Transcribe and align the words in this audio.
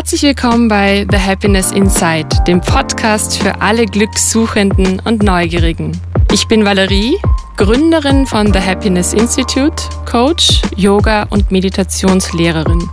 Herzlich 0.00 0.22
willkommen 0.22 0.66
bei 0.66 1.06
The 1.10 1.18
Happiness 1.18 1.72
Inside, 1.72 2.28
dem 2.46 2.62
Podcast 2.62 3.36
für 3.36 3.60
alle 3.60 3.84
Glückssuchenden 3.84 4.98
und 5.00 5.22
Neugierigen. 5.22 5.92
Ich 6.32 6.48
bin 6.48 6.64
Valerie, 6.64 7.18
Gründerin 7.58 8.24
von 8.24 8.50
The 8.50 8.60
Happiness 8.60 9.12
Institute, 9.12 9.76
Coach, 10.10 10.62
Yoga 10.74 11.24
und 11.24 11.50
Meditationslehrerin. 11.50 12.88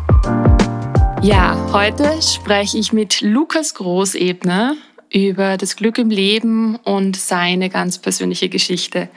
Ja, 1.22 1.58
heute 1.72 2.22
spreche 2.22 2.78
ich 2.78 2.92
mit 2.92 3.22
Lukas 3.22 3.74
Großebner 3.76 4.76
über 5.10 5.56
das 5.56 5.78
Glück 5.78 6.00
im 6.00 6.10
Leben 6.10 6.76
und 6.76 7.16
seine 7.16 7.70
ganz 7.70 8.00
persönliche 8.00 8.50
Geschichte. 8.50 9.08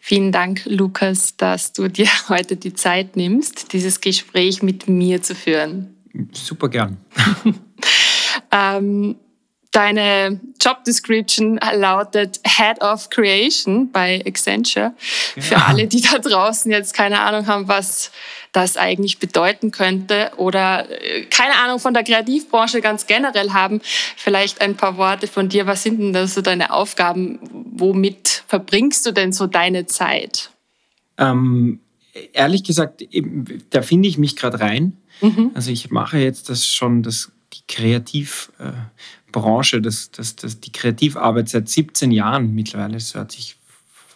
Vielen 0.00 0.32
Dank, 0.32 0.62
Lukas, 0.64 1.36
dass 1.36 1.74
du 1.74 1.88
dir 1.88 2.08
heute 2.30 2.56
die 2.56 2.72
Zeit 2.72 3.16
nimmst, 3.16 3.74
dieses 3.74 4.00
Gespräch 4.00 4.62
mit 4.62 4.88
mir 4.88 5.20
zu 5.20 5.34
führen. 5.34 5.93
Super 6.32 6.68
gern. 6.68 6.98
ähm, 8.52 9.16
deine 9.72 10.40
Job 10.60 10.84
Description 10.84 11.58
lautet 11.74 12.40
Head 12.44 12.80
of 12.80 13.10
Creation 13.10 13.90
bei 13.90 14.22
Accenture. 14.24 14.94
Ja. 15.34 15.42
Für 15.42 15.56
alle, 15.64 15.86
die 15.86 16.00
da 16.00 16.18
draußen 16.18 16.70
jetzt 16.70 16.94
keine 16.94 17.20
Ahnung 17.20 17.46
haben, 17.46 17.68
was 17.68 18.12
das 18.52 18.76
eigentlich 18.76 19.18
bedeuten 19.18 19.72
könnte 19.72 20.30
oder 20.36 20.88
äh, 20.88 21.24
keine 21.24 21.56
Ahnung 21.56 21.80
von 21.80 21.92
der 21.92 22.04
Kreativbranche 22.04 22.80
ganz 22.80 23.06
generell 23.06 23.50
haben, 23.50 23.80
vielleicht 24.16 24.60
ein 24.60 24.76
paar 24.76 24.96
Worte 24.96 25.26
von 25.26 25.48
dir. 25.48 25.66
Was 25.66 25.82
sind 25.82 25.98
denn 25.98 26.12
da 26.12 26.28
so 26.28 26.40
deine 26.40 26.72
Aufgaben? 26.72 27.40
Womit 27.50 28.44
verbringst 28.46 29.04
du 29.06 29.10
denn 29.10 29.32
so 29.32 29.48
deine 29.48 29.86
Zeit? 29.86 30.50
Ähm, 31.18 31.80
ehrlich 32.32 32.62
gesagt, 32.62 33.04
da 33.70 33.82
finde 33.82 34.08
ich 34.08 34.18
mich 34.18 34.36
gerade 34.36 34.60
rein. 34.60 34.96
Mhm. 35.24 35.50
Also 35.54 35.70
ich 35.70 35.90
mache 35.90 36.18
jetzt 36.18 36.50
das 36.50 36.66
schon, 36.66 37.02
das, 37.02 37.32
die 37.54 37.62
Kreativbranche, 37.66 39.80
das, 39.80 40.10
das, 40.10 40.36
das, 40.36 40.60
die 40.60 40.72
Kreativarbeit 40.72 41.48
seit 41.48 41.66
17 41.68 42.10
Jahren 42.10 42.54
mittlerweile. 42.54 42.92
Das 42.94 43.14
hört 43.14 43.32
sich 43.32 43.56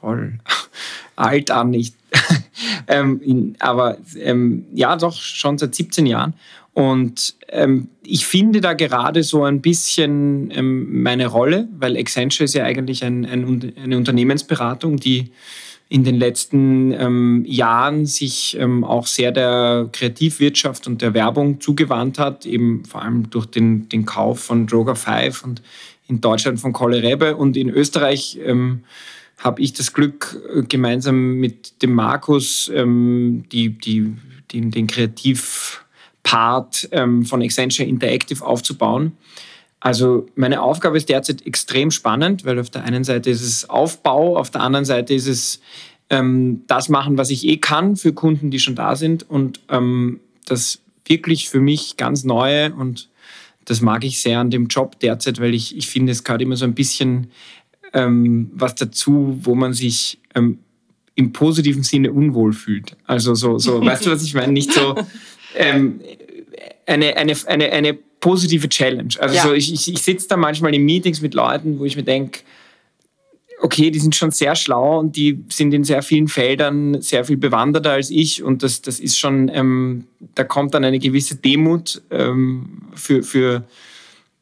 voll 0.01 0.39
alt 1.17 1.51
an. 1.51 1.73
Ich, 1.73 1.95
ähm, 2.89 3.55
aber 3.59 3.97
ähm, 4.17 4.67
ja, 4.75 4.97
doch 4.97 5.15
schon 5.15 5.57
seit 5.59 5.75
17 5.75 6.07
Jahren. 6.07 6.35
Und 6.75 7.35
ähm, 7.49 7.89
ich 8.05 8.27
finde 8.27 8.61
da 8.61 8.75
gerade 8.75 9.23
so 9.25 9.45
ein 9.45 9.63
bisschen 9.63 10.51
ähm, 10.53 11.03
meine 11.03 11.27
Rolle, 11.27 11.69
weil 11.77 11.97
Accenture 11.97 12.45
ist 12.45 12.55
ja 12.55 12.63
eigentlich 12.65 13.03
ein, 13.03 13.25
ein, 13.25 13.73
eine 13.83 13.97
Unternehmensberatung, 13.97 14.99
die 14.99 15.33
in 15.91 16.05
den 16.05 16.17
letzten 16.17 16.93
ähm, 16.93 17.45
Jahren 17.47 18.05
sich 18.05 18.57
ähm, 18.59 18.85
auch 18.85 19.07
sehr 19.07 19.33
der 19.33 19.89
Kreativwirtschaft 19.91 20.87
und 20.87 21.01
der 21.01 21.15
Werbung 21.15 21.61
zugewandt 21.61 22.19
hat, 22.19 22.45
eben 22.45 22.85
vor 22.85 23.03
allem 23.03 23.31
durch 23.31 23.47
den, 23.47 23.89
den 23.89 24.05
Kauf 24.05 24.41
von 24.41 24.67
Droger 24.67 24.97
5 24.97 25.45
und 25.45 25.63
in 26.07 26.21
Deutschland 26.21 26.61
von 26.61 26.73
Kolle 26.73 27.03
Rebbe 27.03 27.37
und 27.37 27.57
in 27.57 27.71
Österreich 27.71 28.39
ähm, 28.45 28.85
habe 29.39 29.63
ich 29.63 29.73
das 29.73 29.95
Glück, 29.95 30.37
äh, 30.55 30.63
gemeinsam 30.63 31.35
mit 31.35 31.83
dem 31.83 31.95
Markus 31.95 32.71
ähm, 32.75 33.45
die, 33.51 33.71
die, 33.71 34.15
den, 34.53 34.71
den 34.71 34.89
Kreativpart 34.89 36.89
ähm, 36.93 37.25
von 37.25 37.41
Accenture 37.41 37.89
Interactive 37.89 38.45
aufzubauen. 38.45 39.13
Also 39.81 40.27
meine 40.35 40.63
Aufgabe 40.63 40.97
ist 40.97 41.09
derzeit 41.09 41.47
extrem 41.47 41.91
spannend, 41.91 42.45
weil 42.45 42.59
auf 42.59 42.71
der 42.71 42.85
einen 42.85 43.05
Seite 43.05 43.31
ist 43.31 43.43
es 43.43 43.71
Aufbau, 43.71 44.37
auf 44.37 44.51
der 44.51 44.63
anderen 44.63 44.85
Seite 44.85 45.15
ist 45.15 45.27
es 45.27 45.61
ähm, 46.11 46.63
das 46.67 46.89
machen, 46.89 47.19
was 47.19 47.31
ich 47.31 47.47
eh 47.47 47.59
kann 47.59 47.97
für 47.97 48.13
Kunden, 48.13 48.51
die 48.51 48.59
schon 48.59 48.75
da 48.75 48.97
sind 48.97 49.29
und 49.29 49.61
ähm, 49.69 50.21
das 50.47 50.81
wirklich 51.05 51.49
für 51.49 51.61
mich 51.61 51.97
ganz 51.97 52.25
Neue 52.25 52.73
und 52.75 53.09
das 53.67 53.81
mag 53.81 54.03
ich 54.05 54.21
sehr 54.21 54.41
an 54.41 54.51
dem 54.51 54.67
Job 54.67 54.99
derzeit, 54.99 55.41
weil 55.41 55.55
ich, 55.55 55.77
ich 55.77 55.89
finde, 55.89 56.13
es 56.13 56.25
gehört 56.25 56.43
immer 56.43 56.57
so 56.57 56.65
ein 56.65 56.75
bisschen 56.75 57.31
ähm, 57.93 58.51
was 58.55 58.75
dazu, 58.75 59.39
wo 59.43 59.55
man 59.55 59.75
sich 59.75 60.19
ähm, 60.35 60.59
im 61.15 61.33
positiven 61.33 61.83
Sinne 61.83 62.13
unwohl 62.13 62.53
fühlt. 62.53 62.97
Also 63.05 63.35
so, 63.35 63.59
so 63.59 63.85
weißt 63.85 64.07
du, 64.07 64.11
was 64.11 64.23
ich 64.23 64.35
meine? 64.35 64.53
Nicht 64.53 64.73
so 64.73 64.95
ähm, 65.57 66.01
eine, 66.87 67.17
eine, 67.17 67.37
eine, 67.47 67.73
eine 67.73 67.99
positive 68.21 68.69
Challenge. 68.69 69.15
Also 69.19 69.35
ja. 69.35 69.43
so, 69.43 69.53
ich, 69.53 69.73
ich, 69.73 69.93
ich 69.93 70.03
sitze 70.03 70.29
da 70.29 70.37
manchmal 70.37 70.75
in 70.75 70.85
Meetings 70.85 71.21
mit 71.21 71.35
Leuten, 71.35 71.79
wo 71.79 71.85
ich 71.85 71.97
mir 71.97 72.03
denke, 72.03 72.41
okay, 73.61 73.91
die 73.91 73.99
sind 73.99 74.15
schon 74.15 74.31
sehr 74.31 74.55
schlau 74.55 75.01
und 75.01 75.17
die 75.17 75.45
sind 75.49 75.75
in 75.75 75.85
sehr 75.85 76.03
vielen 76.03 76.29
Feldern 76.29 77.01
sehr 77.01 77.25
viel 77.25 77.37
bewanderter 77.37 77.93
als 77.93 78.11
ich 78.11 78.43
und 78.43 78.63
das, 78.63 78.83
das 78.83 79.01
ist 79.01 79.19
schon, 79.19 79.51
ähm, 79.53 80.05
da 80.35 80.45
kommt 80.45 80.75
dann 80.75 80.85
eine 80.85 80.99
gewisse 80.99 81.37
Demut 81.37 82.03
ähm, 82.11 82.83
für, 82.95 83.23
für 83.23 83.65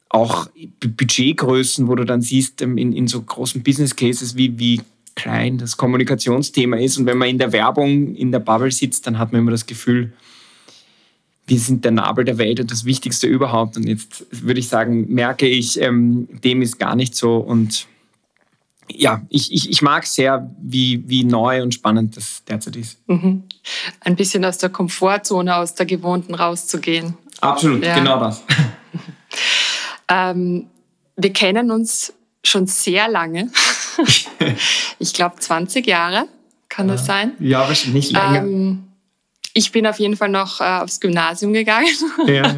auch 0.08 0.48
Budgetgrößen, 0.80 1.88
wo 1.88 1.94
du 1.94 2.04
dann 2.04 2.20
siehst 2.20 2.62
ähm, 2.62 2.78
in, 2.78 2.92
in 2.92 3.08
so 3.08 3.20
großen 3.20 3.62
Business 3.62 3.96
Cases, 3.96 4.36
wie, 4.36 4.58
wie 4.58 4.82
klein 5.14 5.58
das 5.58 5.76
Kommunikationsthema 5.76 6.76
ist 6.76 6.98
und 6.98 7.06
wenn 7.06 7.18
man 7.18 7.28
in 7.28 7.38
der 7.38 7.52
Werbung 7.52 8.14
in 8.14 8.32
der 8.32 8.40
Bubble 8.40 8.70
sitzt, 8.70 9.06
dann 9.06 9.18
hat 9.18 9.32
man 9.32 9.40
immer 9.40 9.50
das 9.50 9.66
Gefühl, 9.66 10.12
wir 11.46 11.58
sind 11.58 11.84
der 11.84 11.92
Nabel 11.92 12.24
der 12.24 12.38
Welt 12.38 12.58
und 12.60 12.70
das 12.70 12.84
Wichtigste 12.84 13.26
überhaupt. 13.26 13.76
Und 13.76 13.86
jetzt 13.86 14.26
würde 14.30 14.58
ich 14.58 14.68
sagen, 14.68 15.06
merke 15.12 15.46
ich, 15.46 15.80
ähm, 15.80 16.28
dem 16.42 16.60
ist 16.60 16.78
gar 16.78 16.96
nicht 16.96 17.14
so. 17.14 17.36
Und 17.36 17.86
ja, 18.90 19.22
ich, 19.28 19.52
ich, 19.52 19.70
ich 19.70 19.82
mag 19.82 20.06
sehr, 20.06 20.50
wie, 20.60 21.04
wie 21.06 21.24
neu 21.24 21.62
und 21.62 21.72
spannend 21.72 22.16
das 22.16 22.42
derzeit 22.44 22.76
ist. 22.76 22.98
Mhm. 23.06 23.44
Ein 24.00 24.16
bisschen 24.16 24.44
aus 24.44 24.58
der 24.58 24.70
Komfortzone, 24.70 25.54
aus 25.54 25.74
der 25.74 25.86
Gewohnten 25.86 26.34
rauszugehen. 26.34 27.16
Absolut, 27.40 27.84
ja. 27.84 27.94
genau 27.94 28.18
das. 28.18 28.42
ähm, 30.08 30.66
wir 31.16 31.32
kennen 31.32 31.70
uns 31.70 32.12
schon 32.44 32.66
sehr 32.66 33.08
lange. 33.08 33.50
ich 34.98 35.12
glaube 35.12 35.36
20 35.38 35.86
Jahre, 35.86 36.26
kann 36.68 36.88
ja. 36.88 36.94
das 36.94 37.06
sein? 37.06 37.32
Ja, 37.38 37.60
wahrscheinlich 37.60 38.10
nicht 38.10 38.12
länger. 38.12 38.42
Ähm, 38.42 38.85
ich 39.56 39.72
bin 39.72 39.86
auf 39.86 39.98
jeden 39.98 40.16
Fall 40.16 40.28
noch 40.28 40.60
äh, 40.60 40.64
aufs 40.64 41.00
Gymnasium 41.00 41.54
gegangen. 41.54 41.88
Ja, 42.26 42.54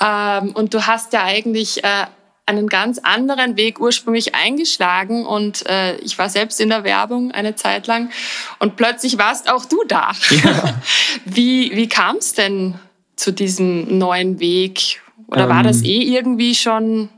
ja. 0.00 0.38
ähm, 0.40 0.50
und 0.50 0.74
du 0.74 0.84
hast 0.84 1.12
ja 1.12 1.22
eigentlich 1.22 1.84
äh, 1.84 2.06
einen 2.44 2.66
ganz 2.66 2.98
anderen 2.98 3.56
Weg 3.56 3.78
ursprünglich 3.78 4.34
eingeschlagen 4.34 5.24
und 5.24 5.64
äh, 5.68 5.96
ich 5.98 6.18
war 6.18 6.28
selbst 6.28 6.60
in 6.60 6.70
der 6.70 6.82
Werbung 6.82 7.30
eine 7.30 7.54
Zeit 7.54 7.86
lang 7.86 8.10
und 8.58 8.74
plötzlich 8.74 9.16
warst 9.16 9.48
auch 9.48 9.64
du 9.64 9.84
da. 9.86 10.10
Ja. 10.30 10.74
wie 11.24 11.70
wie 11.76 11.88
kam 11.88 12.16
es 12.16 12.32
denn 12.32 12.74
zu 13.14 13.32
diesem 13.32 13.96
neuen 13.96 14.40
Weg? 14.40 15.00
Oder 15.28 15.44
ähm, 15.44 15.50
war 15.50 15.62
das 15.62 15.78
ähm. 15.78 15.84
eh 15.84 16.16
irgendwie 16.16 16.56
schon 16.56 17.10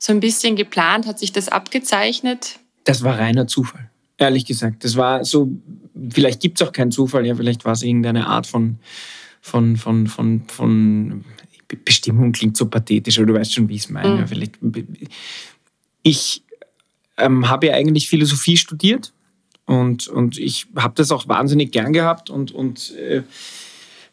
so 0.00 0.12
ein 0.12 0.18
bisschen 0.18 0.56
geplant? 0.56 1.06
Hat 1.06 1.20
sich 1.20 1.30
das 1.30 1.48
abgezeichnet? 1.48 2.58
Das 2.82 3.04
war 3.04 3.20
reiner 3.20 3.46
Zufall 3.46 3.88
ehrlich 4.18 4.44
gesagt. 4.44 4.84
Das 4.84 4.96
war 4.96 5.24
so, 5.24 5.48
vielleicht 6.10 6.40
gibt 6.40 6.60
es 6.60 6.66
auch 6.66 6.72
keinen 6.72 6.90
Zufall, 6.90 7.26
ja, 7.26 7.34
vielleicht 7.34 7.64
war 7.64 7.72
es 7.72 7.82
irgendeine 7.82 8.26
Art 8.26 8.46
von, 8.46 8.78
von, 9.40 9.76
von, 9.76 10.06
von, 10.06 10.42
von 10.48 11.24
Bestimmung 11.84 12.32
klingt 12.32 12.56
so 12.56 12.66
pathetisch, 12.66 13.18
aber 13.18 13.26
du 13.26 13.34
weißt 13.34 13.52
schon, 13.52 13.68
wie 13.68 13.76
ich 13.76 13.82
es 13.82 13.90
meine. 13.90 14.22
Mhm. 14.22 14.28
Vielleicht, 14.28 14.58
ich 16.02 16.42
ähm, 17.16 17.48
habe 17.48 17.68
ja 17.68 17.74
eigentlich 17.74 18.08
Philosophie 18.08 18.56
studiert 18.56 19.12
und, 19.66 20.08
und 20.08 20.38
ich 20.38 20.66
habe 20.76 20.94
das 20.96 21.10
auch 21.10 21.28
wahnsinnig 21.28 21.72
gern 21.72 21.92
gehabt 21.92 22.30
und, 22.30 22.52
und 22.52 22.94
äh, 22.96 23.22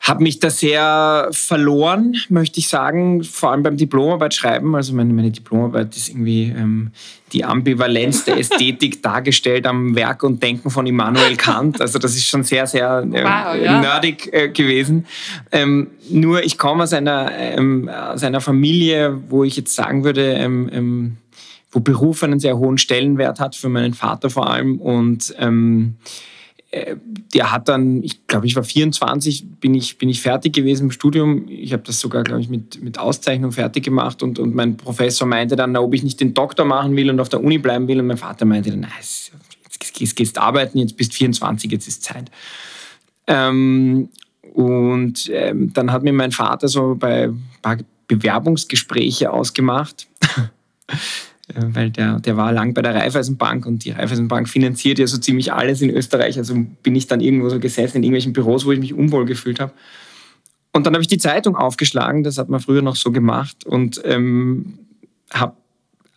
habe 0.01 0.23
mich 0.23 0.39
da 0.39 0.50
sehr 0.50 1.28
verloren, 1.31 2.16
möchte 2.29 2.59
ich 2.59 2.67
sagen, 2.67 3.23
vor 3.23 3.51
allem 3.51 3.62
beim 3.62 3.78
Diplomarbeit 3.78 4.34
schreiben. 4.34 4.75
Also 4.75 4.95
meine, 4.95 5.13
meine 5.13 5.29
Diplomarbeit 5.29 5.95
ist 5.95 6.09
irgendwie 6.09 6.45
ähm, 6.45 6.91
die 7.34 7.45
Ambivalenz 7.45 8.25
der 8.25 8.38
Ästhetik 8.40 9.03
dargestellt 9.03 9.67
am 9.67 9.95
Werk 9.95 10.23
und 10.23 10.41
Denken 10.41 10.72
von 10.72 10.88
Immanuel 10.88 11.35
Kant. 11.35 11.79
Also 11.81 12.00
das 12.00 12.16
ist 12.16 12.28
schon 12.28 12.44
sehr, 12.44 12.66
sehr 12.66 13.03
ähm, 13.03 13.11
wow, 13.11 13.56
ja. 13.56 13.79
nerdig 13.79 14.28
äh, 14.34 14.50
gewesen. 14.50 15.06
Ähm, 15.51 15.91
nur 16.09 16.44
ich 16.44 16.57
komme 16.57 16.84
aus 16.84 16.93
einer, 16.93 17.31
ähm, 17.37 17.87
aus 17.87 18.23
einer 18.23 18.41
Familie, 18.41 19.22
wo 19.29 19.43
ich 19.43 19.55
jetzt 19.55 19.75
sagen 19.75 20.03
würde, 20.03 20.34
ähm, 20.34 20.67
ähm, 20.73 21.17
wo 21.72 21.79
Beruf 21.79 22.23
einen 22.23 22.40
sehr 22.40 22.58
hohen 22.58 22.79
Stellenwert 22.79 23.40
hat, 23.40 23.55
für 23.55 23.70
meinen 23.70 23.93
Vater 23.93 24.31
vor 24.31 24.49
allem. 24.49 24.81
Und 24.81 25.34
der 26.73 27.52
hat 27.52 27.68
dann, 27.68 28.02
ich 28.02 28.26
glaube, 28.28 28.47
ich 28.47 28.56
war 28.56 28.64
24, 28.64 29.46
bin 29.59 29.73
ich, 29.73 29.97
bin 29.97 30.08
ich 30.08 30.22
fertig 30.22 30.53
gewesen 30.53 30.85
im 30.85 30.91
Studium. 30.91 31.47
Ich 31.50 31.73
habe 31.73 31.84
das 31.84 32.00
sogar, 32.00 32.23
glaube 32.23 32.41
ich, 32.41 32.50
mit, 32.50 32.82
mit 32.82 32.97
Auszeichnung 32.97 33.52
fertig 33.52 33.84
gemacht 33.84 34.23
und, 34.23 34.40
und 34.40 34.56
mein 34.56 34.78
Professor 34.78 35.28
meinte 35.28 35.58
dann, 35.58 35.76
ob 35.76 35.94
ich 35.94 36.03
nicht 36.03 36.22
den 36.22 36.34
Doktor 36.34 36.64
machen 36.64 36.96
will 36.96 37.09
und 37.09 37.20
auf 37.20 37.28
der 37.28 37.44
Uni 37.44 37.58
bleiben 37.58 37.90
will. 37.90 38.00
Und 38.00 38.08
mein 38.08 38.18
Vater 38.18 38.46
meinte 38.46 38.72
dann, 38.72 38.88
jetzt, 38.97 39.34
jetzt 40.00 40.16
gehst 40.16 40.38
du 40.38 40.41
arbeiten, 40.41 40.78
jetzt 40.78 40.96
bist 40.96 41.14
24, 41.14 41.70
jetzt 41.72 41.88
ist 41.90 42.03
Zeit. 42.03 42.32
Ähm, 43.28 44.08
und 44.53 45.29
ähm, 45.34 45.73
dann 45.73 45.91
hat 45.91 46.03
mir 46.03 46.14
mein 46.14 46.32
Vater 46.32 46.70
so 46.70 46.96
bei 46.96 47.26
ein 47.26 47.44
paar 47.62 47.78
Bewerbungsgespräche 48.08 49.32
ausgemacht. 49.32 50.08
Äh, 51.55 51.75
weil 51.75 51.89
der, 51.89 52.19
der 52.19 52.37
war 52.37 52.51
lang 52.51 52.73
bei 52.73 52.81
der 52.81 52.95
Raiffeisenbank 52.95 53.65
und 53.65 53.85
die 53.85 53.91
Raiffeisenbank 53.91 54.49
finanziert 54.49 54.99
ja 54.99 55.07
so 55.07 55.17
ziemlich 55.17 55.53
alles 55.53 55.81
in 55.81 55.89
Österreich. 55.89 56.37
Also 56.37 56.55
bin 56.83 56.95
ich 56.95 57.07
dann 57.07 57.21
irgendwo 57.21 57.49
so 57.49 57.59
gesessen 57.59 57.97
in 57.97 58.03
irgendwelchen 58.03 58.33
Büros, 58.33 58.65
wo 58.65 58.71
ich 58.71 58.79
mich 58.79 58.93
unwohl 58.93 59.25
gefühlt 59.25 59.59
habe. 59.59 59.73
Und 60.73 60.85
dann 60.85 60.93
habe 60.93 61.01
ich 61.01 61.07
die 61.07 61.17
Zeitung 61.17 61.55
aufgeschlagen, 61.55 62.23
das 62.23 62.37
hat 62.37 62.49
man 62.49 62.61
früher 62.61 62.81
noch 62.81 62.95
so 62.95 63.11
gemacht 63.11 63.65
und 63.65 64.01
ähm, 64.05 64.79
habe 65.33 65.55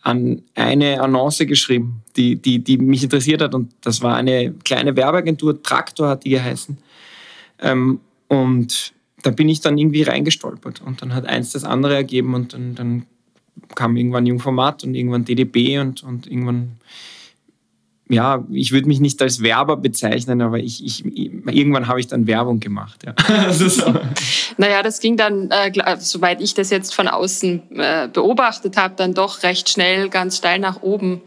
an 0.01 0.43
eine 0.53 1.01
Annonce 1.01 1.45
geschrieben, 1.45 2.03
die, 2.15 2.35
die, 2.35 2.59
die 2.59 2.77
mich 2.77 3.03
interessiert 3.03 3.41
hat. 3.41 3.55
Und 3.55 3.73
das 3.81 4.01
war 4.01 4.15
eine 4.15 4.53
kleine 4.63 4.95
Werbeagentur, 4.95 5.61
Traktor 5.61 6.09
hat 6.09 6.25
die 6.25 6.29
geheißen. 6.29 6.77
Ähm, 7.59 7.99
und 8.27 8.93
da 9.23 9.31
bin 9.31 9.49
ich 9.49 9.61
dann 9.61 9.77
irgendwie 9.77 10.03
reingestolpert. 10.03 10.81
Und 10.81 11.01
dann 11.01 11.13
hat 11.13 11.25
eins 11.25 11.51
das 11.51 11.63
andere 11.63 11.95
ergeben 11.95 12.35
und 12.35 12.53
dann, 12.53 12.75
dann 12.75 13.05
kam 13.75 13.97
irgendwann 13.97 14.25
Jungformat 14.25 14.83
und 14.83 14.95
irgendwann 14.95 15.25
DDB 15.25 15.79
und, 15.79 16.03
und 16.03 16.27
irgendwann 16.27 16.77
ja, 18.07 18.45
ich 18.51 18.71
würde 18.71 18.87
mich 18.87 18.99
nicht 18.99 19.19
als 19.21 19.41
Werber 19.41 19.77
bezeichnen, 19.77 20.41
aber 20.41 20.59
ich, 20.59 20.83
ich 20.85 21.03
irgendwann 21.05 21.87
habe 21.87 21.99
ich 21.99 22.07
dann 22.07 22.27
Werbung 22.27 22.59
gemacht. 22.59 23.03
Ja. 23.03 23.15
also 23.45 23.67
so. 23.67 23.93
Naja, 24.57 24.83
das 24.83 24.99
ging 24.99 25.17
dann, 25.17 25.49
äh, 25.49 25.71
soweit 25.99 26.39
ich 26.39 26.53
das 26.53 26.69
jetzt 26.69 26.93
von 26.93 27.07
außen 27.07 27.77
äh, 27.77 28.07
beobachtet 28.07 28.77
habe, 28.77 28.93
dann 28.95 29.15
doch 29.15 29.41
recht 29.41 29.69
schnell, 29.69 30.09
ganz 30.09 30.37
steil 30.37 30.59
nach 30.59 30.83
oben. 30.83 31.21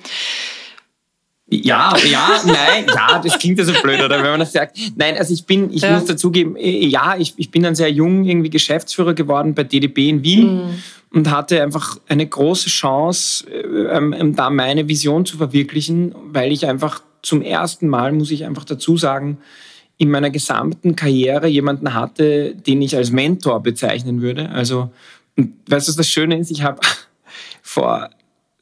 Ja, 1.51 1.97
ja, 2.05 2.41
nein, 2.45 2.87
ja, 2.95 3.21
das 3.25 3.39
klingt 3.39 3.59
ja 3.59 3.65
so 3.65 3.73
blöd, 3.73 4.01
oder 4.01 4.23
wenn 4.23 4.33
man 4.33 4.41
das 4.41 4.53
sagt. 4.53 4.77
Nein, 4.97 5.17
also 5.17 5.33
ich 5.33 5.47
bin, 5.47 5.73
ich 5.73 5.81
ja. 5.81 5.93
muss 5.93 6.05
dazugeben, 6.05 6.57
äh, 6.57 6.87
ja, 6.87 7.17
ich, 7.17 7.35
ich 7.39 7.51
bin 7.51 7.63
dann 7.63 7.75
sehr 7.75 7.91
jung 7.91 8.25
irgendwie 8.25 8.51
Geschäftsführer 8.51 9.15
geworden 9.15 9.55
bei 9.55 9.65
DDB 9.65 10.11
in 10.11 10.23
Wien. 10.23 10.57
Mhm 10.57 10.83
und 11.10 11.31
hatte 11.31 11.62
einfach 11.62 11.99
eine 12.08 12.26
große 12.26 12.69
Chance, 12.69 13.46
ähm, 13.50 14.12
ähm, 14.12 14.37
da 14.37 14.50
meine 14.50 14.88
Vision 14.88 15.25
zu 15.25 15.37
verwirklichen, 15.37 16.14
weil 16.32 16.52
ich 16.52 16.66
einfach 16.66 17.02
zum 17.22 17.43
ersten 17.43 17.88
Mal, 17.88 18.12
muss 18.12 18.31
ich 18.31 18.44
einfach 18.44 18.64
dazu 18.64 18.96
sagen, 18.96 19.38
in 19.96 20.10
meiner 20.10 20.31
gesamten 20.31 20.94
Karriere 20.94 21.49
jemanden 21.49 21.94
hatte, 21.94 22.55
den 22.55 22.81
ich 22.82 22.96
als 22.96 23.10
Mentor 23.10 23.62
bezeichnen 23.62 24.22
würde. 24.22 24.49
Also, 24.50 24.90
weißt 25.37 25.88
du, 25.88 25.90
was 25.90 25.96
das 25.96 26.08
Schöne 26.08 26.38
ist? 26.38 26.50
Ich 26.50 26.62
habe 26.62 26.81
vor 27.62 28.10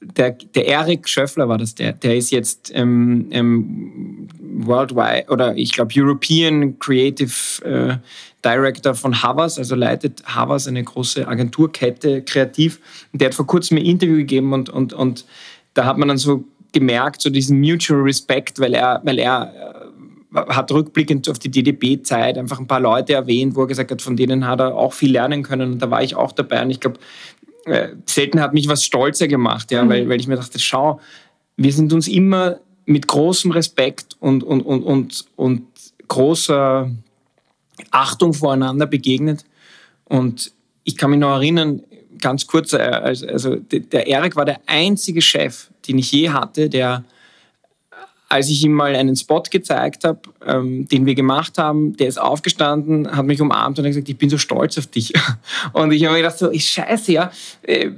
der, 0.01 0.33
der 0.33 0.67
Erik 0.67 1.09
Schöffler 1.09 1.49
war 1.49 1.59
das, 1.59 1.75
der, 1.75 1.93
der 1.93 2.17
ist 2.17 2.31
jetzt 2.31 2.71
ähm, 2.75 3.27
ähm, 3.31 4.29
worldwide 4.41 5.27
oder 5.29 5.57
ich 5.57 5.73
glaube 5.73 5.93
European 5.97 6.79
Creative 6.79 7.65
äh, 7.65 7.97
Director 8.45 8.95
von 8.95 9.23
Havas, 9.23 9.59
also 9.59 9.75
leitet 9.75 10.23
Havas 10.25 10.69
eine 10.69 10.85
große 10.85 11.27
Agenturkette 11.27 12.23
kreativ. 12.23 12.81
Und 13.13 13.21
der 13.21 13.29
hat 13.29 13.35
vor 13.35 13.47
kurzem 13.47 13.79
ein 13.79 13.85
Interview 13.85 14.19
gegeben 14.19 14.53
und, 14.53 14.69
und, 14.69 14.93
und 14.93 15.25
da 15.75 15.85
hat 15.85 15.99
man 15.99 16.09
dann 16.09 16.19
so 16.19 16.45
gemerkt, 16.73 17.23
so 17.23 17.31
diesen 17.31 17.61
Mutual 17.61 18.01
Respect, 18.03 18.61
weil 18.61 18.75
er, 18.75 19.01
weil 19.05 19.19
er 19.19 19.53
äh, 20.35 20.55
hat 20.55 20.71
rückblickend 20.71 21.29
auf 21.29 21.39
die 21.39 21.51
DDB-Zeit 21.51 22.39
einfach 22.39 22.61
ein 22.61 22.67
paar 22.67 22.81
Leute 22.81 23.15
erwähnt, 23.15 23.57
wo 23.57 23.63
er 23.63 23.67
gesagt 23.67 23.91
hat, 23.91 24.03
von 24.03 24.17
denen 24.17 24.47
hat 24.47 24.61
er 24.61 24.77
auch 24.77 24.93
viel 24.93 25.13
lernen 25.13 25.43
können. 25.43 25.73
Und 25.73 25.83
da 25.83 25.91
war 25.91 26.03
ich 26.03 26.15
auch 26.15 26.33
dabei. 26.33 26.63
Und 26.63 26.71
ich 26.71 26.81
glaube, 26.81 26.99
äh, 27.67 27.91
selten 28.07 28.41
hat 28.41 28.55
mich 28.55 28.69
was 28.69 28.85
stolzer 28.85 29.29
gemacht, 29.29 29.71
ja, 29.71 29.85
mhm. 29.85 29.89
weil, 29.89 30.09
weil 30.09 30.21
ich 30.21 30.27
mir 30.27 30.37
dachte, 30.37 30.59
schau, 30.59 31.01
wir 31.57 31.73
sind 31.73 31.93
uns 31.93 32.09
immer 32.09 32.61
mit 32.85 33.07
großem 33.07 33.51
Respekt 33.51 34.17
und, 34.21 34.45
und, 34.45 34.63
und, 34.63 34.83
und, 34.83 35.25
und 35.35 35.67
großer 36.09 36.91
Achtung 37.91 38.33
voreinander 38.33 38.87
begegnet. 38.87 39.45
Und 40.05 40.53
ich 40.85 40.97
kann 40.97 41.11
mich 41.11 41.19
noch 41.19 41.35
erinnern, 41.35 41.83
ganz 42.21 42.47
kurz, 42.47 42.73
äh, 42.73 42.77
also 42.79 43.57
der 43.57 44.07
Erik 44.07 44.37
war 44.37 44.45
der 44.45 44.61
einzige 44.67 45.21
Chef, 45.21 45.71
den 45.89 45.99
ich 45.99 46.13
je 46.13 46.31
hatte, 46.31 46.71
der, 46.71 47.05
als 48.29 48.49
ich 48.49 48.65
ihm 48.65 48.73
mal 48.73 48.95
einen 48.95 49.15
Spot 49.15 49.43
gezeigt 49.43 50.05
habe, 50.05 50.21
ähm, 50.45 50.89
den 50.89 51.07
wir 51.07 51.15
gemacht 51.15 51.59
haben, 51.59 51.97
der 51.97 52.09
ist 52.09 52.19
aufgestanden, 52.19 53.17
hat 53.17 53.27
mich 53.27 53.41
umarmt 53.41 53.79
und 53.79 53.85
hat 53.85 53.91
gesagt, 53.91 54.09
ich 54.09 54.19
bin 54.19 54.31
so 54.31 54.39
stolz 54.39 54.77
auf 54.79 54.87
dich. 54.87 55.13
Und 55.73 55.93
ich 55.93 56.05
habe 56.05 56.15
mir 56.15 56.23
gedacht, 56.23 56.39
so, 56.39 56.51
ich 56.51 56.67
scheiße, 56.69 57.13
ja. 57.13 57.31
Äh, 57.63 57.91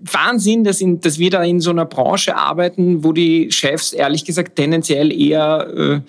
Wahnsinn, 0.00 0.64
dass, 0.64 0.80
in, 0.80 1.00
dass 1.00 1.18
wir 1.18 1.30
da 1.30 1.42
in 1.42 1.60
so 1.60 1.70
einer 1.70 1.86
Branche 1.86 2.36
arbeiten, 2.36 3.04
wo 3.04 3.12
die 3.12 3.50
Chefs 3.50 3.92
ehrlich 3.92 4.24
gesagt 4.24 4.56
tendenziell 4.56 5.10
eher 5.12 5.68
äh, 5.74 6.00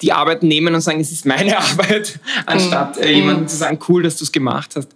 die 0.00 0.12
Arbeit 0.12 0.42
nehmen 0.42 0.74
und 0.74 0.80
sagen, 0.80 1.00
es 1.00 1.12
ist 1.12 1.26
meine 1.26 1.58
Arbeit, 1.58 2.18
anstatt 2.46 2.98
äh, 2.98 3.12
jemandem 3.12 3.48
zu 3.48 3.56
sagen, 3.56 3.78
cool, 3.88 4.02
dass 4.04 4.16
du 4.16 4.24
es 4.24 4.32
gemacht 4.32 4.74
hast. 4.76 4.94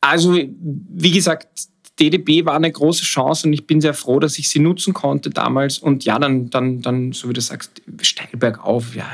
Also, 0.00 0.34
wie 0.34 1.10
gesagt, 1.10 1.68
DDB 2.02 2.44
war 2.44 2.54
eine 2.54 2.70
große 2.70 3.04
Chance 3.04 3.46
und 3.46 3.52
ich 3.52 3.66
bin 3.66 3.80
sehr 3.80 3.94
froh, 3.94 4.18
dass 4.18 4.38
ich 4.38 4.48
sie 4.48 4.58
nutzen 4.58 4.92
konnte 4.92 5.30
damals. 5.30 5.78
Und 5.78 6.04
ja, 6.04 6.18
dann, 6.18 6.50
dann, 6.50 6.82
dann 6.82 7.12
so 7.12 7.28
wie 7.28 7.32
du 7.32 7.40
sagst, 7.40 7.82
steil 8.02 8.28
bergauf, 8.36 8.94
ja, 8.94 9.06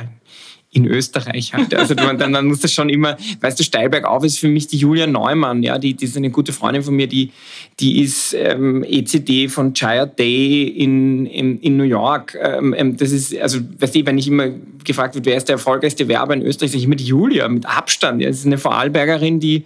in 0.70 0.86
Österreich 0.86 1.54
halt. 1.54 1.74
Also 1.74 1.94
dann, 1.94 2.18
dann 2.18 2.46
muss 2.46 2.60
das 2.60 2.72
schon 2.72 2.90
immer, 2.90 3.16
weißt 3.40 3.58
du, 3.58 3.64
Steilbergauf 3.64 4.22
ist 4.24 4.38
für 4.38 4.48
mich 4.48 4.66
die 4.66 4.76
Julia 4.76 5.06
Neumann, 5.06 5.62
ja, 5.62 5.78
die, 5.78 5.94
die 5.94 6.04
ist 6.04 6.16
eine 6.16 6.30
gute 6.30 6.52
Freundin 6.52 6.82
von 6.82 6.94
mir, 6.94 7.06
die, 7.06 7.32
die 7.80 8.02
ist 8.02 8.34
ähm, 8.34 8.84
ECD 8.84 9.48
von 9.48 9.72
Child 9.72 10.18
Day 10.18 10.64
in, 10.64 11.24
in, 11.26 11.58
in 11.60 11.76
New 11.78 11.84
York. 11.84 12.36
Ähm, 12.40 12.74
ähm, 12.76 12.96
das 12.98 13.12
ist, 13.12 13.36
also, 13.38 13.60
weißt 13.78 13.94
du, 13.94 14.06
wenn 14.06 14.18
ich 14.18 14.28
immer 14.28 14.50
gefragt 14.84 15.14
wird, 15.14 15.24
wer 15.24 15.36
ist 15.36 15.48
der 15.48 15.54
erfolgreichste 15.54 16.06
Werber 16.06 16.34
in 16.34 16.42
Österreich, 16.42 16.70
sage 16.70 16.78
ich 16.78 16.84
immer 16.84 16.96
die 16.96 17.06
Julia, 17.06 17.48
mit 17.48 17.64
Abstand. 17.64 18.20
Ja. 18.20 18.28
Das 18.28 18.38
ist 18.38 18.46
eine 18.46 18.58
Vorarlbergerin, 18.58 19.40
die, 19.40 19.64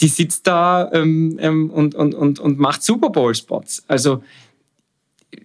die 0.00 0.08
sitzt 0.08 0.46
da 0.46 0.90
ähm, 0.92 1.38
ähm, 1.40 1.70
und, 1.70 1.94
und, 1.94 2.14
und, 2.14 2.38
und 2.38 2.58
macht 2.58 2.82
Super 2.82 3.10
Bowl-Spots. 3.10 3.84
Also, 3.88 4.22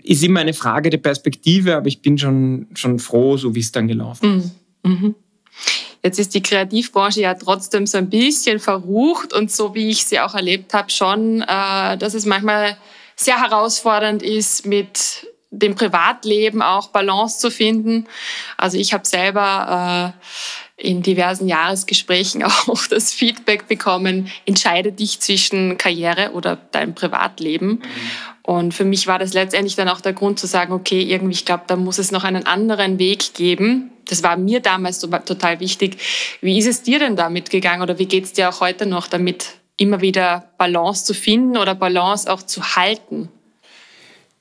ist 0.03 0.23
immer 0.23 0.39
eine 0.39 0.53
Frage 0.53 0.89
der 0.89 0.97
Perspektive, 0.97 1.75
aber 1.75 1.87
ich 1.87 2.01
bin 2.01 2.17
schon, 2.17 2.67
schon 2.73 2.99
froh, 2.99 3.37
so 3.37 3.55
wie 3.55 3.59
es 3.59 3.71
dann 3.71 3.87
gelaufen 3.87 4.39
ist. 4.39 4.51
Mhm. 4.83 4.91
mhm. 4.91 5.15
Jetzt 6.05 6.19
ist 6.19 6.33
die 6.33 6.41
Kreativbranche 6.43 7.21
ja 7.21 7.33
trotzdem 7.33 7.87
so 7.87 7.97
ein 7.97 8.09
bisschen 8.09 8.59
verrucht 8.59 9.31
und 9.31 9.49
so 9.49 9.73
wie 9.73 9.89
ich 9.89 10.03
sie 10.03 10.19
auch 10.19 10.35
erlebt 10.35 10.73
habe, 10.73 10.89
schon, 10.89 11.41
äh, 11.41 11.97
dass 11.97 12.13
es 12.13 12.25
manchmal 12.25 12.75
sehr 13.15 13.39
herausfordernd 13.39 14.21
ist, 14.21 14.65
mit 14.65 15.27
dem 15.49 15.75
Privatleben 15.75 16.61
auch 16.61 16.89
Balance 16.89 17.39
zu 17.39 17.49
finden. 17.49 18.07
Also 18.57 18.77
ich 18.77 18.93
habe 18.93 19.07
selber 19.07 20.13
äh, 20.13 20.27
in 20.77 21.01
diversen 21.01 21.47
Jahresgesprächen 21.47 22.43
auch 22.43 22.87
das 22.89 23.13
Feedback 23.13 23.67
bekommen, 23.67 24.29
entscheide 24.45 24.91
dich 24.91 25.19
zwischen 25.19 25.77
Karriere 25.77 26.31
oder 26.33 26.57
deinem 26.71 26.95
Privatleben. 26.95 27.81
Und 28.41 28.73
für 28.73 28.83
mich 28.83 29.07
war 29.07 29.19
das 29.19 29.33
letztendlich 29.33 29.75
dann 29.75 29.87
auch 29.87 30.01
der 30.01 30.13
Grund 30.13 30.39
zu 30.39 30.47
sagen, 30.47 30.73
okay, 30.73 31.01
irgendwie, 31.01 31.33
ich 31.33 31.45
glaube, 31.45 31.63
da 31.67 31.75
muss 31.75 31.97
es 31.97 32.11
noch 32.11 32.23
einen 32.23 32.45
anderen 32.45 32.99
Weg 32.99 33.33
geben. 33.33 33.91
Das 34.05 34.21
war 34.21 34.35
mir 34.35 34.59
damals 34.59 34.99
total 34.99 35.59
wichtig. 35.61 35.97
Wie 36.41 36.57
ist 36.57 36.67
es 36.67 36.83
dir 36.83 36.99
denn 36.99 37.15
damit 37.15 37.49
gegangen 37.49 37.81
oder 37.81 37.99
wie 37.99 38.05
geht 38.05 38.25
es 38.25 38.33
dir 38.33 38.49
auch 38.49 38.59
heute 38.59 38.85
noch 38.85 39.07
damit, 39.07 39.51
immer 39.77 40.01
wieder 40.01 40.49
Balance 40.57 41.05
zu 41.05 41.13
finden 41.13 41.57
oder 41.57 41.73
Balance 41.73 42.31
auch 42.31 42.43
zu 42.43 42.75
halten? 42.75 43.29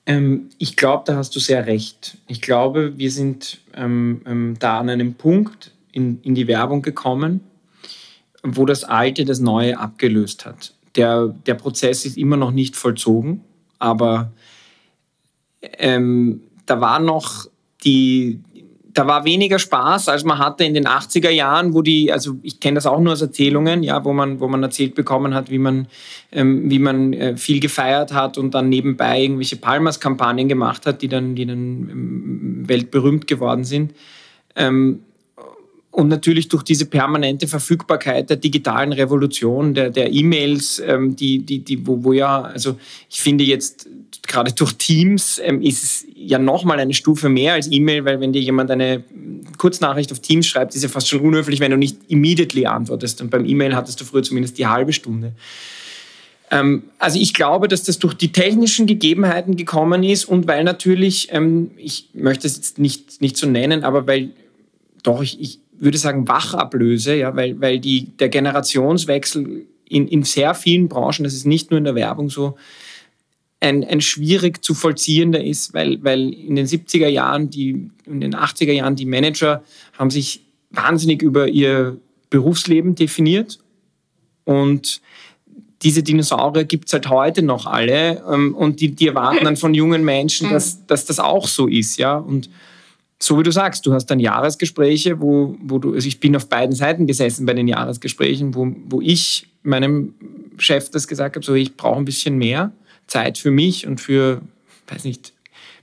Ähm, 0.05 0.51
ich 0.59 0.77
glaube, 0.77 1.05
da 1.07 1.17
hast 1.17 1.37
du 1.37 1.41
sehr 1.41 1.67
recht. 1.67 2.17
Ich 2.27 2.43
glaube, 2.43 2.99
wir 2.99 3.11
sind 3.11 3.59
ähm, 3.75 4.23
ähm, 4.27 4.57
da 4.59 4.81
an 4.81 4.91
einem 4.91 5.15
Punkt 5.15 5.72
in, 5.93 6.21
in 6.23 6.35
die 6.35 6.49
Werbung 6.49 6.83
gekommen, 6.83 7.41
wo 8.43 8.67
das 8.67 8.85
Alte 8.85 9.25
das 9.25 9.39
Neue 9.39 9.79
abgelöst 9.79 10.47
hat. 10.47 10.75
Der, 10.97 11.29
der 11.29 11.55
Prozess 11.55 12.05
ist 12.05 12.19
immer 12.19 12.37
noch 12.37 12.51
nicht 12.51 12.77
vollzogen 12.77 13.43
aber 13.83 14.31
ähm, 15.61 16.43
da 16.67 16.81
war 16.81 17.01
noch 17.01 17.47
die, 17.85 18.41
da 18.95 19.09
war 19.09 19.25
weniger 19.25 19.59
Spaß, 19.59 20.09
als 20.09 20.23
man 20.23 20.39
hatte 20.39 20.63
in 20.63 20.75
den 20.75 20.87
80er 20.87 21.31
Jahren, 21.31 21.75
wo 21.75 21.83
die, 21.83 22.13
also 22.13 22.37
ich 22.43 22.61
kenne 22.61 22.77
das 22.77 22.87
auch 22.87 23.01
nur 23.01 23.15
aus 23.15 23.23
Erzählungen, 23.23 23.83
ja, 23.83 24.05
wo 24.05 24.13
man, 24.13 24.39
wo 24.39 24.47
man 24.47 24.63
erzählt 24.63 24.95
bekommen 24.95 25.35
hat, 25.35 25.51
wie 25.51 25.59
man, 25.59 25.89
ähm, 26.31 26.71
wie 26.71 26.79
man 26.79 27.13
äh, 27.13 27.37
viel 27.37 27.59
gefeiert 27.59 28.13
hat 28.13 28.39
und 28.39 28.55
dann 28.55 28.69
nebenbei 28.69 29.23
irgendwelche 29.23 29.57
Palmas-Kampagnen 29.57 30.49
gemacht 30.49 30.87
hat, 30.87 31.03
die 31.03 31.09
dann, 31.09 31.35
die 31.35 31.47
dann 31.47 31.57
ähm, 31.59 32.69
weltberühmt 32.69 33.27
geworden 33.27 33.65
sind. 33.65 33.95
Ähm, 34.55 35.01
und 35.93 36.09
natürlich 36.09 36.49
durch 36.49 36.63
diese 36.63 36.87
permanente 36.87 37.47
Verfügbarkeit 37.47 38.31
der 38.31 38.39
digitalen 38.39 38.95
Revolution, 38.95 39.75
der, 39.75 39.91
der 39.91 40.11
E-Mails, 40.11 40.83
ähm, 40.85 41.15
die, 41.15 41.41
die, 41.41 41.59
die, 41.59 41.87
wo, 41.87 42.03
wo 42.03 42.15
ja, 42.15 42.41
also 42.41 42.79
ich 43.11 43.21
finde 43.21 43.45
jetzt 43.45 43.87
gerade 44.27 44.53
durch 44.53 44.73
Teams 44.73 45.39
ähm, 45.45 45.61
ist 45.61 45.83
es 45.83 46.07
ja 46.17 46.39
nochmal 46.39 46.81
eine 46.81 46.95
Stufe 46.95 47.29
mehr 47.29 47.53
als 47.53 47.71
E-Mail, 47.71 48.07
weil 48.07 48.21
wenn 48.21 48.33
dir 48.33 48.41
jemand 48.41 48.71
eine 48.71 49.05
Kurznachricht 49.59 50.11
auf 50.13 50.21
Teams 50.21 50.47
schreibt, 50.47 50.75
ist 50.75 50.83
ja 50.83 50.89
fast 50.89 51.09
schon 51.09 51.21
unhöflich, 51.21 51.61
wenn 51.61 51.71
du 51.71 51.77
nicht 51.77 51.99
immediately 52.09 52.65
antwortest. 52.65 53.21
Und 53.21 53.31
beim 53.31 53.45
E-Mail 53.45 53.77
hattest 53.77 54.01
du 54.01 54.07
früher 54.07 54.23
zumindest 54.23 54.57
die 54.57 54.67
halbe 54.67 54.95
Stunde. 54.95 55.33
Ähm, 56.51 56.85
also 56.99 57.19
ich 57.19 57.35
glaube, 57.35 57.69
dass 57.69 57.83
das 57.83 57.99
durch 57.99 58.15
die 58.15 58.33
technischen 58.33 58.87
Gegebenheiten 58.87 59.57
gekommen 59.57 60.03
ist 60.05 60.25
und 60.25 60.47
weil 60.47 60.65
natürlich, 60.65 61.29
ähm, 61.33 61.73
ich 61.77 62.09
möchte 62.15 62.47
es 62.47 62.57
jetzt 62.57 62.79
nicht, 62.79 63.21
nicht 63.21 63.37
so 63.37 63.47
nennen, 63.47 63.85
aber 63.85 64.07
weil 64.07 64.31
doch, 65.03 65.23
ich, 65.23 65.39
ich 65.41 65.59
würde 65.79 65.99
sagen, 65.99 66.29
Wachablöse, 66.29 67.17
ja, 67.17 67.35
weil, 67.35 67.61
weil 67.61 67.81
die, 67.81 68.07
der 68.19 68.29
Generationswechsel 68.29 69.67
in, 69.89 70.09
in 70.09 70.23
sehr 70.23 70.55
vielen 70.55 70.89
Branchen, 70.89 71.25
das 71.25 71.35
ist 71.35 71.47
nicht 71.47 71.71
nur 71.71 71.79
in 71.79 71.85
der 71.85 71.95
Werbung 71.95 72.31
so, 72.31 72.57
ein, 73.61 73.85
ein 73.85 74.01
schwierig 74.01 74.65
zu 74.65 74.75
vollziehender 74.75 75.43
ist, 75.43 75.73
weil, 75.73 76.03
weil 76.03 76.33
in 76.33 76.57
den 76.57 76.67
70er 76.67 77.07
Jahren, 77.09 77.49
die, 77.49 77.91
in 78.07 78.21
den 78.21 78.35
80er 78.35 78.73
Jahren 78.73 78.97
die 78.97 79.07
Manager 79.07 79.63
haben 79.97 80.11
sich 80.11 80.45
wahnsinnig 80.71 81.23
über 81.23 81.49
ihr 81.49 81.99
Berufsleben 82.29 82.95
definiert 82.95 83.59
und 84.45 85.01
diese 85.83 86.03
Dinosaurier 86.03 86.65
gibt 86.65 86.87
es 86.87 86.93
halt 86.93 87.09
heute 87.09 87.43
noch 87.43 87.67
alle 87.67 88.23
ähm, 88.31 88.55
und 88.55 88.81
die, 88.81 88.93
die 88.93 89.09
erwarten 89.09 89.45
dann 89.45 89.57
von 89.57 89.75
jungen 89.75 90.05
Menschen, 90.05 90.51
dass, 90.53 90.77
mhm. 90.77 90.87
dass 90.87 91.05
das 91.05 91.19
auch 91.19 91.47
so 91.47 91.67
ist. 91.67 91.99
Ja? 91.99 92.17
Und 92.17 92.51
so 93.23 93.39
wie 93.39 93.45
du 93.45 93.53
sagst, 93.53 93.87
du 93.87 93.93
hast 93.93 94.07
dann 94.07 94.19
Jahresgespräche, 94.19 95.21
wo, 95.21 95.57
wo 95.61 95.79
du, 95.79 95.95
also 95.95 96.09
ich 96.09 96.19
bin 96.19 96.35
auf 96.35 96.49
beiden 96.49 96.75
Seiten 96.75 97.07
gesessen 97.07 97.47
bei 97.47 97.55
den 97.55 97.69
Jahresgesprächen, 97.69 98.55
wo, 98.55 98.75
wo 98.87 99.01
ich 99.01 99.47
meinem 99.63 100.15
Chef 100.59 100.91
das 100.91 101.07
gesagt 101.07 101.37
habe, 101.37 101.45
so 101.45 101.55
ich 101.55 101.77
brauche 101.77 101.99
ein 101.99 102.05
bisschen 102.05 102.37
mehr 102.37 102.73
Zeit 103.07 103.39
für 103.39 103.53
mich 103.53 103.87
und 103.87 104.01
für, 104.01 104.41
weiß 104.89 105.05
nicht, 105.05 105.33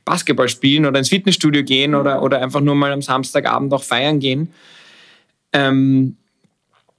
Basketball 0.04 0.50
spielen 0.50 0.86
oder 0.86 1.00
ins 1.00 1.10
Fitnessstudio 1.10 1.64
gehen 1.64 1.96
oder, 1.96 2.24
oder 2.24 2.42
einfach 2.42 2.62
nur 2.62 2.76
mal 2.76 2.92
am 2.92 3.02
Samstagabend 3.02 3.74
auch 3.74 3.84
feiern 3.84 4.20
gehen. 4.20 4.50
Ähm, 5.54 6.18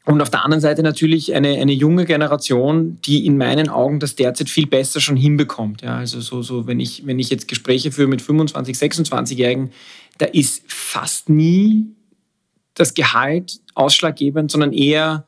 und 0.06 0.22
auf 0.22 0.30
der 0.30 0.44
anderen 0.44 0.62
Seite 0.62 0.82
natürlich 0.82 1.34
eine, 1.34 1.58
eine 1.58 1.72
junge 1.72 2.06
Generation, 2.06 2.98
die 3.04 3.26
in 3.26 3.36
meinen 3.36 3.68
Augen 3.68 4.00
das 4.00 4.16
derzeit 4.16 4.48
viel 4.48 4.66
besser 4.66 5.00
schon 5.00 5.16
hinbekommt. 5.16 5.82
Ja, 5.82 5.98
also 5.98 6.20
so, 6.20 6.42
so 6.42 6.66
wenn, 6.66 6.80
ich, 6.80 7.06
wenn 7.06 7.18
ich 7.18 7.28
jetzt 7.28 7.46
Gespräche 7.46 7.92
führe 7.92 8.08
mit 8.08 8.22
25, 8.22 8.76
26-Jährigen, 8.76 9.70
da 10.20 10.26
ist 10.26 10.62
fast 10.66 11.28
nie 11.30 11.86
das 12.74 12.94
Gehalt 12.94 13.60
ausschlaggebend, 13.74 14.50
sondern 14.50 14.72
eher 14.72 15.24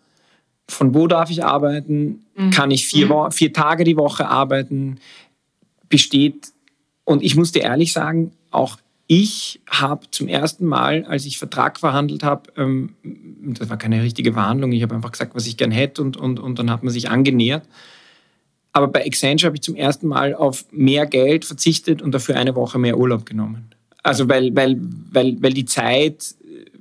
von 0.68 0.94
wo 0.94 1.06
darf 1.06 1.30
ich 1.30 1.44
arbeiten, 1.44 2.24
mhm. 2.36 2.50
kann 2.50 2.70
ich 2.70 2.86
vier, 2.86 3.06
mhm. 3.06 3.32
vier 3.32 3.52
Tage 3.52 3.84
die 3.84 3.96
Woche 3.96 4.28
arbeiten, 4.28 4.98
besteht. 5.88 6.52
Und 7.04 7.22
ich 7.22 7.36
muss 7.36 7.52
dir 7.52 7.62
ehrlich 7.62 7.92
sagen, 7.92 8.32
auch 8.50 8.78
ich 9.06 9.60
habe 9.68 10.08
zum 10.10 10.28
ersten 10.28 10.66
Mal, 10.66 11.04
als 11.04 11.26
ich 11.26 11.38
Vertrag 11.38 11.78
verhandelt 11.78 12.22
habe, 12.22 12.52
ähm, 12.56 12.94
das 13.02 13.68
war 13.68 13.76
keine 13.76 14.02
richtige 14.02 14.34
Verhandlung, 14.34 14.72
ich 14.72 14.82
habe 14.82 14.94
einfach 14.94 15.12
gesagt, 15.12 15.34
was 15.34 15.46
ich 15.46 15.56
gern 15.56 15.70
hätte 15.70 16.02
und, 16.02 16.16
und, 16.16 16.38
und 16.38 16.58
dann 16.58 16.70
hat 16.70 16.82
man 16.82 16.92
sich 16.92 17.10
angenähert. 17.10 17.66
Aber 18.72 18.88
bei 18.88 19.04
Accenture 19.04 19.48
habe 19.48 19.56
ich 19.56 19.62
zum 19.62 19.74
ersten 19.74 20.06
Mal 20.06 20.34
auf 20.34 20.64
mehr 20.70 21.06
Geld 21.06 21.44
verzichtet 21.44 22.00
und 22.00 22.12
dafür 22.12 22.36
eine 22.36 22.54
Woche 22.54 22.78
mehr 22.78 22.96
Urlaub 22.96 23.26
genommen. 23.26 23.74
Also 24.02 24.28
weil, 24.28 24.54
weil, 24.54 24.78
weil, 24.80 25.40
weil 25.40 25.52
die 25.52 25.64
Zeit 25.64 26.34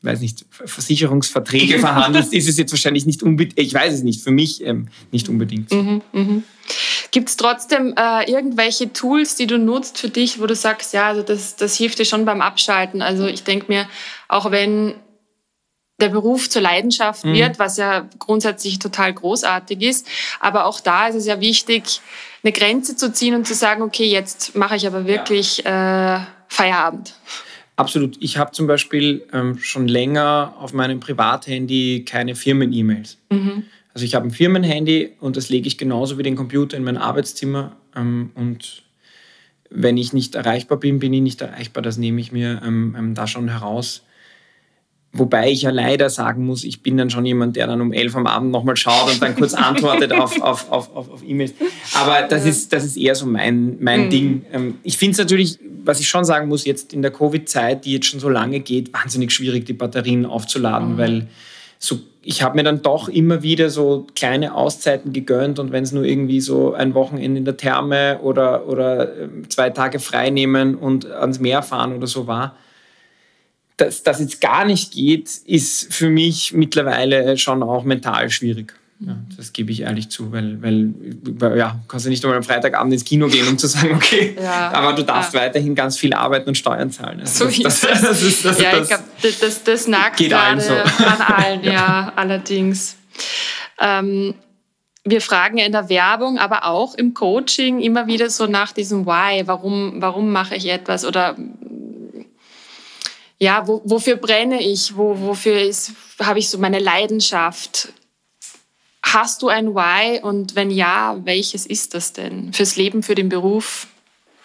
weiß 0.01 0.21
nicht, 0.21 0.45
Versicherungsverträge 0.49 1.79
verhandelst, 1.79 2.33
ist 2.33 2.47
es 2.47 2.57
jetzt 2.57 2.71
wahrscheinlich 2.71 3.05
nicht 3.05 3.21
unbedingt, 3.21 3.59
ich 3.59 3.73
weiß 3.73 3.93
es 3.93 4.03
nicht, 4.03 4.23
für 4.23 4.31
mich 4.31 4.63
ähm, 4.65 4.87
nicht 5.11 5.29
unbedingt. 5.29 5.71
Mhm, 5.71 6.01
mhm. 6.13 6.43
Gibt 7.11 7.29
es 7.29 7.37
trotzdem 7.37 7.93
äh, 7.97 8.29
irgendwelche 8.29 8.91
Tools, 8.91 9.35
die 9.35 9.47
du 9.47 9.59
nutzt 9.59 9.99
für 9.99 10.09
dich, 10.09 10.41
wo 10.41 10.47
du 10.47 10.55
sagst, 10.55 10.93
ja, 10.93 11.07
also 11.07 11.21
das, 11.21 11.55
das 11.55 11.75
hilft 11.75 11.99
dir 11.99 12.05
schon 12.05 12.25
beim 12.25 12.41
Abschalten? 12.41 13.01
Also 13.01 13.27
ich 13.27 13.43
denke 13.43 13.67
mir, 13.67 13.87
auch 14.27 14.51
wenn 14.51 14.95
der 15.99 16.09
Beruf 16.09 16.49
zur 16.49 16.61
Leidenschaft 16.61 17.25
mhm. 17.25 17.33
wird, 17.33 17.59
was 17.59 17.77
ja 17.77 18.09
grundsätzlich 18.19 18.79
total 18.79 19.13
großartig 19.13 19.81
ist. 19.81 20.07
Aber 20.39 20.65
auch 20.65 20.79
da 20.79 21.07
ist 21.07 21.15
es 21.15 21.25
ja 21.25 21.39
wichtig, 21.39 22.01
eine 22.43 22.51
Grenze 22.51 22.95
zu 22.95 23.13
ziehen 23.13 23.33
und 23.33 23.47
zu 23.47 23.53
sagen, 23.53 23.81
okay, 23.81 24.05
jetzt 24.05 24.55
mache 24.55 24.75
ich 24.75 24.85
aber 24.85 25.05
wirklich 25.07 25.59
ja. 25.59 26.17
äh, 26.17 26.21
Feierabend. 26.47 27.15
Absolut. 27.77 28.17
Ich 28.21 28.37
habe 28.37 28.51
zum 28.51 28.67
Beispiel 28.67 29.25
ähm, 29.33 29.57
schon 29.57 29.87
länger 29.87 30.53
auf 30.59 30.73
meinem 30.73 30.99
Privathandy 30.99 32.05
keine 32.05 32.35
Firmen-E-Mails. 32.35 33.17
Mhm. 33.29 33.63
Also 33.93 34.05
ich 34.05 34.15
habe 34.15 34.27
ein 34.27 34.31
Firmenhandy 34.31 35.13
und 35.19 35.37
das 35.37 35.49
lege 35.49 35.67
ich 35.67 35.77
genauso 35.77 36.17
wie 36.17 36.23
den 36.23 36.35
Computer 36.35 36.77
in 36.77 36.83
mein 36.83 36.97
Arbeitszimmer. 36.97 37.75
Ähm, 37.95 38.31
und 38.35 38.83
wenn 39.69 39.97
ich 39.97 40.13
nicht 40.13 40.35
erreichbar 40.35 40.77
bin, 40.77 40.99
bin 40.99 41.13
ich 41.13 41.21
nicht 41.21 41.41
erreichbar. 41.41 41.81
Das 41.81 41.97
nehme 41.97 42.21
ich 42.21 42.31
mir 42.31 42.61
ähm, 42.65 42.95
ähm 42.97 43.15
da 43.15 43.27
schon 43.27 43.49
heraus. 43.49 44.03
Wobei 45.17 45.49
ich 45.49 45.61
ja 45.61 45.69
leider 45.69 46.09
sagen 46.09 46.45
muss, 46.45 46.65
ich 46.65 46.81
bin 46.81 46.97
dann 46.97 47.09
schon 47.09 47.25
jemand, 47.25 47.55
der 47.55 47.67
dann 47.67 47.79
um 47.79 47.93
elf 47.93 48.17
am 48.17 48.27
Abend 48.27 48.51
nochmal 48.51 48.75
schaut 48.75 49.13
und 49.13 49.21
dann 49.21 49.33
kurz 49.33 49.53
antwortet 49.53 50.11
auf, 50.11 50.41
auf, 50.41 50.69
auf, 50.69 50.93
auf, 50.93 51.09
auf 51.09 51.23
E-Mails. 51.25 51.53
Aber 51.93 52.27
das, 52.27 52.43
ja. 52.43 52.49
ist, 52.49 52.73
das 52.73 52.83
ist 52.83 52.97
eher 52.97 53.15
so 53.15 53.25
mein, 53.25 53.77
mein 53.79 54.07
mhm. 54.07 54.09
Ding. 54.09 54.45
Ähm, 54.51 54.75
ich 54.83 54.97
finde 54.97 55.13
es 55.13 55.17
natürlich, 55.19 55.57
was 55.85 56.01
ich 56.01 56.09
schon 56.09 56.25
sagen 56.25 56.49
muss, 56.49 56.65
jetzt 56.65 56.91
in 56.91 57.01
der 57.01 57.11
Covid-Zeit, 57.11 57.85
die 57.85 57.93
jetzt 57.93 58.07
schon 58.07 58.19
so 58.19 58.27
lange 58.27 58.59
geht, 58.59 58.93
wahnsinnig 58.93 59.31
schwierig, 59.31 59.65
die 59.65 59.73
Batterien 59.73 60.25
aufzuladen, 60.25 60.93
mhm. 60.93 60.97
weil 60.97 61.27
so, 61.79 61.99
ich 62.21 62.43
habe 62.43 62.57
mir 62.57 62.63
dann 62.63 62.81
doch 62.81 63.07
immer 63.07 63.41
wieder 63.41 63.69
so 63.69 64.07
kleine 64.15 64.53
Auszeiten 64.53 65.13
gegönnt 65.13 65.59
und 65.59 65.71
wenn 65.71 65.83
es 65.83 65.93
nur 65.93 66.03
irgendwie 66.03 66.41
so 66.41 66.73
ein 66.73 66.93
Wochenende 66.93 67.37
in 67.37 67.45
der 67.45 67.55
Therme 67.55 68.19
oder, 68.21 68.67
oder 68.67 69.17
ähm, 69.17 69.49
zwei 69.49 69.69
Tage 69.69 69.99
frei 69.99 70.29
nehmen 70.29 70.75
und 70.75 71.09
ans 71.09 71.39
Meer 71.39 71.61
fahren 71.61 71.95
oder 71.95 72.07
so 72.07 72.27
war, 72.27 72.57
dass 73.77 74.03
das 74.03 74.19
jetzt 74.19 74.41
gar 74.41 74.65
nicht 74.65 74.93
geht, 74.93 75.29
ist 75.45 75.93
für 75.93 76.09
mich 76.09 76.53
mittlerweile 76.53 77.37
schon 77.37 77.63
auch 77.63 77.83
mental 77.83 78.29
schwierig. 78.29 78.73
Ja, 79.01 79.17
das 79.35 79.51
gebe 79.51 79.73
ich 79.73 79.81
ehrlich 79.81 80.07
zu, 80.07 80.31
weil, 80.31 80.57
weil 80.61 81.57
ja, 81.57 81.81
kannst 81.89 82.05
du 82.05 82.09
nicht 82.09 82.23
einmal 82.23 82.37
am 82.37 82.43
Freitagabend 82.43 82.93
ins 82.93 83.03
Kino 83.03 83.27
gehen, 83.27 83.45
um 83.45 83.57
zu 83.57 83.67
sagen, 83.67 83.93
okay, 83.95 84.37
ja, 84.41 84.71
aber 84.71 84.93
du 84.93 85.03
darfst 85.03 85.33
ja. 85.33 85.41
weiterhin 85.41 85.75
ganz 85.75 85.97
viel 85.97 86.13
arbeiten 86.13 86.47
und 86.47 86.57
Steuern 86.57 86.89
zahlen. 86.91 87.19
Also 87.19 87.49
so 87.49 87.63
das, 87.63 87.81
das, 87.81 88.01
das, 88.01 88.21
ist, 88.23 88.45
das, 88.45 88.61
ja, 88.61 88.81
ich 88.81 88.87
glaube, 88.87 89.03
das, 89.21 89.63
das 89.63 89.87
nagt 89.87 90.17
geht 90.17 90.29
gerade 90.29 90.61
so. 90.61 90.73
an 90.73 91.21
allen, 91.21 91.63
ja, 91.63 92.13
allerdings. 92.15 92.95
Ähm, 93.81 94.33
wir 95.03 95.21
fragen 95.21 95.57
ja 95.57 95.65
in 95.65 95.73
der 95.73 95.89
Werbung, 95.89 96.39
aber 96.39 96.65
auch 96.65 96.95
im 96.95 97.13
Coaching 97.13 97.81
immer 97.81 98.07
wieder 98.07 98.29
so 98.29 98.47
nach 98.47 98.71
diesem 98.71 99.05
Why, 99.05 99.43
warum, 99.45 99.95
warum 99.97 100.31
mache 100.31 100.55
ich 100.55 100.67
etwas 100.67 101.05
oder 101.05 101.35
ja, 103.45 103.67
wo, 103.67 103.81
wofür 103.85 104.15
brenne 104.15 104.59
ich, 104.59 104.97
wo, 104.97 105.19
wofür 105.19 105.71
habe 106.19 106.39
ich 106.39 106.49
so 106.49 106.57
meine 106.57 106.79
Leidenschaft. 106.79 107.93
Hast 109.03 109.43
du 109.43 109.49
ein 109.49 109.75
Why 109.75 110.19
und 110.23 110.55
wenn 110.55 110.71
ja, 110.71 111.21
welches 111.23 111.67
ist 111.67 111.93
das 111.93 112.11
denn? 112.11 112.53
Fürs 112.53 112.75
Leben, 112.75 113.03
für 113.03 113.13
den 113.13 113.29
Beruf, 113.29 113.85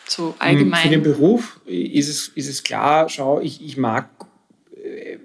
so 0.07 0.35
allgemein? 0.38 0.83
Für 0.83 0.90
den 0.90 1.02
Beruf 1.02 1.61
ist 1.64 2.11
es, 2.11 2.28
ist 2.28 2.49
es 2.49 2.62
klar, 2.62 3.09
schau, 3.09 3.40
ich, 3.40 3.64
ich 3.64 3.78
mag, 3.78 4.11
äh, 4.85 5.16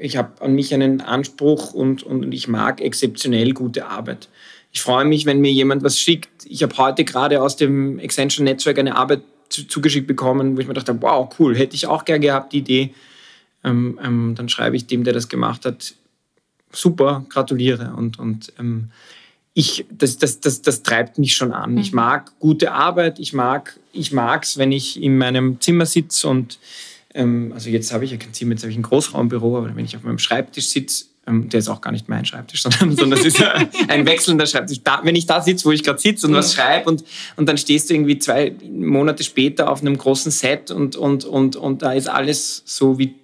ich 0.00 0.18
habe 0.18 0.42
an 0.42 0.54
mich 0.54 0.74
einen 0.74 1.00
Anspruch 1.00 1.72
und, 1.72 2.02
und 2.02 2.30
ich 2.32 2.46
mag 2.46 2.82
exzeptionell 2.82 3.52
gute 3.54 3.86
Arbeit. 3.86 4.28
Ich 4.70 4.82
freue 4.82 5.06
mich, 5.06 5.24
wenn 5.24 5.40
mir 5.40 5.52
jemand 5.52 5.82
was 5.82 5.98
schickt. 5.98 6.44
Ich 6.44 6.62
habe 6.62 6.76
heute 6.76 7.04
gerade 7.04 7.40
aus 7.40 7.56
dem 7.56 7.98
Extension-Netzwerk 7.98 8.78
eine 8.78 8.96
Arbeit 8.96 9.22
zugeschickt 9.48 10.06
bekommen, 10.06 10.56
wo 10.56 10.60
ich 10.60 10.66
mir 10.66 10.74
dachte, 10.74 11.00
wow, 11.00 11.26
cool, 11.38 11.56
hätte 11.56 11.74
ich 11.74 11.86
auch 11.86 12.04
gern 12.04 12.20
gehabt, 12.20 12.52
die 12.52 12.58
Idee. 12.58 12.94
Ähm, 13.64 13.98
ähm, 14.02 14.34
dann 14.36 14.48
schreibe 14.48 14.76
ich 14.76 14.86
dem, 14.86 15.04
der 15.04 15.14
das 15.14 15.28
gemacht 15.28 15.64
hat, 15.64 15.94
super, 16.72 17.24
gratuliere. 17.28 17.94
Und, 17.96 18.18
und 18.18 18.52
ähm, 18.58 18.90
ich, 19.54 19.86
das, 19.90 20.18
das, 20.18 20.40
das, 20.40 20.62
das 20.62 20.82
treibt 20.82 21.18
mich 21.18 21.34
schon 21.34 21.52
an. 21.52 21.72
Mhm. 21.72 21.78
Ich 21.78 21.92
mag 21.92 22.38
gute 22.38 22.72
Arbeit, 22.72 23.18
ich 23.18 23.32
mag 23.32 23.78
ich 23.92 24.12
wenn 24.14 24.72
ich 24.72 25.00
in 25.00 25.16
meinem 25.16 25.60
Zimmer 25.60 25.86
sitze 25.86 26.28
und 26.28 26.58
Ähm, 27.14 27.52
also 27.54 27.70
jetzt 27.70 27.92
habe 27.92 28.04
ich 28.04 28.10
ja 28.10 28.16
kein 28.16 28.32
Zimmer, 28.34 28.52
jetzt 28.52 28.62
habe 28.62 28.72
ich 28.72 28.76
ein 28.76 28.82
Großraumbüro, 28.82 29.56
aber 29.56 29.74
wenn 29.76 29.84
ich 29.84 29.96
auf 29.96 30.02
meinem 30.02 30.18
Schreibtisch 30.18 30.66
sitze, 30.66 31.04
ähm, 31.26 31.48
der 31.48 31.60
ist 31.60 31.68
auch 31.68 31.80
gar 31.80 31.92
nicht 31.92 32.08
mein 32.08 32.24
Schreibtisch, 32.24 32.62
sondern, 32.64 32.96
sondern 32.96 33.18
das 33.18 33.24
ist 33.24 33.42
ein 33.88 34.04
wechselnder 34.04 34.46
Schreibtisch. 34.46 34.80
Da, 34.82 35.00
wenn 35.04 35.16
ich 35.16 35.26
da 35.26 35.40
sitze, 35.40 35.64
wo 35.64 35.70
ich 35.70 35.82
gerade 35.82 36.00
sitze 36.00 36.26
und 36.26 36.34
was 36.34 36.52
schreibe 36.54 36.90
und, 36.90 37.04
und 37.36 37.48
dann 37.48 37.56
stehst 37.56 37.88
du 37.88 37.94
irgendwie 37.94 38.18
zwei 38.18 38.54
Monate 38.68 39.22
später 39.22 39.70
auf 39.70 39.80
einem 39.80 39.96
großen 39.96 40.32
Set 40.32 40.70
und, 40.70 40.96
und, 40.96 41.24
und, 41.24 41.56
und 41.56 41.82
da 41.82 41.92
ist 41.92 42.08
alles 42.08 42.62
so, 42.66 42.98
wie, 42.98 43.14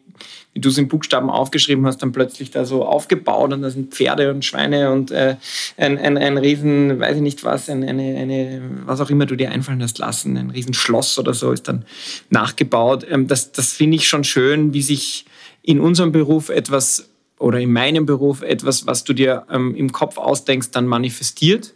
wie 0.53 0.61
du 0.61 0.69
es 0.69 0.79
in 0.79 0.89
Buchstaben 0.89 1.31
aufgeschrieben 1.31 1.87
hast, 1.87 1.99
dann 1.99 2.13
plötzlich 2.13 2.51
da 2.51 2.65
so 2.65 2.85
aufgebaut 2.85 3.53
und 3.53 3.63
da 3.63 3.71
sind 3.71 3.95
Pferde 3.95 4.31
und 4.31 4.45
Schweine 4.45 4.91
und 4.91 5.13
äh, 5.13 5.37
ein, 5.77 5.97
ein, 5.97 6.19
ein 6.19 6.39
riesen, 6.39 6.99
weiß 6.99 7.17
ich 7.17 7.23
nicht 7.23 7.45
was, 7.45 7.71
ein, 7.71 7.85
eine, 7.85 8.17
eine, 8.17 8.63
was 8.85 9.01
auch 9.01 9.11
immer 9.11 9.27
du 9.27 9.37
dir 9.37 9.51
einfallen 9.53 9.83
hast 9.83 9.99
lassen, 9.99 10.37
ein 10.37 10.51
riesen 10.51 10.75
Schloss 10.75 11.19
oder 11.19 11.35
so 11.35 11.53
ist 11.53 11.69
dann 11.69 11.85
nachgebaut. 12.31 13.07
Ähm, 13.09 13.29
das 13.29 13.53
das 13.53 13.73
finde 13.73 13.97
ich 13.97 14.09
schon 14.09 14.25
schön, 14.25 14.75
wie 14.75 14.83
sich 14.83 15.25
in 15.63 15.79
unserem 15.79 16.11
Beruf 16.11 16.49
etwas 16.49 17.11
oder 17.39 17.59
in 17.59 17.73
meinem 17.73 18.05
Beruf 18.05 18.43
etwas, 18.43 18.87
was 18.87 19.05
du 19.05 19.13
dir 19.13 19.47
ähm, 19.51 19.75
im 19.75 19.93
Kopf 19.93 20.19
ausdenkst, 20.19 20.73
dann 20.73 20.87
manifestiert. 20.87 21.75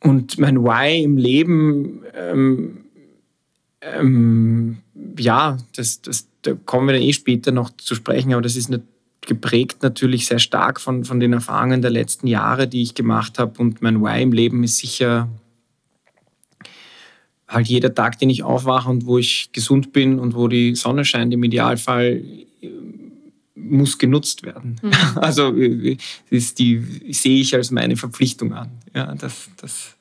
Und 0.00 0.38
mein 0.38 0.62
Why 0.62 1.02
im 1.02 1.16
Leben, 1.16 2.02
ähm, 2.14 2.84
ähm, 3.80 4.78
ja, 5.18 5.58
das, 5.76 6.02
das, 6.02 6.29
da 6.42 6.54
kommen 6.54 6.88
wir 6.88 6.94
dann 6.94 7.02
eh 7.02 7.12
später 7.12 7.52
noch 7.52 7.70
zu 7.76 7.94
sprechen, 7.94 8.32
aber 8.32 8.42
das 8.42 8.56
ist 8.56 8.70
geprägt 9.22 9.82
natürlich 9.82 10.26
sehr 10.26 10.38
stark 10.38 10.80
von, 10.80 11.04
von 11.04 11.20
den 11.20 11.32
Erfahrungen 11.32 11.82
der 11.82 11.90
letzten 11.90 12.26
Jahre, 12.26 12.66
die 12.66 12.82
ich 12.82 12.94
gemacht 12.94 13.38
habe. 13.38 13.60
Und 13.60 13.82
mein 13.82 14.00
Why 14.02 14.22
im 14.22 14.32
Leben 14.32 14.64
ist 14.64 14.78
sicher 14.78 15.28
halt 17.46 17.66
jeder 17.68 17.94
Tag, 17.94 18.18
den 18.18 18.30
ich 18.30 18.42
aufwache 18.42 18.88
und 18.88 19.06
wo 19.06 19.18
ich 19.18 19.50
gesund 19.52 19.92
bin 19.92 20.18
und 20.18 20.34
wo 20.34 20.48
die 20.48 20.74
Sonne 20.74 21.04
scheint 21.04 21.34
im 21.34 21.42
Idealfall, 21.42 22.22
muss 23.54 23.98
genutzt 23.98 24.42
werden. 24.42 24.76
Mhm. 24.82 24.92
Also 25.16 25.54
äh, 25.56 25.96
ist 26.30 26.58
die 26.58 26.82
sehe 27.12 27.40
ich 27.40 27.54
als 27.54 27.70
meine 27.70 27.96
Verpflichtung 27.96 28.52
an, 28.52 28.70
ja, 28.94 29.14
dass, 29.14 29.50
dass, 29.60 29.96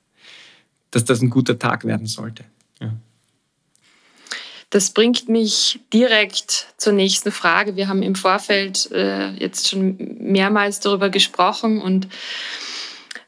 dass 0.91 1.05
das 1.05 1.21
ein 1.21 1.29
guter 1.29 1.57
Tag 1.57 1.85
werden 1.85 2.07
sollte. 2.07 2.45
Das 4.69 4.91
bringt 4.91 5.29
mich 5.29 5.79
direkt 5.91 6.67
zur 6.77 6.93
nächsten 6.93 7.31
Frage. 7.31 7.75
Wir 7.75 7.87
haben 7.87 8.03
im 8.03 8.13
Vorfeld 8.13 8.91
äh, 8.91 9.31
jetzt 9.31 9.69
schon 9.69 9.97
mehrmals 10.19 10.79
darüber 10.79 11.09
gesprochen 11.09 11.81
und 11.81 12.07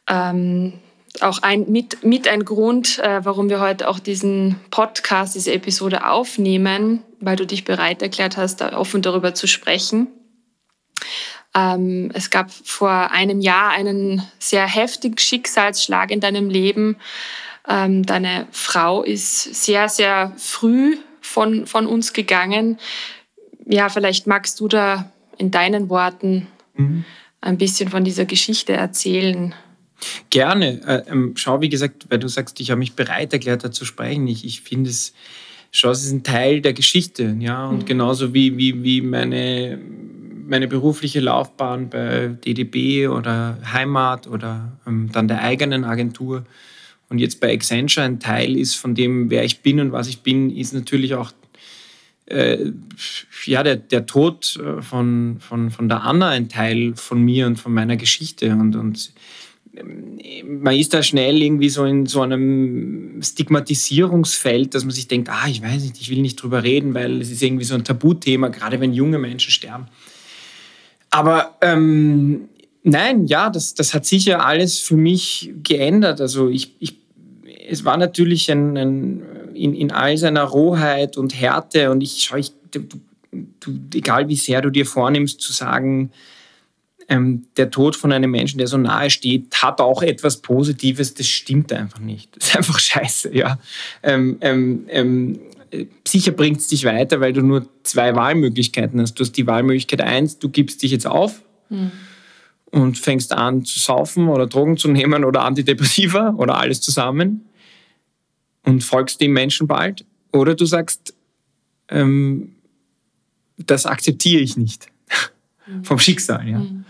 ähm, 0.08 0.74
auch 1.20 1.40
ein, 1.42 1.70
mit, 1.72 2.04
mit 2.04 2.28
ein 2.28 2.46
Grund, 2.46 3.00
äh, 3.00 3.26
warum 3.26 3.50
wir 3.50 3.60
heute 3.60 3.90
auch 3.90 4.00
diesen 4.00 4.60
Podcast, 4.70 5.34
diese 5.34 5.52
Episode 5.52 6.06
aufnehmen, 6.06 7.04
weil 7.20 7.36
du 7.36 7.48
dich 7.48 7.66
bereit 7.66 8.04
erklärt 8.04 8.38
hast, 8.38 8.62
da 8.62 8.78
offen 8.78 9.02
darüber 9.02 9.34
zu 9.34 9.48
sprechen. 9.48 10.08
Ähm, 11.56 12.12
es 12.14 12.30
gab 12.30 12.52
vor 12.52 13.12
einem 13.12 13.42
Jahr 13.42 13.72
einen 13.72 14.24
sehr 14.38 14.68
heftigen 14.68 15.18
Schicksalsschlag 15.18 16.12
in 16.12 16.20
deinem 16.20 16.50
Leben. 16.50 16.98
Ähm, 17.68 18.06
deine 18.06 18.48
Frau 18.52 19.04
ist 19.04 19.56
sehr, 19.66 19.90
sehr 19.90 20.34
früh 20.38 20.98
von, 21.32 21.66
von 21.66 21.88
uns 21.88 22.14
gegangen. 22.14 22.78
Ja, 23.66 23.90
vielleicht 23.90 24.28
magst 24.28 24.60
du 24.60 24.68
da 24.68 25.12
in 25.38 25.52
deinen 25.52 25.90
Worten 25.90 26.48
mhm. 26.76 27.06
ein 27.42 27.58
bisschen 27.58 27.90
von 27.90 28.04
dieser 28.04 28.26
Geschichte 28.26 28.74
erzählen. 28.74 29.56
Gerne. 30.30 30.82
Äh, 30.86 31.12
ähm, 31.12 31.34
schau, 31.36 31.62
wie 31.62 31.70
gesagt, 31.70 32.08
weil 32.10 32.20
du 32.20 32.28
sagst, 32.28 32.60
ich 32.60 32.72
habe 32.72 32.80
mich 32.80 32.94
bereit 32.94 33.34
erklärt, 33.34 33.64
da 33.64 33.72
zu 33.72 33.86
sprechen. 33.86 34.28
Ich, 34.28 34.46
ich 34.46 34.62
finde 34.62 34.90
es, 34.90 35.14
schau, 35.72 35.92
es 35.92 36.04
ist 36.04 36.12
ein 36.12 36.24
Teil 36.24 36.62
der 36.62 36.74
Geschichte. 36.74 37.36
Ja? 37.40 37.68
Und 37.68 37.84
mhm. 37.84 37.86
genauso 37.86 38.34
wie, 38.34 38.58
wie, 38.58 38.84
wie 38.84 39.02
meine 39.02 39.80
meine 40.52 40.68
berufliche 40.68 41.22
Laufbahn 41.22 41.90
bei 41.90 42.36
DDB 42.46 43.08
oder 43.08 43.58
Heimat 43.72 44.28
oder 44.28 44.74
ähm, 44.86 45.10
dann 45.14 45.30
der 45.30 45.42
eigenen 45.42 45.86
Agentur 45.86 46.46
und 47.12 47.20
jetzt 47.20 47.42
bei 47.42 47.54
Accenture 47.54 48.06
ein 48.06 48.22
Teil 48.22 48.56
ist 48.58 48.76
von 48.76 48.96
dem, 48.96 49.30
wer 49.30 49.44
ich 49.44 49.60
bin 49.60 49.82
und 49.82 49.92
was 49.92 50.08
ich 50.08 50.22
bin, 50.22 50.50
ist 50.50 50.74
natürlich 50.74 51.14
auch 51.14 51.34
äh, 52.28 52.72
ja, 53.46 53.64
der, 53.64 53.76
der 53.76 54.06
Tod 54.06 54.58
äh, 54.58 54.82
von, 54.82 55.38
von, 55.40 55.72
von 55.72 55.90
der 55.90 56.04
Anna 56.04 56.30
ein 56.30 56.48
Teil 56.48 56.94
von 56.96 57.22
mir 57.22 57.48
und 57.48 57.58
von 57.58 57.74
meiner 57.74 57.98
Geschichte. 57.98 58.52
Und, 58.52 58.78
und 58.78 59.12
ähm, 59.76 60.62
man 60.62 60.76
ist 60.76 60.94
da 60.94 61.04
schnell 61.04 61.42
irgendwie 61.42 61.68
so 61.68 61.84
in 61.84 62.06
so 62.06 62.22
einem 62.22 63.22
Stigmatisierungsfeld, 63.22 64.74
dass 64.74 64.86
man 64.86 64.92
sich 64.92 65.10
denkt, 65.10 65.28
ah, 65.30 65.50
ich 65.50 65.62
weiß 65.62 65.84
nicht, 65.84 66.00
ich 66.00 66.10
will 66.10 66.22
nicht 66.22 66.42
drüber 66.42 66.64
reden, 66.64 66.94
weil 66.94 67.20
es 67.22 67.30
ist 67.30 67.44
irgendwie 67.44 67.66
so 67.66 67.76
ein 67.76 67.84
Tabuthema, 67.84 68.48
gerade 68.48 68.80
wenn 68.80 68.94
junge 68.94 69.20
Menschen 69.20 69.52
sterben. 69.52 69.88
Aber 71.10 71.58
ähm, 71.60 72.48
nein, 72.84 73.26
ja, 73.26 73.50
das, 73.50 73.74
das 73.74 73.94
hat 73.94 74.06
sicher 74.06 74.46
alles 74.46 74.80
für 74.80 74.96
mich 74.96 75.52
geändert. 75.62 76.22
Also 76.22 76.48
ich, 76.48 76.76
ich 76.80 77.01
es 77.72 77.86
war 77.86 77.96
natürlich 77.96 78.52
ein, 78.52 78.78
ein, 78.78 79.22
in, 79.54 79.74
in 79.74 79.92
all 79.92 80.18
seiner 80.18 80.44
Rohheit 80.44 81.16
und 81.16 81.40
Härte 81.40 81.90
und 81.90 82.02
ich, 82.02 82.24
schau, 82.24 82.36
ich 82.36 82.52
du, 82.72 82.82
du, 83.32 83.80
egal 83.94 84.28
wie 84.28 84.36
sehr 84.36 84.62
du 84.62 84.70
dir 84.70 84.86
vornimmst 84.86 85.40
zu 85.40 85.54
sagen, 85.54 86.12
ähm, 87.08 87.46
der 87.56 87.72
Tod 87.72 87.96
von 87.96 88.12
einem 88.12 88.30
Menschen, 88.30 88.58
der 88.58 88.68
so 88.68 88.78
nahe 88.78 89.10
steht, 89.10 89.54
hat 89.56 89.80
auch 89.80 90.02
etwas 90.02 90.42
Positives, 90.42 91.14
das 91.14 91.28
stimmt 91.28 91.72
einfach 91.72 92.00
nicht. 92.00 92.36
Das 92.36 92.50
ist 92.50 92.58
einfach 92.58 92.80
scheiße, 92.80 93.36
ja. 93.36 93.58
Ähm, 94.04 94.38
ähm, 94.42 94.86
ähm 94.90 95.40
sicher 96.06 96.34
bringt 96.34 96.60
es 96.60 96.68
dich 96.68 96.84
weiter, 96.84 97.22
weil 97.22 97.32
du 97.32 97.42
nur 97.42 97.66
zwei 97.84 98.14
Wahlmöglichkeiten 98.14 99.00
hast. 99.00 99.14
Du 99.14 99.24
hast 99.24 99.32
die 99.38 99.48
Wahlmöglichkeit 99.48 100.02
eins, 100.02 100.38
du 100.38 100.50
gibst 100.50 100.84
dich 100.84 100.92
jetzt 100.92 101.08
auf 101.08 101.42
mhm. 101.70 101.92
und 102.72 102.98
fängst 102.98 103.32
an 103.32 103.64
zu 103.64 103.80
saufen 103.80 104.28
oder 104.28 104.48
Drogen 104.48 104.76
zu 104.76 104.90
nehmen 104.90 105.24
oder 105.24 105.44
Antidepressiva 105.44 106.32
oder 106.38 106.58
alles 106.58 106.82
zusammen 106.82 107.46
und 108.72 108.84
folgst 108.84 109.20
dem 109.20 109.34
Menschen 109.34 109.68
bald. 109.68 110.06
Oder 110.32 110.56
du 110.56 110.66
sagst, 110.66 111.14
ähm, 111.90 112.56
das 113.58 113.86
akzeptiere 113.86 114.42
ich 114.42 114.56
nicht. 114.56 114.88
Mhm. 115.68 115.84
Vom 115.84 116.00
Schicksal, 116.00 116.48
ja. 116.48 116.60
Mhm. 116.60 116.86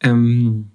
Ähm, 0.00 0.70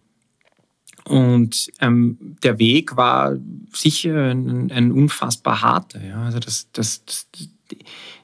und 1.04 1.68
ähm, 1.82 2.38
der 2.42 2.58
Weg 2.58 2.96
war 2.96 3.36
sicher 3.74 4.32
ein, 4.32 4.72
ein 4.72 4.92
unfassbar 4.92 5.62
harter. 5.62 6.02
Ja? 6.04 6.24
Also 6.24 6.40
das, 6.40 6.70
das, 6.72 7.04
das, 7.06 7.28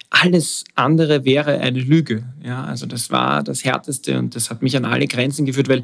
alles 0.10 0.64
andere 0.76 1.26
wäre 1.26 1.60
eine 1.60 1.82
Lüge. 1.82 2.24
Ja? 2.44 2.64
Also 2.64 2.86
das 2.86 3.12
war 3.12 3.44
das 3.44 3.66
Härteste 3.66 4.18
und 4.18 4.36
das 4.36 4.50
hat 4.50 4.62
mich 4.62 4.78
an 4.78 4.86
alle 4.86 5.08
Grenzen 5.08 5.46
geführt, 5.46 5.68
weil 5.68 5.84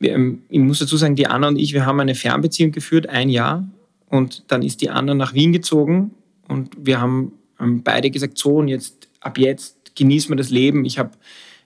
ähm, 0.00 0.42
ich 0.48 0.58
muss 0.58 0.80
dazu 0.80 0.96
sagen, 0.96 1.14
die 1.14 1.28
Anna 1.28 1.48
und 1.48 1.56
ich, 1.56 1.72
wir 1.72 1.86
haben 1.86 2.00
eine 2.00 2.16
Fernbeziehung 2.16 2.72
geführt, 2.72 3.08
ein 3.08 3.28
Jahr. 3.28 3.68
Und 4.14 4.44
dann 4.46 4.62
ist 4.62 4.80
die 4.80 4.90
Anna 4.90 5.12
nach 5.12 5.34
Wien 5.34 5.52
gezogen 5.52 6.12
und 6.46 6.70
wir 6.78 7.00
haben 7.00 7.32
ähm, 7.58 7.82
beide 7.82 8.12
gesagt, 8.12 8.38
so 8.38 8.58
und 8.58 8.68
jetzt, 8.68 9.08
ab 9.18 9.38
jetzt 9.38 9.96
genießen 9.96 10.30
wir 10.30 10.36
das 10.36 10.50
Leben. 10.50 10.84
Ich 10.84 11.00
habe 11.00 11.10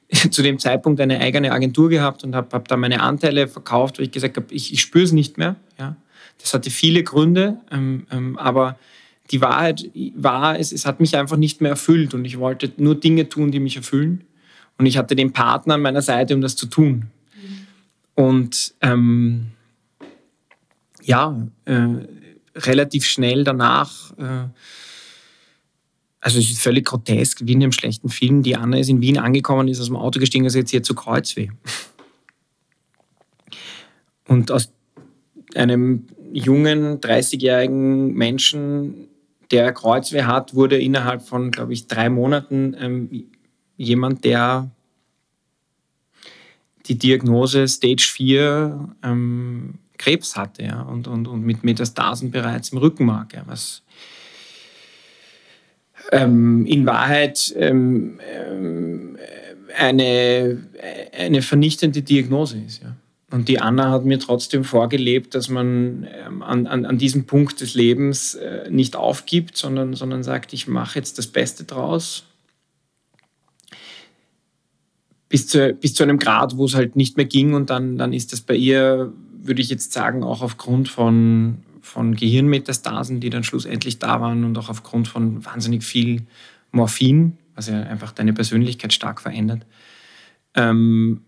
zu 0.31 0.43
dem 0.43 0.59
Zeitpunkt 0.59 0.99
eine 0.99 1.21
eigene 1.21 1.53
Agentur 1.53 1.91
gehabt 1.91 2.25
und 2.25 2.35
habe 2.35 2.49
hab 2.53 2.67
da 2.67 2.79
meine 2.79 3.03
Anteile 3.03 3.49
verkauft, 3.49 3.99
weil 3.99 4.07
ich 4.07 4.13
gesagt 4.13 4.39
habe, 4.39 4.47
ich, 4.49 4.73
ich 4.73 4.81
spüre 4.81 5.05
es 5.05 5.13
nicht 5.13 5.37
mehr. 5.37 5.57
Ja. 5.79 5.97
Das 6.39 6.55
hatte 6.55 6.71
viele 6.71 7.03
Gründe, 7.03 7.59
ähm, 7.71 8.07
ähm, 8.11 8.39
aber 8.39 8.79
die 9.31 9.43
Wahrheit 9.43 9.91
war, 10.15 10.59
es, 10.59 10.73
es 10.73 10.87
hat 10.87 11.01
mich 11.01 11.19
einfach 11.19 11.37
nicht 11.37 11.61
mehr 11.61 11.73
erfüllt 11.73 12.15
und 12.15 12.25
ich 12.25 12.39
wollte 12.39 12.73
nur 12.79 12.95
Dinge 12.95 13.29
tun, 13.29 13.51
die 13.51 13.61
mich 13.61 13.77
erfüllen. 13.77 14.25
Und 14.79 14.87
ich 14.87 14.97
hatte 14.97 15.15
den 15.15 15.35
Partner 15.35 15.75
an 15.75 15.83
meiner 15.83 16.01
Seite, 16.01 16.35
um 16.35 16.41
das 16.41 16.57
zu 16.57 16.65
tun. 16.65 17.11
Mhm. 17.35 18.25
Und 18.25 18.75
ähm, 18.81 19.49
ja, 21.03 21.47
äh, 21.67 21.89
relativ 22.59 23.07
schnell 23.07 23.45
danach 23.45 24.17
äh, 24.19 24.49
also 26.21 26.39
es 26.39 26.51
ist 26.51 26.61
völlig 26.61 26.87
grotesk, 26.87 27.41
wie 27.45 27.53
in 27.53 27.63
einem 27.63 27.73
schlechten 27.73 28.09
Film. 28.09 28.43
Die 28.43 28.57
Anna 28.57 28.79
ist 28.79 28.89
in 28.89 29.01
Wien 29.01 29.19
angekommen, 29.19 29.69
ist 29.69 29.81
aus 29.81 29.87
dem 29.87 29.97
Auto 29.97 30.19
gestiegen 30.19 30.45
ist 30.45 30.55
jetzt 30.55 30.71
hier 30.71 30.83
zu 30.83 30.95
Kreuzweh. 30.95 31.49
Und 34.27 34.51
aus 34.51 34.73
einem 35.55 36.07
jungen, 36.33 37.01
30-jährigen 37.01 38.13
Menschen, 38.13 39.09
der 39.51 39.73
Kreuzweh 39.73 40.25
hat, 40.25 40.55
wurde 40.55 40.79
innerhalb 40.79 41.23
von, 41.23 41.51
glaube 41.51 41.73
ich, 41.73 41.87
drei 41.87 42.11
Monaten 42.11 42.77
ähm, 42.79 43.25
jemand, 43.77 44.25
der 44.25 44.71
die 46.87 46.99
Diagnose 46.99 47.67
Stage 47.69 48.11
4 48.13 48.97
ähm, 49.03 49.79
Krebs 49.99 50.37
hatte 50.37 50.63
ja, 50.63 50.83
und, 50.83 51.09
und, 51.09 51.29
und 51.29 51.45
mit 51.45 51.65
Metastasen 51.65 52.31
bereits 52.31 52.71
im 52.71 52.79
Rückenmark, 52.79 53.35
ja, 53.35 53.43
was 53.47 53.83
ähm, 56.13 56.65
in 56.67 56.87
Wahrheit 56.87 57.55
ähm, 57.57 58.21
ähm, 58.33 59.19
eine, 59.77 60.67
eine 61.17 61.43
vernichtende 61.43 62.03
Diagnose 62.03 62.59
ist. 62.59 62.83
Ja. 62.83 62.97
Und 63.31 63.49
die 63.49 63.61
Anna 63.61 63.91
hat 63.91 64.07
mir 64.07 64.19
trotzdem 64.19 64.65
vorgelebt, 64.65 65.35
dass 65.35 65.51
man 65.51 66.09
ähm, 66.11 66.43
an, 66.43 66.67
an, 66.67 66.87
an 66.87 66.97
diesem 66.97 67.27
Punkt 67.27 67.61
des 67.61 67.75
Lebens 67.75 68.35
äh, 68.35 68.71
nicht 68.71 68.97
aufgibt, 68.97 69.57
sondern, 69.57 69.95
sondern 69.95 70.23
sagt, 70.23 70.55
ich 70.55 70.67
mache 70.67 70.99
jetzt 70.99 71.19
das 71.19 71.27
Beste 71.27 71.65
draus. 71.65 72.25
Bis 75.29 75.47
zu, 75.47 75.75
bis 75.75 75.93
zu 75.93 76.05
einem 76.05 76.19
Grad, 76.19 76.57
wo 76.57 76.65
es 76.65 76.75
halt 76.75 76.97
nicht 76.97 77.19
mehr 77.19 77.27
ging. 77.27 77.53
Und 77.53 77.69
dann, 77.69 77.99
dann 77.99 78.15
ist 78.15 78.33
das 78.33 78.41
bei 78.41 78.55
ihr, 78.55 79.13
würde 79.43 79.61
ich 79.63 79.71
jetzt 79.71 79.93
sagen, 79.93 80.23
auch 80.23 80.43
aufgrund 80.43 80.89
von, 80.89 81.59
von 81.81 82.15
Gehirnmetastasen, 82.15 83.21
die 83.21 83.31
dann 83.31 83.45
schlussendlich 83.45 83.99
da 83.99 84.21
waren 84.21 84.45
und 84.45 84.57
auch 84.59 84.69
aufgrund 84.69 85.09
von 85.09 85.45
wahnsinnig 85.45 85.85
viel 85.85 86.23
Morphin, 86.71 87.39
was 87.55 87.69
ja 87.69 87.83
einfach 87.83 88.13
deine 88.13 88.33
Persönlichkeit 88.33 88.93
stark 88.93 89.21
verändert, 89.21 89.67
ähm, 90.55 91.23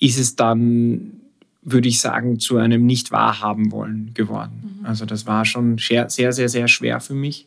ist 0.00 0.18
es 0.18 0.36
dann, 0.36 1.20
würde 1.62 1.88
ich 1.88 2.00
sagen, 2.00 2.38
zu 2.38 2.56
einem 2.56 2.86
nicht 2.86 3.10
wahrhaben 3.10 3.72
wollen 3.72 4.14
geworden. 4.14 4.78
Mhm. 4.80 4.86
Also 4.86 5.04
das 5.04 5.26
war 5.26 5.44
schon 5.44 5.78
sehr, 5.78 6.08
sehr, 6.08 6.32
sehr, 6.32 6.48
sehr 6.48 6.68
schwer 6.68 7.00
für 7.00 7.14
mich. 7.14 7.46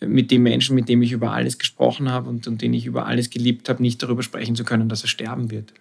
Mit 0.00 0.30
dem 0.30 0.42
Menschen, 0.42 0.74
mit 0.74 0.88
dem 0.88 1.00
ich 1.02 1.12
über 1.12 1.32
alles 1.32 1.58
gesprochen 1.58 2.10
habe 2.10 2.28
und, 2.28 2.46
und 2.46 2.60
den 2.60 2.74
ich 2.74 2.84
über 2.84 3.06
alles 3.06 3.30
geliebt 3.30 3.68
habe, 3.68 3.80
nicht 3.80 4.02
darüber 4.02 4.22
sprechen 4.22 4.54
zu 4.54 4.64
können, 4.64 4.88
dass 4.88 5.02
er 5.02 5.08
sterben 5.08 5.50
wird. 5.50 5.72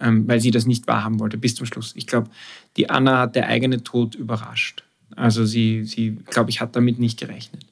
Ähm, 0.00 0.28
weil 0.28 0.40
sie 0.40 0.50
das 0.50 0.66
nicht 0.66 0.86
wahrhaben 0.86 1.20
wollte, 1.20 1.38
bis 1.38 1.54
zum 1.54 1.66
Schluss. 1.66 1.92
Ich 1.96 2.06
glaube, 2.06 2.30
die 2.76 2.88
Anna 2.90 3.18
hat 3.18 3.36
der 3.36 3.48
eigene 3.48 3.82
Tod 3.82 4.14
überrascht. 4.14 4.84
Also 5.16 5.44
sie, 5.44 5.84
sie 5.84 6.16
glaube 6.26 6.50
ich, 6.50 6.60
hat 6.60 6.76
damit 6.76 6.98
nicht 6.98 7.18
gerechnet. 7.18 7.66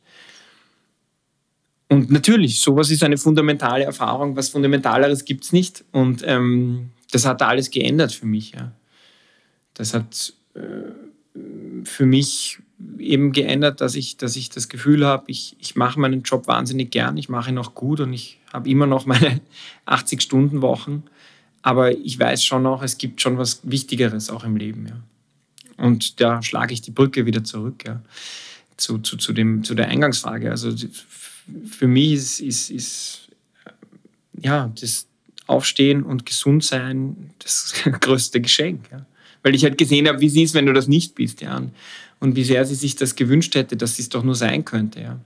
Und 1.88 2.10
natürlich, 2.10 2.60
sowas 2.60 2.90
ist 2.90 3.02
eine 3.02 3.16
fundamentale 3.16 3.84
Erfahrung. 3.84 4.36
Was 4.36 4.48
Fundamentaleres 4.48 5.24
gibt 5.24 5.44
es 5.44 5.52
nicht. 5.52 5.84
Und 5.90 6.22
ähm, 6.24 6.90
das 7.10 7.26
hat 7.26 7.42
alles 7.42 7.70
geändert 7.70 8.12
für 8.12 8.26
mich. 8.26 8.52
Ja. 8.52 8.72
Das 9.74 9.94
hat 9.94 10.32
äh, 10.54 10.60
für 11.84 12.06
mich 12.06 12.58
eben 12.98 13.32
geändert, 13.32 13.80
dass 13.80 13.94
ich, 13.94 14.16
dass 14.16 14.36
ich 14.36 14.50
das 14.50 14.68
Gefühl 14.68 15.04
habe, 15.04 15.24
ich, 15.26 15.56
ich 15.58 15.76
mache 15.76 15.98
meinen 16.00 16.22
Job 16.22 16.46
wahnsinnig 16.46 16.90
gern, 16.90 17.16
ich 17.16 17.28
mache 17.28 17.50
ihn 17.50 17.58
auch 17.58 17.74
gut 17.74 18.00
und 18.00 18.12
ich 18.12 18.38
habe 18.52 18.70
immer 18.70 18.86
noch 18.86 19.06
meine 19.06 19.40
80-Stunden-Wochen. 19.86 21.02
Aber 21.62 21.96
ich 21.96 22.18
weiß 22.18 22.44
schon 22.44 22.66
auch, 22.66 22.82
es 22.82 22.98
gibt 22.98 23.20
schon 23.20 23.36
was 23.38 23.60
Wichtigeres 23.62 24.30
auch 24.30 24.44
im 24.44 24.56
Leben. 24.56 24.86
Ja. 24.86 25.84
Und 25.84 26.20
da 26.20 26.42
schlage 26.42 26.72
ich 26.72 26.80
die 26.80 26.90
Brücke 26.90 27.26
wieder 27.26 27.44
zurück 27.44 27.84
ja, 27.86 28.02
zu, 28.76 28.98
zu, 28.98 29.16
zu, 29.16 29.32
dem, 29.32 29.64
zu 29.64 29.74
der 29.74 29.88
Eingangsfrage. 29.88 30.50
Also 30.50 30.74
für 31.66 31.86
mich 31.86 32.12
ist, 32.12 32.40
ist, 32.40 32.70
ist 32.70 33.28
ja, 34.38 34.72
das 34.80 35.06
Aufstehen 35.46 36.02
und 36.02 36.26
gesund 36.26 36.64
sein 36.64 37.30
das 37.40 37.74
größte 38.00 38.40
Geschenk. 38.40 38.90
Ja. 38.90 39.04
Weil 39.42 39.54
ich 39.54 39.64
halt 39.64 39.78
gesehen 39.78 40.06
habe, 40.06 40.20
wie 40.20 40.28
sie 40.28 40.42
ist, 40.42 40.54
wenn 40.54 40.66
du 40.66 40.72
das 40.72 40.86
nicht 40.86 41.14
bist. 41.14 41.40
Ja. 41.40 41.62
Und 42.20 42.36
wie 42.36 42.44
sehr 42.44 42.64
sie 42.64 42.74
sich 42.74 42.96
das 42.96 43.16
gewünscht 43.16 43.54
hätte, 43.54 43.76
dass 43.76 43.96
sie 43.96 44.02
es 44.02 44.10
doch 44.10 44.22
nur 44.22 44.34
sein 44.34 44.64
könnte. 44.64 45.00
Ja. 45.00 45.20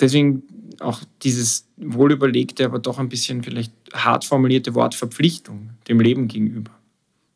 Deswegen 0.00 0.42
auch 0.80 1.00
dieses 1.22 1.66
wohlüberlegte, 1.76 2.64
aber 2.64 2.78
doch 2.78 2.98
ein 2.98 3.08
bisschen 3.08 3.42
vielleicht 3.42 3.72
hart 3.92 4.24
formulierte 4.24 4.74
Wort 4.74 4.94
Verpflichtung 4.94 5.70
dem 5.88 6.00
Leben 6.00 6.28
gegenüber. 6.28 6.72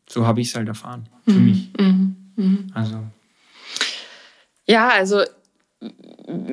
So 0.07 0.25
habe 0.27 0.41
ich 0.41 0.49
es 0.49 0.55
halt 0.55 0.67
erfahren, 0.67 1.09
für 1.25 1.31
mhm. 1.31 1.45
mich. 1.45 1.69
Mhm. 1.79 2.15
Mhm. 2.35 2.67
Also. 2.73 2.99
Ja, 4.65 4.89
also 4.89 5.23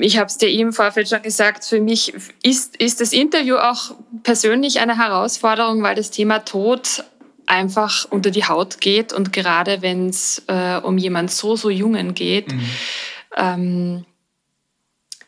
ich 0.00 0.18
habe 0.18 0.26
es 0.26 0.38
dir 0.38 0.48
eben 0.48 0.68
im 0.68 0.72
Vorfeld 0.72 1.08
schon 1.08 1.22
gesagt, 1.22 1.64
für 1.64 1.80
mich 1.80 2.12
ist, 2.42 2.76
ist 2.76 3.00
das 3.00 3.12
Interview 3.12 3.56
auch 3.56 3.94
persönlich 4.22 4.80
eine 4.80 4.98
Herausforderung, 4.98 5.82
weil 5.82 5.94
das 5.94 6.10
Thema 6.10 6.40
Tod 6.40 7.04
einfach 7.46 8.06
unter 8.10 8.30
die 8.30 8.44
Haut 8.44 8.80
geht 8.80 9.12
und 9.12 9.32
gerade 9.32 9.82
wenn 9.82 10.08
es 10.08 10.42
äh, 10.46 10.76
um 10.82 10.98
jemand 10.98 11.30
so, 11.30 11.56
so 11.56 11.70
Jungen 11.70 12.14
geht, 12.14 12.52
mhm. 12.52 12.70
ähm, 13.36 14.04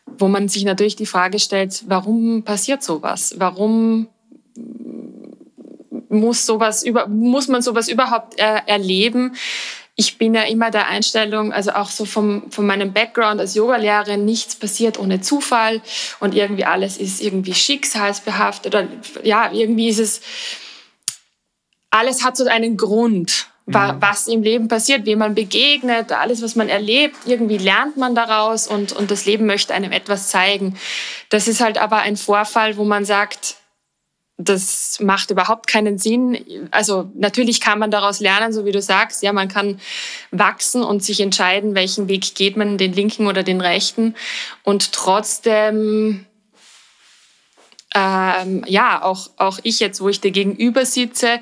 wo 0.05 0.27
man 0.27 0.47
sich 0.47 0.63
natürlich 0.63 0.95
die 0.95 1.05
Frage 1.05 1.39
stellt, 1.39 1.83
warum 1.87 2.43
passiert 2.43 2.83
sowas? 2.83 3.35
Warum 3.37 4.07
muss, 6.09 6.45
sowas 6.45 6.83
über, 6.83 7.07
muss 7.07 7.47
man 7.47 7.61
sowas 7.61 7.87
überhaupt 7.87 8.39
äh, 8.39 8.61
erleben? 8.67 9.35
ich 9.95 10.17
bin 10.17 10.33
ja 10.33 10.43
immer 10.43 10.71
der 10.71 10.87
Einstellung, 10.87 11.53
also 11.53 11.71
auch 11.73 11.89
so 11.89 12.05
vom, 12.05 12.49
von 12.51 12.65
meinem 12.65 12.93
Background 12.93 13.39
als 13.39 13.53
Yogalehrerin, 13.53 14.25
nichts 14.25 14.55
passiert 14.55 14.97
ohne 14.97 15.21
Zufall 15.21 15.81
und 16.19 16.33
irgendwie 16.33 16.65
alles 16.65 16.97
ist 16.97 17.21
irgendwie 17.21 17.53
schicksalsbehaftet 17.53 18.73
oder 18.73 18.87
ja, 19.23 19.51
irgendwie 19.51 19.89
ist 19.89 19.99
es, 19.99 20.21
alles 21.91 22.23
hat 22.23 22.37
so 22.37 22.45
einen 22.47 22.75
Grund, 22.75 23.47
mhm. 23.67 23.97
was 23.99 24.27
im 24.27 24.41
Leben 24.41 24.67
passiert, 24.67 25.05
wie 25.05 25.15
man 25.15 25.35
begegnet, 25.35 26.11
alles, 26.11 26.41
was 26.41 26.55
man 26.55 26.69
erlebt, 26.69 27.15
irgendwie 27.27 27.59
lernt 27.59 27.95
man 27.95 28.15
daraus 28.15 28.67
und, 28.67 28.93
und 28.93 29.11
das 29.11 29.27
Leben 29.27 29.45
möchte 29.45 29.75
einem 29.75 29.91
etwas 29.91 30.29
zeigen. 30.29 30.75
Das 31.29 31.47
ist 31.47 31.61
halt 31.61 31.77
aber 31.77 31.97
ein 31.97 32.17
Vorfall, 32.17 32.77
wo 32.77 32.83
man 32.83 33.05
sagt, 33.05 33.57
das 34.43 34.99
macht 34.99 35.31
überhaupt 35.31 35.67
keinen 35.67 35.97
Sinn. 35.97 36.69
Also 36.71 37.09
natürlich 37.15 37.61
kann 37.61 37.79
man 37.79 37.91
daraus 37.91 38.19
lernen, 38.19 38.53
so 38.53 38.65
wie 38.65 38.71
du 38.71 38.81
sagst. 38.81 39.23
Ja, 39.23 39.33
man 39.33 39.47
kann 39.47 39.79
wachsen 40.31 40.83
und 40.83 41.03
sich 41.03 41.19
entscheiden, 41.19 41.75
welchen 41.75 42.07
Weg 42.07 42.35
geht 42.35 42.57
man, 42.57 42.77
den 42.77 42.93
linken 42.93 43.27
oder 43.27 43.43
den 43.43 43.61
rechten. 43.61 44.15
Und 44.63 44.93
trotzdem, 44.93 46.25
ähm, 47.95 48.63
ja, 48.67 49.03
auch, 49.03 49.29
auch 49.37 49.59
ich 49.63 49.79
jetzt, 49.79 50.01
wo 50.01 50.09
ich 50.09 50.21
dir 50.21 50.31
gegenüber 50.31 50.85
sitze, 50.85 51.39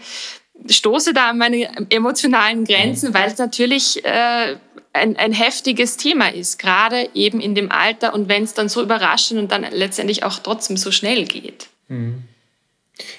stoße 0.69 1.13
da 1.13 1.29
an 1.29 1.37
meine 1.37 1.89
emotionalen 1.89 2.65
Grenzen, 2.65 3.13
weil 3.13 3.31
es 3.31 3.37
natürlich 3.37 4.03
äh, 4.05 4.57
ein, 4.93 5.15
ein 5.17 5.33
heftiges 5.33 5.97
Thema 5.97 6.33
ist, 6.33 6.59
gerade 6.59 7.09
eben 7.13 7.39
in 7.39 7.55
dem 7.55 7.71
Alter 7.71 8.13
und 8.13 8.29
wenn 8.29 8.43
es 8.43 8.53
dann 8.53 8.69
so 8.69 8.81
überraschend 8.81 9.39
und 9.39 9.51
dann 9.51 9.65
letztendlich 9.71 10.23
auch 10.23 10.39
trotzdem 10.39 10.77
so 10.77 10.91
schnell 10.91 11.25
geht. 11.25 11.67
Mhm. 11.87 12.23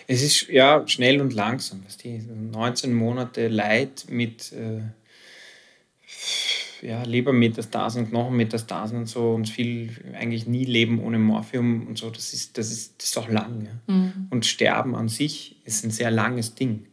Es 0.06 0.22
ist 0.22 0.48
ja 0.48 0.86
schnell 0.86 1.20
und 1.20 1.32
langsam. 1.32 1.84
Weißt 1.84 2.04
du? 2.04 2.08
19 2.08 2.92
Monate 2.92 3.48
Leid 3.48 4.06
mit 4.08 4.52
äh, 4.52 4.82
ja, 6.86 7.02
Lebermetastasen 7.02 8.04
und 8.04 8.10
Knochenmetastasen 8.10 8.98
und 8.98 9.06
so 9.06 9.32
und 9.32 9.48
viel 9.48 9.90
eigentlich 10.18 10.46
nie 10.46 10.64
Leben 10.64 11.02
ohne 11.02 11.18
Morphium 11.18 11.86
und 11.86 11.98
so. 11.98 12.10
Das 12.10 12.32
ist, 12.32 12.58
das 12.58 12.70
ist, 12.70 12.94
das 12.98 13.08
ist 13.08 13.18
auch 13.18 13.28
lang. 13.28 13.66
Ja? 13.66 13.94
Mhm. 13.94 14.28
Und 14.30 14.46
Sterben 14.46 14.94
an 14.94 15.08
sich 15.08 15.56
ist 15.64 15.84
ein 15.84 15.90
sehr 15.90 16.10
langes 16.10 16.54
Ding 16.54 16.86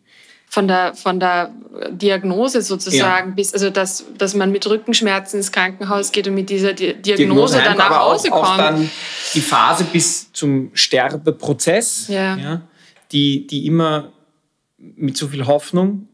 von 0.49 0.67
der, 0.67 0.95
von 0.95 1.19
der 1.19 1.52
Diagnose 1.91 2.63
sozusagen, 2.63 3.30
ja. 3.30 3.36
bis, 3.36 3.54
also 3.54 3.69
dass, 3.69 4.04
dass 4.17 4.34
man 4.34 4.52
mit 4.52 4.65
Rückenschmerzen 4.67 5.38
ins 5.38 5.52
Krankenhaus 5.52 6.12
geht 6.12 6.28
und 6.28 6.34
mit 6.34 6.49
dieser 6.49 6.73
Di 6.73 6.95
Diagnose, 6.95 7.17
Diagnose 7.17 7.62
dann 7.63 7.78
nach 7.78 7.99
Hause 7.99 8.34
auch, 8.34 8.43
kommt. 8.43 8.47
Auch 8.47 8.58
dann 8.58 8.91
die 9.36 9.41
Phase 9.41 9.84
bis 9.84 10.34
zum 10.34 10.71
Sterbeprozess. 10.73 12.08
Ja. 12.08 12.36
ja 12.36 12.62
die, 13.12 13.48
die 13.48 13.65
immer 13.65 14.12
mit 14.78 15.17
so 15.17 15.28
viel 15.28 15.45
Hoffnung, 15.45 16.08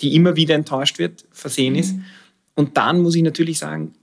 die 0.00 0.14
immer 0.14 0.36
wieder 0.36 0.54
enttäuscht 0.54 0.98
wird, 0.98 1.24
versehen 1.30 1.74
mhm. 1.74 1.78
ist. 1.78 1.94
Und 2.54 2.76
dann 2.76 3.00
muss 3.00 3.14
ich 3.14 3.22
natürlich 3.22 3.58
sagen, 3.58 3.94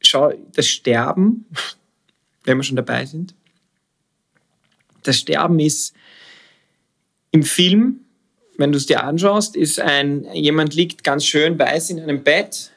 schau, 0.00 0.32
das 0.54 0.66
Sterben, 0.66 1.46
wenn 2.44 2.56
wir 2.56 2.64
schon 2.64 2.76
dabei 2.76 3.04
sind, 3.06 3.34
das 5.02 5.18
Sterben 5.18 5.58
ist 5.60 5.94
im 7.30 7.42
Film, 7.42 8.00
wenn 8.56 8.72
du 8.72 8.78
es 8.78 8.86
dir 8.86 9.04
anschaust, 9.04 9.54
ist 9.54 9.80
ein, 9.80 10.24
jemand 10.34 10.74
liegt 10.74 11.04
ganz 11.04 11.24
schön 11.24 11.58
weiß 11.58 11.90
in 11.90 12.00
einem 12.00 12.22
Bett, 12.22 12.72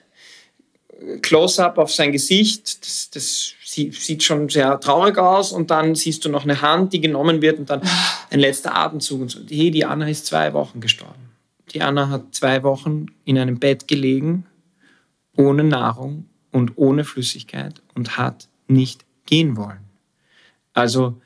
Close-up 1.21 1.79
auf 1.79 1.91
sein 1.91 2.11
Gesicht, 2.11 2.85
das, 2.85 3.09
das 3.09 3.53
sieht 3.71 4.23
schon 4.23 4.49
sehr 4.49 4.79
traurig 4.79 5.17
aus 5.17 5.51
und 5.51 5.71
dann 5.71 5.95
siehst 5.95 6.25
du 6.25 6.29
noch 6.29 6.43
eine 6.43 6.61
Hand, 6.61 6.93
die 6.93 7.01
genommen 7.01 7.41
wird 7.41 7.59
und 7.59 7.69
dann 7.69 7.81
ein 8.29 8.39
letzter 8.39 8.75
Atemzug 8.75 9.21
und 9.21 9.31
so. 9.31 9.39
Hey, 9.49 9.71
die 9.71 9.85
Anna 9.85 10.07
ist 10.09 10.25
zwei 10.25 10.53
Wochen 10.53 10.81
gestorben. 10.81 11.31
Die 11.73 11.81
Anna 11.81 12.09
hat 12.09 12.35
zwei 12.35 12.63
Wochen 12.63 13.05
in 13.23 13.37
einem 13.37 13.59
Bett 13.59 13.87
gelegen, 13.87 14.45
ohne 15.37 15.63
Nahrung 15.63 16.25
und 16.51 16.73
ohne 16.75 17.05
Flüssigkeit 17.05 17.81
und 17.95 18.17
hat 18.17 18.49
nicht 18.67 19.05
gehen 19.25 19.55
wollen. 19.55 19.79
Also 20.73 21.21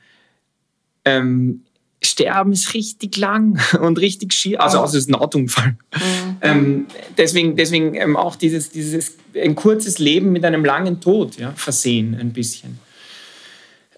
ähm, 1.04 1.65
Sterben 2.06 2.52
ist 2.52 2.74
richtig 2.74 3.16
lang 3.16 3.60
und 3.80 3.98
richtig 3.98 4.32
schier. 4.32 4.62
Also, 4.62 4.78
außer 4.78 4.96
es 4.96 5.04
ist 5.04 5.10
ein 5.10 5.14
Autounfall. 5.14 5.76
Mhm. 5.94 6.36
Ähm, 6.40 6.86
deswegen 7.18 7.56
deswegen 7.56 7.94
ähm, 7.94 8.16
auch 8.16 8.36
dieses, 8.36 8.70
dieses 8.70 9.16
ein 9.34 9.54
kurzes 9.54 9.98
Leben 9.98 10.32
mit 10.32 10.44
einem 10.44 10.64
langen 10.64 11.00
Tod 11.00 11.36
ja, 11.38 11.52
versehen, 11.52 12.16
ein 12.18 12.32
bisschen. 12.32 12.78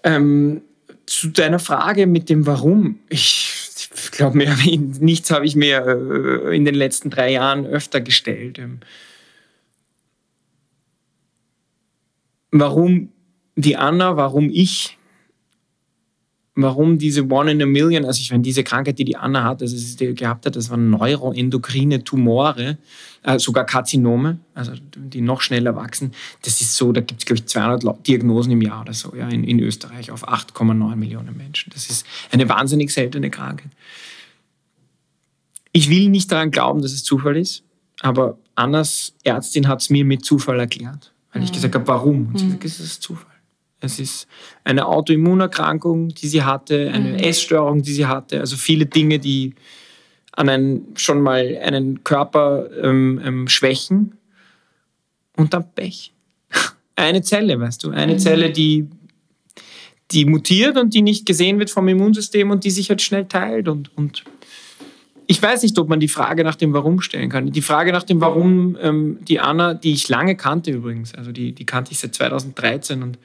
Ähm, 0.03 0.61
zu 1.05 1.29
deiner 1.29 1.59
Frage 1.59 2.07
mit 2.07 2.29
dem 2.29 2.45
Warum. 2.45 2.99
Ich, 3.09 3.51
ich 3.95 4.11
glaube, 4.11 4.37
nichts 4.37 5.31
habe 5.31 5.45
ich 5.45 5.55
mir 5.55 5.85
äh, 5.85 6.55
in 6.55 6.65
den 6.65 6.75
letzten 6.75 7.09
drei 7.09 7.31
Jahren 7.31 7.65
öfter 7.65 7.99
gestellt. 7.99 8.59
Ähm, 8.59 8.79
warum 12.51 13.09
die 13.55 13.75
Anna, 13.75 14.15
warum 14.17 14.49
ich? 14.49 14.98
Warum 16.61 16.97
diese 16.97 17.29
One 17.29 17.51
in 17.51 17.61
a 17.61 17.65
Million, 17.65 18.05
also 18.05 18.19
ich 18.19 18.31
meine, 18.31 18.43
diese 18.43 18.63
Krankheit, 18.63 18.99
die 18.99 19.05
die 19.05 19.17
Anna 19.17 19.43
hat, 19.43 19.61
also 19.61 19.75
die 19.97 20.13
gehabt 20.13 20.45
hat, 20.45 20.55
das 20.55 20.69
waren 20.69 20.89
neuroendokrine 20.89 22.03
Tumore, 22.03 22.77
äh, 23.23 23.39
sogar 23.39 23.65
Karzinome, 23.65 24.39
also 24.53 24.73
die 24.95 25.21
noch 25.21 25.41
schneller 25.41 25.75
wachsen. 25.75 26.13
Das 26.43 26.61
ist 26.61 26.75
so, 26.75 26.91
da 26.91 27.01
gibt 27.01 27.21
es, 27.21 27.25
glaube 27.25 27.39
ich, 27.39 27.47
200 27.47 28.07
Diagnosen 28.07 28.51
im 28.51 28.61
Jahr 28.61 28.81
oder 28.81 28.93
so, 28.93 29.15
ja, 29.15 29.27
in, 29.29 29.43
in 29.43 29.59
Österreich 29.59 30.11
auf 30.11 30.27
8,9 30.27 30.95
Millionen 30.95 31.35
Menschen. 31.35 31.71
Das 31.73 31.89
ist 31.89 32.05
eine 32.31 32.47
wahnsinnig 32.47 32.91
seltene 32.91 33.29
Krankheit. 33.29 33.71
Ich 35.71 35.89
will 35.89 36.09
nicht 36.09 36.31
daran 36.31 36.51
glauben, 36.51 36.81
dass 36.81 36.93
es 36.93 37.03
Zufall 37.03 37.37
ist, 37.37 37.63
aber 38.01 38.37
Annas 38.55 39.13
Ärztin 39.23 39.67
hat 39.67 39.81
es 39.81 39.89
mir 39.89 40.03
mit 40.03 40.25
Zufall 40.25 40.59
erklärt, 40.59 41.13
weil 41.31 41.43
ich 41.43 41.49
mhm. 41.51 41.55
gesagt 41.55 41.75
habe, 41.75 41.87
warum? 41.87 42.27
Und 42.27 42.39
sie 42.39 42.45
mhm. 42.45 42.59
gesagt, 42.59 42.79
es 42.79 42.79
ist 42.79 43.03
Zufall. 43.03 43.28
Es 43.81 43.99
ist 43.99 44.27
eine 44.63 44.85
Autoimmunerkrankung, 44.85 46.09
die 46.09 46.27
sie 46.27 46.43
hatte, 46.43 46.91
eine 46.93 47.11
mhm. 47.11 47.15
Essstörung, 47.15 47.81
die 47.81 47.93
sie 47.93 48.05
hatte, 48.05 48.39
also 48.39 48.57
viele 48.57 48.85
Dinge, 48.85 49.19
die 49.19 49.53
an 50.33 50.49
einen, 50.49 50.87
schon 50.95 51.21
mal 51.21 51.57
einen 51.61 52.03
Körper 52.03 52.69
ähm, 52.81 53.21
ähm, 53.23 53.47
schwächen 53.47 54.17
und 55.35 55.53
dann 55.53 55.65
Pech. 55.73 56.13
Eine 56.95 57.21
Zelle, 57.21 57.59
weißt 57.59 57.83
du, 57.85 57.91
eine 57.91 58.15
mhm. 58.15 58.19
Zelle, 58.19 58.51
die, 58.51 58.89
die 60.11 60.25
mutiert 60.25 60.77
und 60.77 60.93
die 60.93 61.01
nicht 61.01 61.25
gesehen 61.25 61.57
wird 61.57 61.69
vom 61.69 61.87
Immunsystem 61.87 62.51
und 62.51 62.65
die 62.65 62.71
sich 62.71 62.89
halt 62.89 63.01
schnell 63.01 63.25
teilt 63.25 63.69
und, 63.69 63.95
und 63.97 64.25
ich 65.27 65.41
weiß 65.41 65.61
nicht, 65.61 65.77
ob 65.77 65.87
man 65.87 65.99
die 65.99 66.07
Frage 66.07 66.43
nach 66.43 66.55
dem 66.55 66.73
Warum 66.73 67.01
stellen 67.01 67.29
kann. 67.29 67.51
Die 67.51 67.61
Frage 67.61 67.91
nach 67.91 68.01
dem 68.01 68.19
Warum, 68.19 68.75
ähm, 68.81 69.19
die 69.21 69.39
Anna, 69.39 69.75
die 69.75 69.93
ich 69.93 70.09
lange 70.09 70.35
kannte 70.35 70.71
übrigens, 70.71 71.13
also 71.13 71.31
die, 71.31 71.53
die 71.53 71.65
kannte 71.65 71.91
ich 71.91 71.99
seit 71.99 72.15
2013 72.15 73.03
und 73.03 73.19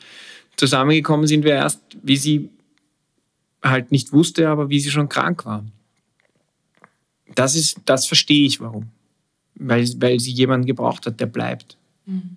zusammengekommen 0.57 1.27
sind 1.27 1.45
wir 1.45 1.53
erst, 1.53 1.81
wie 2.03 2.17
sie 2.17 2.51
halt 3.63 3.93
nicht 3.93 4.13
wusste, 4.13 4.49
aber 4.49 4.69
wie 4.69 4.81
sie 4.81 4.91
schon 4.91 5.09
krank 5.09 5.45
war. 5.47 5.65
Das 7.35 7.57
ist, 7.57 7.81
das 7.87 8.07
verstehe 8.07 8.47
ich 8.47 8.61
warum. 8.61 8.89
Weil, 9.57 9.89
weil 10.01 10.21
sie 10.21 10.33
jemanden 10.33 10.67
gebraucht 10.67 11.07
hat, 11.07 11.21
der 11.21 11.27
bleibt. 11.27 11.77
Mhm. 12.07 12.37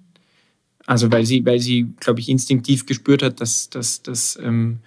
Also 0.85 1.11
weil 1.11 1.25
sie, 1.25 1.45
weil 1.45 1.59
sie, 1.59 1.87
glaube 1.99 2.21
ich, 2.21 2.29
instinktiv 2.29 2.85
gespürt 2.85 3.21
hat, 3.21 3.41
dass, 3.41 3.69
dass, 3.69 4.01
dass, 4.01 4.39
ähm, 4.41 4.79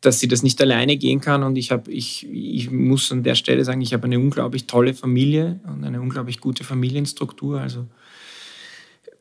dass 0.00 0.18
sie 0.18 0.28
das 0.28 0.42
nicht 0.42 0.60
alleine 0.62 0.96
gehen 0.96 1.20
kann. 1.20 1.42
Und 1.42 1.56
ich, 1.56 1.70
hab, 1.70 1.88
ich, 1.88 2.26
ich 2.30 2.70
muss 2.70 3.12
an 3.12 3.22
der 3.22 3.34
Stelle 3.34 3.64
sagen, 3.64 3.82
ich 3.82 3.92
habe 3.92 4.04
eine 4.04 4.18
unglaublich 4.18 4.66
tolle 4.66 4.94
Familie 4.94 5.60
und 5.64 5.84
eine 5.84 6.00
unglaublich 6.00 6.40
gute 6.40 6.64
Familienstruktur. 6.64 7.60
Also 7.60 7.86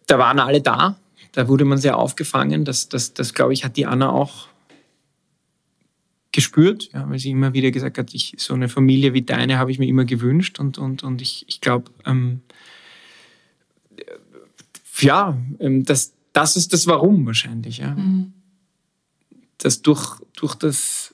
da 0.08 0.18
waren 0.18 0.40
alle 0.40 0.62
da 0.62 0.98
da 1.36 1.50
wurde 1.50 1.66
man 1.66 1.78
sehr 1.78 1.98
aufgefangen. 1.98 2.64
Das, 2.64 2.88
das, 2.88 3.14
das 3.14 3.34
glaube 3.34 3.54
ich, 3.54 3.66
hat 3.66 3.76
die 3.76 3.86
Anna 3.86 4.10
auch 4.10 4.48
gespürt, 6.32 6.90
ja, 6.94 7.10
weil 7.10 7.20
sie 7.20 7.32
immer 7.32 7.54
wieder 7.54 7.72
gesagt 7.72 7.98
hat, 7.98 8.14
ich, 8.14 8.36
so 8.38 8.54
eine 8.54 8.70
Familie 8.70 9.14
wie 9.14 9.22
deine 9.22 9.58
habe 9.58 9.72
ich 9.72 9.80
mir 9.80 9.88
immer 9.88 10.06
gewünscht. 10.06 10.60
Und, 10.60 10.78
und, 10.78 11.04
und 11.04 11.22
ich, 11.22 11.46
ich 11.48 11.60
glaube, 11.60 11.92
ähm, 12.06 12.42
ja, 15.00 15.38
ähm, 15.60 15.84
das, 15.84 16.14
das 16.32 16.56
ist 16.56 16.72
das 16.72 16.88
Warum 16.88 17.26
wahrscheinlich. 17.26 17.80
Ja. 17.80 17.96
Mhm. 17.96 18.34
Dass 19.58 19.82
durch, 19.82 20.22
durch 20.36 20.56
das 20.56 21.14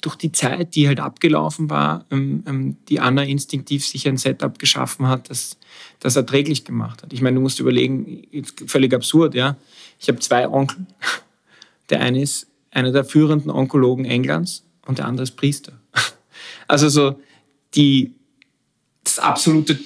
durch 0.00 0.16
die 0.16 0.32
Zeit, 0.32 0.74
die 0.74 0.88
halt 0.88 1.00
abgelaufen 1.00 1.70
war, 1.70 2.04
ähm, 2.10 2.42
ähm, 2.46 2.76
die 2.88 3.00
Anna 3.00 3.22
instinktiv 3.22 3.86
sich 3.86 4.06
ein 4.08 4.16
Setup 4.16 4.58
geschaffen 4.58 5.08
hat, 5.08 5.30
das 5.30 5.58
das 6.00 6.16
erträglich 6.16 6.64
gemacht 6.64 7.02
hat. 7.02 7.12
Ich 7.12 7.22
meine, 7.22 7.36
du 7.36 7.40
musst 7.40 7.60
überlegen, 7.60 8.26
völlig 8.66 8.92
absurd, 8.92 9.34
ja. 9.34 9.56
Ich 9.98 10.08
habe 10.08 10.18
zwei 10.20 10.48
Onkel. 10.48 10.86
Der 11.90 12.00
eine 12.00 12.22
ist 12.22 12.46
einer 12.70 12.92
der 12.92 13.04
führenden 13.04 13.50
Onkologen 13.50 14.04
Englands 14.04 14.64
und 14.86 14.98
der 14.98 15.06
andere 15.06 15.24
ist 15.24 15.36
Priester. 15.36 15.72
Also 16.66 16.88
so 16.88 17.20
die, 17.74 18.14
das 19.04 19.18
absolute 19.18 19.78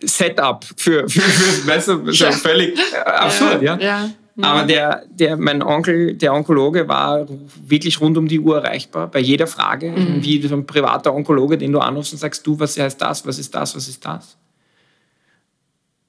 Setup 0.00 0.64
für, 0.76 1.08
für, 1.08 1.20
für 1.20 1.66
weißt 1.66 1.88
du, 1.88 2.12
so 2.12 2.30
völlig 2.30 2.78
absurd, 3.04 3.62
ja. 3.62 3.76
ja. 3.76 4.10
Aber 4.42 4.64
der, 4.64 5.06
der, 5.08 5.36
mein 5.36 5.62
Onkel, 5.62 6.14
der 6.14 6.34
Onkologe, 6.34 6.88
war 6.88 7.26
wirklich 7.64 8.00
rund 8.00 8.18
um 8.18 8.28
die 8.28 8.40
Uhr 8.40 8.62
erreichbar 8.62 9.10
bei 9.10 9.20
jeder 9.20 9.46
Frage, 9.46 9.92
mhm. 9.92 10.22
wie 10.22 10.46
so 10.46 10.54
ein 10.54 10.66
privater 10.66 11.14
Onkologe, 11.14 11.56
den 11.56 11.72
du 11.72 11.78
anrufst 11.78 12.12
und 12.12 12.18
sagst, 12.18 12.46
du, 12.46 12.58
was 12.60 12.78
heißt 12.78 13.00
das, 13.00 13.26
was 13.26 13.38
ist 13.38 13.54
das, 13.54 13.74
was 13.74 13.88
ist 13.88 14.04
das? 14.04 14.36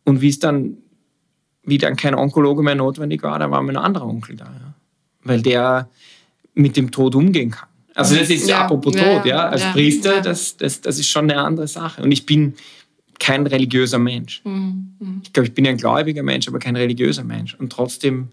Und 0.04 0.22
wie 0.22 0.30
es 0.30 0.40
dann, 0.40 0.78
wie 1.64 1.78
dann 1.78 1.96
kein 1.96 2.16
Onkologe 2.16 2.64
mehr 2.64 2.76
notwendig 2.76 3.24
war, 3.24 3.40
da 3.40 3.50
war 3.50 3.62
mein 3.62 3.78
anderer 3.78 4.08
Onkel 4.08 4.36
da. 4.36 4.46
Ja. 4.46 4.74
Weil 5.24 5.42
der 5.42 5.90
mit 6.54 6.76
dem 6.76 6.92
Tod 6.92 7.16
umgehen 7.16 7.52
kann. 7.52 7.70
Also 7.94 8.16
das 8.16 8.30
ist 8.30 8.48
ja, 8.48 8.66
apropos 8.66 8.94
ja, 8.96 9.04
Tod, 9.04 9.26
ja. 9.26 9.50
Als 9.50 9.64
ja, 9.64 9.72
Priester, 9.72 10.22
Das, 10.22 10.56
das, 10.58 10.82
das 10.82 11.00
ist 11.00 11.08
schon 11.08 11.32
eine 11.32 11.42
andere 11.42 11.68
Sache. 11.68 12.04
Und 12.04 12.12
ich 12.12 12.26
bin 12.26 12.54
kein 13.20 13.46
religiöser 13.46 14.00
Mensch. 14.00 14.42
Mhm. 14.44 14.96
mhm. 15.00 15.22
Ich 15.24 15.34
glaube, 15.34 15.48
ich 15.48 15.54
bin 15.54 15.68
ein 15.68 15.78
gläubiger 15.78 16.24
Mensch, 16.24 16.48
aber 16.48 16.60
kein 16.60 16.76
religiöser 16.76 17.24
Mensch. 17.24 17.56
Und 17.56 17.72
trotzdem 17.72 18.30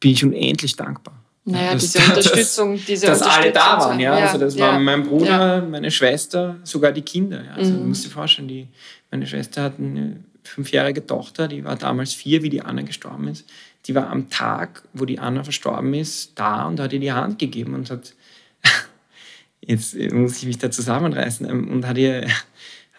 bin 0.00 0.12
ich 0.12 0.24
unendlich 0.24 0.76
dankbar. 0.76 1.14
Naja, 1.44 1.72
das, 1.72 1.92
diese 1.92 1.98
Unterstützung, 1.98 2.76
dass, 2.76 2.84
diese 2.84 3.06
dass 3.06 3.22
alle 3.22 3.50
da 3.50 3.78
waren, 3.78 3.98
ja. 3.98 4.12
Also 4.12 4.38
das 4.38 4.58
waren 4.58 4.84
mein 4.84 5.04
Bruder, 5.04 5.62
meine 5.62 5.90
Schwester, 5.90 6.56
sogar 6.64 6.92
die 6.92 7.02
Kinder. 7.02 7.44
Ja. 7.44 7.52
Also 7.54 7.72
mhm. 7.72 7.78
du 7.78 7.84
musst 7.84 8.04
dir 8.04 8.10
vorstellen, 8.10 8.48
die, 8.48 8.68
meine 9.10 9.26
Schwester 9.26 9.62
hat 9.62 9.78
eine 9.78 10.22
fünfjährige 10.44 11.06
Tochter, 11.06 11.48
die 11.48 11.64
war 11.64 11.76
damals 11.76 12.12
vier, 12.12 12.42
wie 12.42 12.50
die 12.50 12.62
Anna 12.62 12.82
gestorben 12.82 13.28
ist. 13.28 13.48
Die 13.86 13.94
war 13.94 14.10
am 14.10 14.28
Tag, 14.28 14.82
wo 14.92 15.04
die 15.04 15.18
Anna 15.18 15.42
verstorben 15.42 15.94
ist, 15.94 16.32
da 16.38 16.66
und 16.66 16.78
hat 16.78 16.92
ihr 16.92 17.00
die 17.00 17.12
Hand 17.12 17.38
gegeben 17.38 17.74
und 17.74 17.90
hat, 17.90 18.14
jetzt 19.62 19.96
muss 20.12 20.38
ich 20.38 20.46
mich 20.46 20.58
da 20.58 20.70
zusammenreißen, 20.70 21.48
ähm, 21.48 21.70
und 21.70 21.86
hat 21.86 21.96
ihr, 21.96 22.26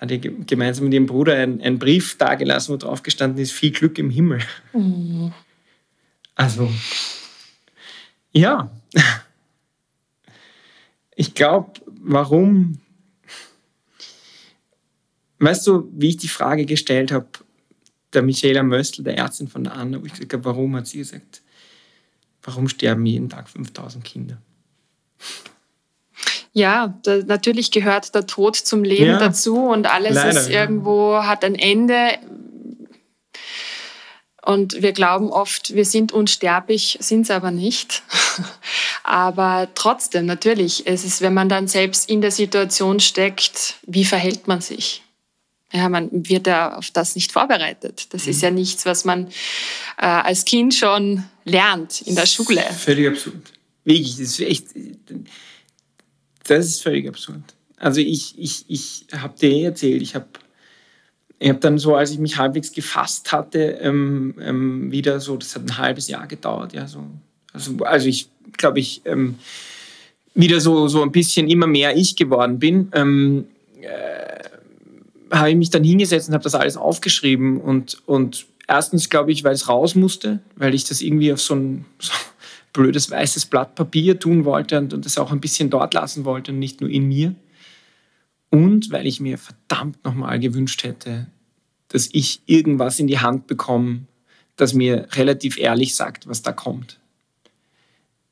hat 0.02 0.12
ihr 0.12 0.20
gemeinsam 0.20 0.86
mit 0.86 0.94
ihrem 0.94 1.06
Bruder 1.06 1.36
einen, 1.36 1.62
einen 1.62 1.80
Brief 1.80 2.18
dagelassen, 2.18 2.74
wo 2.74 2.78
drauf 2.78 3.04
gestanden 3.04 3.42
ist, 3.42 3.54
viel 3.54 3.72
Glück 3.72 3.98
im 3.98 4.10
Himmel. 4.10 4.42
Mhm. 4.74 5.32
Also, 6.36 6.70
ja. 8.32 8.72
Ich 11.16 11.36
glaube, 11.36 11.74
warum 11.86 12.80
Weißt 15.42 15.66
du, 15.66 15.90
wie 15.92 16.10
ich 16.10 16.18
die 16.18 16.28
Frage 16.28 16.68
gestellt 16.68 17.12
habe, 17.12 17.26
der 18.14 18.22
Michaela 18.22 18.62
Möstl, 18.62 19.02
der 19.02 19.18
Ärztin 19.18 19.48
von 19.48 19.64
der 19.64 19.74
Anna, 19.74 20.00
wo 20.00 20.06
ich 20.06 20.12
gesagt 20.12 20.34
habe, 20.34 20.46
warum 20.46 20.76
hat 20.76 20.86
sie 20.86 21.00
gesagt, 21.00 21.42
warum 22.44 22.68
sterben 22.70 23.08
jeden 23.08 23.28
Tag 23.28 23.50
5000 23.50 24.04
Kinder? 24.04 24.40
Ja, 26.54 27.00
da, 27.04 27.18
natürlich 27.26 27.72
gehört 27.72 28.14
der 28.14 28.28
Tod 28.28 28.56
zum 28.56 28.84
Leben 28.84 29.12
ja, 29.12 29.20
dazu 29.20 29.58
und 29.58 29.88
alles 29.88 30.16
leider, 30.16 30.40
ist 30.40 30.50
irgendwo, 30.50 31.14
ja. 31.14 31.28
hat 31.28 31.46
ein 31.46 31.56
Ende. 31.56 32.18
Und 34.44 34.82
wir 34.82 34.92
glauben 34.92 35.30
oft, 35.30 35.76
wir 35.76 35.86
sind 35.86 36.12
unsterblich, 36.12 36.98
sind 37.00 37.22
es 37.22 37.32
aber 37.32 37.52
nicht. 37.52 38.04
aber 39.04 39.70
trotzdem, 39.76 40.26
natürlich, 40.26 40.88
es 40.88 41.06
ist, 41.06 41.22
wenn 41.22 41.34
man 41.34 41.48
dann 41.48 41.68
selbst 41.68 42.10
in 42.10 42.22
der 42.22 42.32
Situation 42.32 43.00
steckt, 43.00 43.76
wie 43.86 44.04
verhält 44.04 44.48
man 44.48 44.60
sich? 44.62 45.04
Ja, 45.74 45.88
man 45.88 46.10
wird 46.12 46.48
ja 46.48 46.76
auf 46.76 46.92
das 46.92 47.16
nicht 47.16 47.32
vorbereitet. 47.32 48.14
Das 48.14 48.26
mhm. 48.26 48.32
ist 48.32 48.42
ja 48.42 48.52
nichts, 48.52 48.86
was 48.86 49.06
man 49.06 49.28
äh, 49.98 50.06
als 50.06 50.44
Kind 50.44 50.74
schon 50.74 51.24
lernt 51.46 52.02
in 52.02 52.16
der 52.16 52.26
Schule. 52.26 52.62
Völlig 52.78 53.08
absurd. 53.08 53.54
Wirklich, 53.86 54.12
das 54.12 54.20
ist 54.20 54.40
echt. 54.42 54.66
Das 56.48 56.66
ist 56.66 56.82
völlig 56.82 57.08
absurd. 57.08 57.44
Also 57.78 58.02
ich, 58.02 58.38
ich, 58.38 58.66
ich 58.68 59.06
habe 59.16 59.38
dir 59.40 59.50
eh 59.50 59.64
erzählt, 59.64 60.02
ich 60.02 60.16
habe 60.16 60.28
ich 61.40 61.50
hab 61.50 61.62
dann 61.62 61.80
so, 61.80 61.96
als 61.96 62.12
ich 62.12 62.20
mich 62.20 62.38
halbwegs 62.38 62.72
gefasst 62.72 63.32
hatte, 63.32 63.80
ähm, 63.82 64.36
ähm, 64.40 64.92
wieder 64.92 65.20
so, 65.20 65.38
das 65.38 65.56
hat 65.56 65.64
ein 65.64 65.78
halbes 65.80 66.08
Jahr 66.08 66.28
gedauert, 66.28 66.74
ja, 66.74 66.86
so. 66.86 67.04
Also, 67.52 67.78
also 67.80 68.08
ich 68.08 68.30
glaube, 68.58 68.80
ich 68.80 69.02
ähm, 69.06 69.40
wieder 70.36 70.62
so, 70.62 70.88
so 70.88 71.02
ein 71.02 71.12
bisschen 71.12 71.50
immer 71.50 71.66
mehr 71.66 71.98
ich 71.98 72.16
geworden 72.16 72.60
bin. 72.60 72.90
Ähm, 72.94 73.48
äh, 73.82 75.36
habe 75.36 75.50
ich 75.50 75.56
mich 75.56 75.70
dann 75.72 75.84
hingesetzt 75.84 76.28
und 76.28 76.36
habe 76.36 76.44
das 76.44 76.56
alles 76.56 76.78
aufgeschrieben 76.78 77.60
und, 77.60 77.98
und 78.06 78.46
erstens 78.68 79.10
glaube 79.10 79.32
ich, 79.32 79.44
weil 79.44 79.54
es 79.54 79.68
raus 79.68 79.96
musste, 79.96 80.40
weil 80.56 80.76
ich 80.76 80.84
das 80.84 81.02
irgendwie 81.02 81.34
auf 81.34 81.42
so 81.42 81.56
ein 81.56 81.86
so 82.00 82.14
blödes 82.74 83.12
weißes 83.12 83.46
Blatt 83.48 83.76
Papier 83.76 84.20
tun 84.20 84.46
wollte 84.46 84.78
und, 84.78 84.94
und 84.94 85.06
das 85.06 85.18
auch 85.18 85.32
ein 85.32 85.42
bisschen 85.42 85.70
dort 85.70 85.94
lassen 85.94 86.26
wollte 86.26 86.52
und 86.52 86.60
nicht 86.60 86.82
nur 86.82 86.90
in 86.90 87.08
mir. 87.08 87.36
Und 88.50 88.92
weil 88.92 89.08
ich 89.08 89.20
mir 89.20 89.38
verdammt 89.38 90.04
nochmal 90.04 90.40
gewünscht 90.40 90.84
hätte, 90.84 91.28
dass 91.88 92.10
ich 92.12 92.42
irgendwas 92.46 93.00
in 93.00 93.08
die 93.08 93.20
Hand 93.20 93.48
bekomme, 93.48 94.02
das 94.56 94.74
mir 94.74 95.08
relativ 95.14 95.58
ehrlich 95.58 95.96
sagt, 95.96 96.28
was 96.28 96.42
da 96.42 96.52
kommt. 96.52 97.00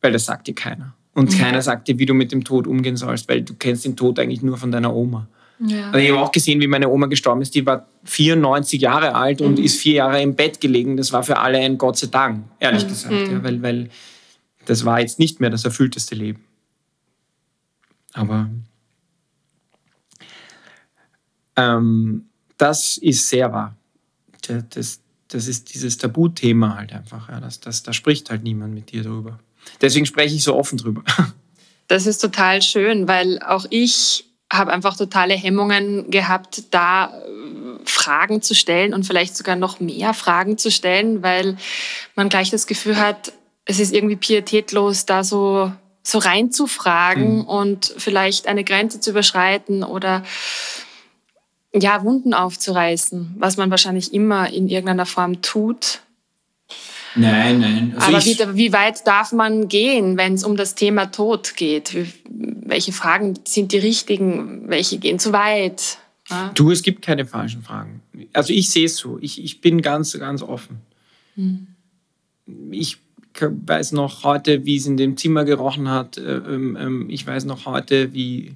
Weil 0.02 0.12
das 0.12 0.26
sagt 0.26 0.48
dir 0.48 0.56
keiner. 0.56 0.94
Und 1.14 1.32
mhm. 1.32 1.38
keiner 1.38 1.62
sagt 1.62 1.88
dir, 1.88 1.98
wie 2.00 2.06
du 2.06 2.14
mit 2.14 2.32
dem 2.32 2.44
Tod 2.44 2.68
umgehen 2.68 2.96
sollst, 2.96 3.28
weil 3.28 3.42
du 3.42 3.54
kennst 3.56 3.86
den 3.86 3.96
Tod 3.96 4.20
eigentlich 4.20 4.42
nur 4.42 4.58
von 4.58 4.72
deiner 4.72 4.94
Oma. 4.94 5.28
Ja. 5.66 5.88
Also 5.88 5.98
ich 5.98 6.10
habe 6.12 6.22
auch 6.22 6.32
gesehen, 6.32 6.62
wie 6.62 6.68
meine 6.68 6.90
Oma 6.90 7.08
gestorben 7.08 7.42
ist. 7.42 7.54
Die 7.56 7.66
war 7.66 7.88
94 8.06 8.80
Jahre 8.80 9.16
alt 9.16 9.42
und 9.42 9.58
mhm. 9.58 9.66
ist 9.66 9.80
vier 9.80 9.96
Jahre 9.96 10.22
im 10.22 10.36
Bett 10.36 10.62
gelegen. 10.62 10.96
Das 10.96 11.12
war 11.12 11.24
für 11.24 11.38
alle 11.38 11.58
ein 11.58 11.78
Gott 11.78 11.98
sei 11.98 12.08
Dank, 12.08 12.46
ehrlich 12.60 12.86
mhm. 12.86 12.90
gesagt. 12.90 13.14
Ja, 13.14 13.44
weil, 13.44 13.62
weil 13.62 13.90
das 14.66 14.86
war 14.86 15.00
jetzt 15.00 15.20
nicht 15.20 15.40
mehr 15.40 15.50
das 15.50 15.66
erfüllteste 15.66 16.16
Leben. 16.16 16.44
Aber 18.14 18.50
ähm, 21.56 22.30
das 22.58 22.98
ist 22.98 23.30
sehr 23.30 23.52
wahr. 23.52 23.76
Das, 24.48 25.02
das 25.28 25.48
ist 25.48 25.74
dieses 25.74 25.98
Tabuthema 25.98 26.76
halt 26.76 26.94
einfach. 26.94 27.30
Ja. 27.30 27.40
Das, 27.40 27.60
das, 27.60 27.84
da 27.84 27.94
spricht 27.94 28.30
halt 28.30 28.44
niemand 28.44 28.74
mit 28.74 28.92
dir 28.92 29.04
drüber. 29.04 29.40
Deswegen 29.82 30.06
spreche 30.06 30.36
ich 30.36 30.44
so 30.44 30.56
offen 30.56 30.78
drüber. 30.78 31.04
Das 31.92 32.06
ist 32.06 32.20
total 32.20 32.62
schön, 32.62 33.08
weil 33.08 33.40
auch 33.42 33.66
ich 33.72 34.30
habe 34.54 34.72
einfach 34.72 34.96
totale 34.96 35.34
Hemmungen 35.34 36.12
gehabt, 36.12 36.66
da 36.70 37.08
äh, 37.08 37.84
Fragen 37.84 38.44
zu 38.44 38.54
stellen 38.54 38.94
und 38.94 39.08
vielleicht 39.08 39.36
sogar 39.36 39.56
noch 39.56 39.80
mehr 39.80 40.14
Fragen 40.14 40.60
zu 40.60 40.70
stellen, 40.70 41.24
weil 41.24 41.58
man 42.16 42.30
gleich 42.30 42.52
das 42.52 42.68
Gefühl 42.68 42.98
hat, 42.98 43.34
es 43.70 43.80
ist 43.80 43.94
irgendwie 43.94 44.16
pietätlos, 44.16 45.06
da 45.06 45.24
so, 45.24 45.72
so 46.02 46.18
reinzufragen 46.18 47.38
mhm. 47.38 47.44
und 47.44 47.94
vielleicht 47.98 48.48
eine 48.48 48.64
Grenze 48.64 49.00
zu 49.00 49.12
überschreiten 49.12 49.84
oder 49.84 50.24
ja, 51.72 52.04
Wunden 52.04 52.34
aufzureißen, 52.34 53.36
was 53.38 53.58
man 53.58 53.70
wahrscheinlich 53.70 54.12
immer 54.12 54.52
in 54.52 54.68
irgendeiner 54.70 55.06
Form 55.06 55.44
tut. 55.44 56.00
Nein, 57.14 57.60
nein. 57.60 57.94
Also 57.96 58.08
Aber 58.08 58.26
wie, 58.26 58.58
wie, 58.58 58.74
weit 58.74 59.06
darf 59.06 59.34
man 59.34 59.68
gehen, 59.68 60.18
wenn 60.18 60.34
es 60.34 60.44
um 60.44 60.58
das 60.58 60.74
Thema 60.74 61.12
Tod 61.12 61.56
geht? 61.56 61.96
Welche 62.28 62.92
Fragen 62.92 63.38
sind 63.46 63.72
die 63.72 63.78
richtigen? 63.78 64.68
Welche 64.68 64.98
gehen 64.98 65.20
zu 65.20 65.32
weit? 65.32 66.00
Ja? 66.28 66.52
Du, 66.56 66.72
es 66.72 66.82
gibt 66.82 67.04
keine 67.04 67.28
falschen 67.28 67.62
Fragen. 67.62 68.02
Also 68.34 68.52
ich 68.52 68.72
sehe 68.72 68.86
es 68.86 68.98
so. 68.98 69.20
Ich, 69.22 69.44
ich 69.44 69.62
bin 69.62 69.84
ganz, 69.84 70.18
ganz 70.18 70.42
offen. 70.42 70.82
Hm. 71.36 71.68
Ich 72.72 72.98
weiß 73.42 73.92
noch 73.94 74.24
heute, 74.24 74.66
wie 74.66 74.78
es 74.78 74.86
in 74.86 74.98
dem 74.98 75.18
Zimmer 75.18 75.46
gerochen 75.46 75.90
hat. 75.90 76.18
Äh, 76.18 76.38
ähm, 76.38 76.78
ähm, 76.80 77.10
ich 77.10 77.26
weiß 77.26 77.46
noch 77.46 77.66
heute, 77.66 78.14
wie, 78.14 78.56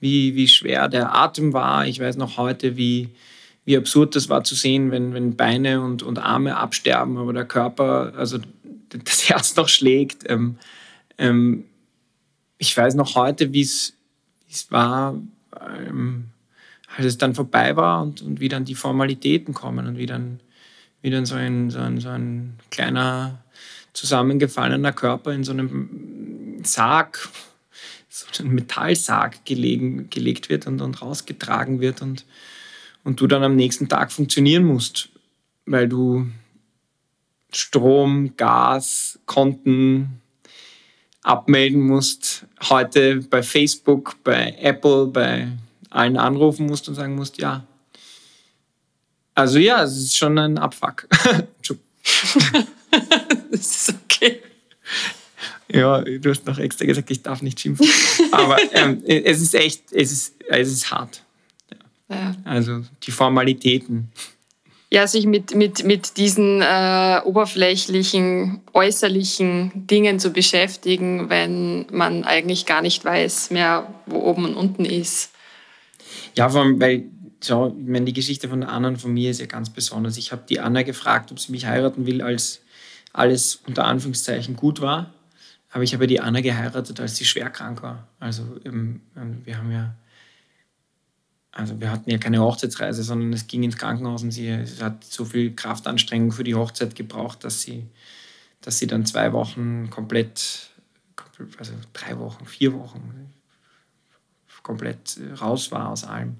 wie, 0.00 0.34
wie 0.34 0.48
schwer 0.48 0.88
der 0.88 1.14
Atem 1.14 1.52
war. 1.52 1.86
Ich 1.86 2.00
weiß 2.00 2.16
noch 2.16 2.36
heute, 2.36 2.76
wie, 2.76 3.08
wie 3.64 3.76
absurd 3.76 4.16
das 4.16 4.28
war 4.28 4.44
zu 4.44 4.54
sehen, 4.54 4.90
wenn, 4.90 5.14
wenn 5.14 5.36
Beine 5.36 5.80
und, 5.82 6.02
und 6.02 6.18
Arme 6.18 6.56
absterben, 6.56 7.18
aber 7.18 7.32
der 7.32 7.44
Körper, 7.44 8.12
also 8.16 8.38
das 9.04 9.28
Herz 9.28 9.56
noch 9.56 9.68
schlägt. 9.68 10.28
Ähm, 10.28 10.56
ähm, 11.18 11.64
ich 12.58 12.76
weiß 12.76 12.94
noch 12.94 13.14
heute, 13.14 13.52
wie 13.52 13.62
es 13.62 13.94
war, 14.70 15.14
ähm, 15.86 16.26
als 16.96 17.06
es 17.06 17.18
dann 17.18 17.34
vorbei 17.34 17.76
war 17.76 18.02
und, 18.02 18.22
und 18.22 18.40
wie 18.40 18.48
dann 18.48 18.64
die 18.64 18.74
Formalitäten 18.74 19.54
kommen 19.54 19.86
und 19.86 19.96
wie 19.96 20.06
dann, 20.06 20.40
wie 21.02 21.10
dann 21.10 21.24
so, 21.24 21.36
ein, 21.36 21.70
so, 21.70 21.78
ein, 21.78 22.00
so 22.00 22.08
ein 22.08 22.54
kleiner 22.70 23.38
zusammengefallener 23.92 24.92
Körper 24.92 25.32
in 25.32 25.44
so 25.44 25.52
einem 25.52 26.60
Sarg 26.62 27.28
so 28.10 28.42
ein 28.42 28.50
Metallsarg 28.50 29.44
gelegen, 29.44 30.10
gelegt 30.10 30.48
wird 30.48 30.66
und, 30.66 30.80
und 30.80 31.00
rausgetragen 31.00 31.80
wird 31.80 32.02
und, 32.02 32.24
und 33.04 33.20
du 33.20 33.26
dann 33.26 33.44
am 33.44 33.56
nächsten 33.56 33.88
Tag 33.88 34.12
funktionieren 34.12 34.64
musst, 34.64 35.08
weil 35.64 35.88
du 35.88 36.26
Strom, 37.52 38.36
Gas, 38.36 39.18
Konten 39.26 40.20
abmelden 41.22 41.80
musst, 41.80 42.46
heute 42.68 43.16
bei 43.16 43.42
Facebook, 43.42 44.16
bei 44.24 44.56
Apple, 44.60 45.06
bei 45.06 45.48
allen 45.90 46.16
anrufen 46.16 46.66
musst 46.66 46.88
und 46.88 46.94
sagen 46.94 47.14
musst, 47.14 47.38
ja. 47.38 47.64
Also 49.34 49.58
ja, 49.58 49.82
es 49.82 49.96
ist 49.96 50.16
schon 50.16 50.38
ein 50.38 50.58
Abfuck. 50.58 51.06
das 53.50 53.60
ist 53.60 53.94
okay. 54.04 54.40
Ja, 55.72 56.00
du 56.00 56.30
hast 56.30 56.46
noch 56.46 56.58
extra 56.58 56.84
gesagt, 56.84 57.10
ich 57.10 57.22
darf 57.22 57.42
nicht 57.42 57.60
schimpfen. 57.60 57.88
Aber 58.32 58.56
ähm, 58.72 59.02
es 59.06 59.40
ist 59.40 59.54
echt, 59.54 59.92
es 59.92 60.12
ist, 60.12 60.34
es 60.48 60.68
ist 60.68 60.90
hart. 60.90 61.22
Ja. 62.08 62.34
Also 62.44 62.82
die 63.04 63.12
Formalitäten. 63.12 64.10
Ja, 64.92 65.06
sich 65.06 65.26
mit, 65.26 65.54
mit, 65.54 65.84
mit 65.84 66.16
diesen 66.16 66.62
äh, 66.62 67.20
oberflächlichen, 67.24 68.60
äußerlichen 68.72 69.70
Dingen 69.86 70.18
zu 70.18 70.32
beschäftigen, 70.32 71.30
wenn 71.30 71.86
man 71.92 72.24
eigentlich 72.24 72.66
gar 72.66 72.82
nicht 72.82 73.04
weiß 73.04 73.50
mehr, 73.50 73.86
wo 74.06 74.18
oben 74.18 74.46
und 74.46 74.56
unten 74.56 74.84
ist. 74.84 75.30
Ja, 76.34 76.48
vor 76.48 76.62
allem, 76.62 76.80
weil 76.80 77.04
so, 77.42 77.74
ich 77.78 77.88
meine, 77.88 78.04
die 78.04 78.12
Geschichte 78.12 78.48
von 78.48 78.62
Anna 78.62 78.88
und 78.88 79.00
von 79.00 79.12
mir 79.12 79.30
ist 79.30 79.40
ja 79.40 79.46
ganz 79.46 79.70
besonders. 79.70 80.18
Ich 80.18 80.32
habe 80.32 80.42
die 80.48 80.60
Anna 80.60 80.82
gefragt, 80.82 81.32
ob 81.32 81.40
sie 81.40 81.52
mich 81.52 81.66
heiraten 81.66 82.06
will, 82.06 82.20
als 82.20 82.60
alles 83.12 83.60
unter 83.66 83.84
Anführungszeichen 83.86 84.56
gut 84.56 84.80
war. 84.80 85.12
Aber 85.70 85.82
ich 85.82 85.94
habe 85.94 86.06
die 86.06 86.20
Anna 86.20 86.40
geheiratet, 86.40 87.00
als 87.00 87.16
sie 87.16 87.24
schwer 87.24 87.48
krank 87.48 87.82
war. 87.82 88.06
Also 88.18 88.60
ähm, 88.64 89.00
wir 89.44 89.56
haben 89.56 89.70
ja, 89.70 89.94
also 91.52 91.80
wir 91.80 91.90
hatten 91.90 92.10
ja 92.10 92.18
keine 92.18 92.40
Hochzeitsreise, 92.40 93.02
sondern 93.02 93.32
es 93.32 93.46
ging 93.46 93.62
ins 93.62 93.76
Krankenhaus 93.76 94.22
und 94.22 94.32
sie, 94.32 94.66
sie 94.66 94.82
hat 94.82 95.04
so 95.04 95.24
viel 95.24 95.54
Kraftanstrengung 95.54 96.32
für 96.32 96.44
die 96.44 96.54
Hochzeit 96.54 96.94
gebraucht, 96.94 97.44
dass 97.44 97.62
sie, 97.62 97.86
dass 98.60 98.78
sie 98.78 98.86
dann 98.86 99.06
zwei 99.06 99.32
Wochen 99.32 99.88
komplett, 99.90 100.70
also 101.58 101.72
drei 101.92 102.18
Wochen, 102.18 102.44
vier 102.46 102.74
Wochen 102.74 103.32
komplett 104.62 105.18
raus 105.40 105.70
war 105.70 105.88
aus 105.88 106.04
allem. 106.04 106.36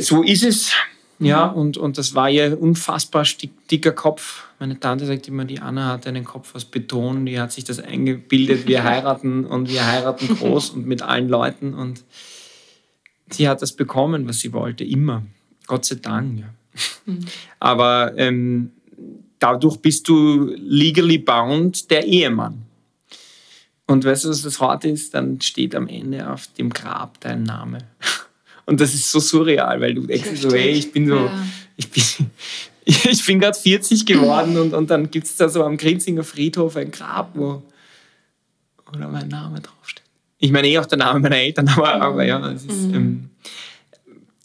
So 0.00 0.22
ist 0.22 0.44
es. 0.44 0.72
Ja, 1.18 1.48
mhm. 1.48 1.54
und, 1.54 1.76
und 1.78 1.98
das 1.98 2.14
war 2.14 2.28
ihr 2.28 2.60
unfassbar 2.60 3.26
dicker 3.70 3.92
Kopf. 3.92 4.44
Meine 4.58 4.78
Tante 4.78 5.06
sagt 5.06 5.28
immer, 5.28 5.44
die 5.44 5.60
Anna 5.60 5.92
hat 5.92 6.06
einen 6.06 6.24
Kopf 6.24 6.54
aus 6.54 6.66
Beton, 6.66 7.24
die 7.24 7.40
hat 7.40 7.52
sich 7.52 7.64
das 7.64 7.78
eingebildet, 7.78 8.66
wir 8.66 8.84
heiraten 8.84 9.46
und 9.46 9.70
wir 9.70 9.86
heiraten 9.86 10.28
groß 10.28 10.70
und 10.70 10.86
mit 10.86 11.02
allen 11.02 11.28
Leuten. 11.28 11.72
Und 11.72 12.04
sie 13.30 13.48
hat 13.48 13.62
das 13.62 13.72
bekommen, 13.72 14.28
was 14.28 14.40
sie 14.40 14.52
wollte, 14.52 14.84
immer. 14.84 15.22
Gott 15.66 15.86
sei 15.86 15.96
Dank. 15.96 16.40
Ja. 16.40 16.46
Mhm. 17.06 17.24
Aber 17.60 18.12
ähm, 18.18 18.72
dadurch 19.38 19.78
bist 19.78 20.08
du 20.08 20.54
legally 20.56 21.18
bound 21.18 21.90
der 21.90 22.04
Ehemann. 22.04 22.62
Und 23.86 24.04
weißt 24.04 24.24
du, 24.24 24.30
was 24.30 24.42
das 24.42 24.60
hart 24.60 24.84
ist? 24.84 25.14
Dann 25.14 25.40
steht 25.40 25.74
am 25.74 25.88
Ende 25.88 26.30
auf 26.30 26.48
dem 26.58 26.70
Grab 26.70 27.20
dein 27.20 27.44
Name. 27.44 27.78
Und 28.66 28.80
das 28.80 28.92
ist 28.92 29.10
so 29.10 29.20
surreal, 29.20 29.80
weil 29.80 29.94
du 29.94 30.02
denkst 30.02 30.40
so, 30.40 30.52
hey, 30.52 30.72
ich 30.72 30.92
bin 30.92 31.08
so, 31.08 31.16
ja. 31.16 31.46
ich 31.76 31.88
bin, 31.90 32.02
ich 32.84 33.24
bin 33.24 33.38
gerade 33.38 33.58
40 33.58 34.04
geworden 34.04 34.58
und, 34.58 34.74
und 34.74 34.90
dann 34.90 35.10
gibt 35.10 35.26
es 35.26 35.36
da 35.36 35.48
so 35.48 35.64
am 35.64 35.76
Grinzinger 35.76 36.24
Friedhof 36.24 36.76
ein 36.76 36.90
Grab, 36.90 37.30
wo, 37.34 37.62
da 38.92 39.08
mein 39.08 39.28
Name 39.28 39.60
draufsteht. 39.60 40.02
Ich 40.38 40.50
meine 40.50 40.68
eh 40.68 40.78
auch 40.78 40.86
der 40.86 40.98
Name 40.98 41.20
meiner 41.20 41.36
Eltern, 41.36 41.68
aber, 41.76 41.94
aber 41.94 42.24
ja, 42.24 42.38
das 42.38 42.64
ist, 42.64 42.88
mhm. 42.88 42.94
ähm, 42.94 43.30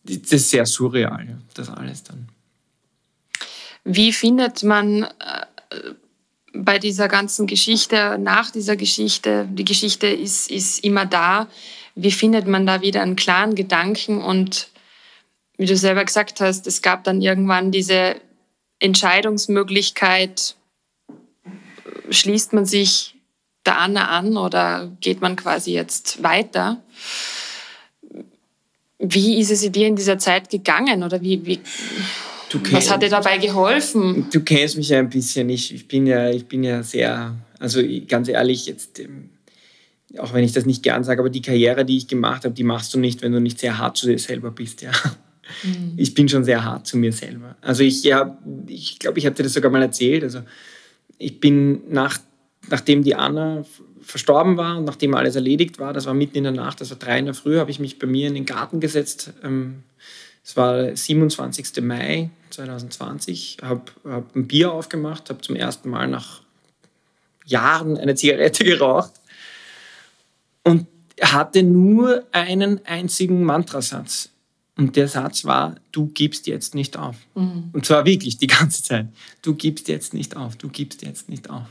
das 0.04 0.32
ist 0.32 0.50
sehr 0.52 0.66
surreal, 0.66 1.40
das 1.54 1.70
alles 1.70 2.04
dann. 2.04 2.28
Wie 3.84 4.14
findet 4.14 4.64
man 4.64 5.04
äh, 5.04 5.08
bei 6.54 6.78
dieser 6.80 7.08
ganzen 7.08 7.48
Geschichte, 7.48 8.18
nach 8.20 8.52
dieser 8.52 8.76
Geschichte, 8.76 9.48
die 9.52 9.66
Geschichte 9.66 10.08
ist, 10.08 10.52
ist 10.52 10.84
immer 10.84 11.06
da, 11.06 11.48
wie 12.02 12.12
findet 12.12 12.48
man 12.48 12.66
da 12.66 12.82
wieder 12.82 13.02
einen 13.02 13.16
klaren 13.16 13.56
Gedanken 13.56 14.22
und 14.22 14.70
wie 15.58 15.66
du 15.66 15.78
selber 15.78 16.04
gesagt 16.04 16.42
hast, 16.42 16.66
es 16.66 16.82
gab 16.82 17.04
dann 17.04 17.22
irgendwann 17.22 17.72
diese 17.72 18.16
Entscheidungsmöglichkeit, 18.80 20.56
schließt 22.10 22.54
man 22.54 22.66
sich 22.66 23.16
der 23.66 23.78
Anna 23.78 24.08
an 24.08 24.38
oder 24.38 24.92
geht 25.02 25.22
man 25.22 25.36
quasi 25.36 25.72
jetzt 25.74 26.24
weiter? 26.24 26.82
Wie 28.98 29.40
ist 29.40 29.52
es 29.52 29.72
dir 29.72 29.88
in 29.88 29.96
dieser 29.96 30.18
Zeit 30.18 30.50
gegangen 30.50 31.04
oder 31.04 31.22
wie, 31.22 31.46
wie 31.46 31.60
was 32.72 32.90
hat 32.90 33.02
dir 33.02 33.10
dabei 33.10 33.38
geholfen? 33.38 34.28
Du 34.32 34.42
kennst 34.42 34.78
mich 34.78 34.90
ja 34.90 35.00
ein 35.00 35.10
bisschen. 35.10 35.50
Ich, 35.50 35.74
ich, 35.74 35.88
bin, 35.88 36.06
ja, 36.06 36.30
ich 36.30 36.46
bin 36.46 36.64
ja 36.64 36.84
sehr, 36.84 37.36
also 37.60 37.82
ganz 38.08 38.28
ehrlich, 38.28 38.66
jetzt 38.66 39.00
ähm, 39.00 39.30
auch 40.18 40.34
wenn 40.34 40.44
ich 40.44 40.52
das 40.52 40.66
nicht 40.66 40.84
gern 40.84 41.04
sage, 41.04 41.22
aber 41.22 41.30
die 41.30 41.42
Karriere, 41.42 41.86
die 41.86 41.98
ich 41.98 42.08
gemacht 42.08 42.44
habe, 42.44 42.54
die 42.54 42.64
machst 42.64 42.94
du 42.94 43.00
nicht, 43.00 43.22
wenn 43.22 43.32
du 43.32 43.40
nicht 43.40 43.60
sehr 43.60 43.78
hart 43.78 43.98
zu 43.98 44.08
dir 44.08 44.20
selber 44.20 44.52
bist. 44.52 44.82
Ja. 44.82 44.92
Mhm. 45.64 45.94
Ich 45.98 46.14
bin 46.14 46.28
schon 46.28 46.44
sehr 46.44 46.64
hart 46.64 46.88
zu 46.88 46.98
mir 46.98 47.14
selber. 47.14 47.56
Also 47.62 47.84
ich 47.84 48.04
ja, 48.04 48.38
ich 48.68 49.00
glaube, 49.00 49.20
ich 49.20 49.26
habe 49.26 49.36
dir 49.36 49.44
das 49.44 49.54
sogar 49.54 49.72
mal 49.72 49.82
erzählt. 49.82 50.24
Also 50.24 50.42
ich 51.18 51.40
bin 51.40 51.82
nach, 51.90 52.20
nachdem 52.70 53.04
die 53.04 53.16
Anna 53.16 53.64
verstorben 54.02 54.58
war 54.58 54.78
und 54.78 54.86
nachdem 54.86 55.14
alles 55.14 55.36
erledigt 55.36 55.80
war, 55.80 55.94
das 55.94 56.06
war 56.06 56.14
mitten 56.14 56.38
in 56.38 56.44
der 56.44 56.54
Nacht, 56.54 56.82
das 56.82 56.90
war 56.90 56.98
drei 56.98 57.20
in 57.20 57.26
der 57.26 57.34
Früh, 57.34 57.58
habe 57.58 57.72
ich 57.72 57.80
mich 57.80 58.00
bei 58.00 58.08
mir 58.08 58.28
in 58.28 58.34
den 58.34 58.46
Garten 58.46 58.80
gesetzt. 58.80 59.34
Ähm, 59.44 59.84
es 60.44 60.58
war 60.58 60.96
27. 60.96 61.82
Mai 61.84 62.32
2020, 62.50 63.58
habe 63.62 63.84
hab 64.04 64.36
ein 64.36 64.48
Bier 64.48 64.72
aufgemacht, 64.72 65.30
habe 65.30 65.42
zum 65.42 65.56
ersten 65.56 65.90
Mal 65.90 66.08
nach 66.08 66.42
Jahren 67.46 67.98
eine 67.98 68.16
Zigarette 68.16 68.64
geraucht 68.66 69.21
und 70.64 70.88
hatte 71.22 71.64
nur 71.64 72.26
einen 72.32 72.86
einzigen 72.86 73.44
Mantrasatz. 73.44 74.30
Und 74.78 74.96
der 74.96 75.08
Satz 75.08 75.46
war, 75.46 75.76
du 75.92 76.08
gibst 76.08 76.48
jetzt 76.48 76.74
nicht 76.76 76.98
auf. 76.98 77.18
Mhm. 77.36 77.70
Und 77.74 77.86
zwar 77.86 78.06
wirklich 78.06 78.38
die 78.38 78.48
ganze 78.48 78.84
Zeit. 78.84 79.08
Du 79.42 79.54
gibst 79.54 79.88
jetzt 79.88 80.14
nicht 80.14 80.36
auf, 80.38 80.56
du 80.56 80.70
gibst 80.70 81.02
jetzt 81.04 81.30
nicht 81.30 81.50
auf. 81.50 81.68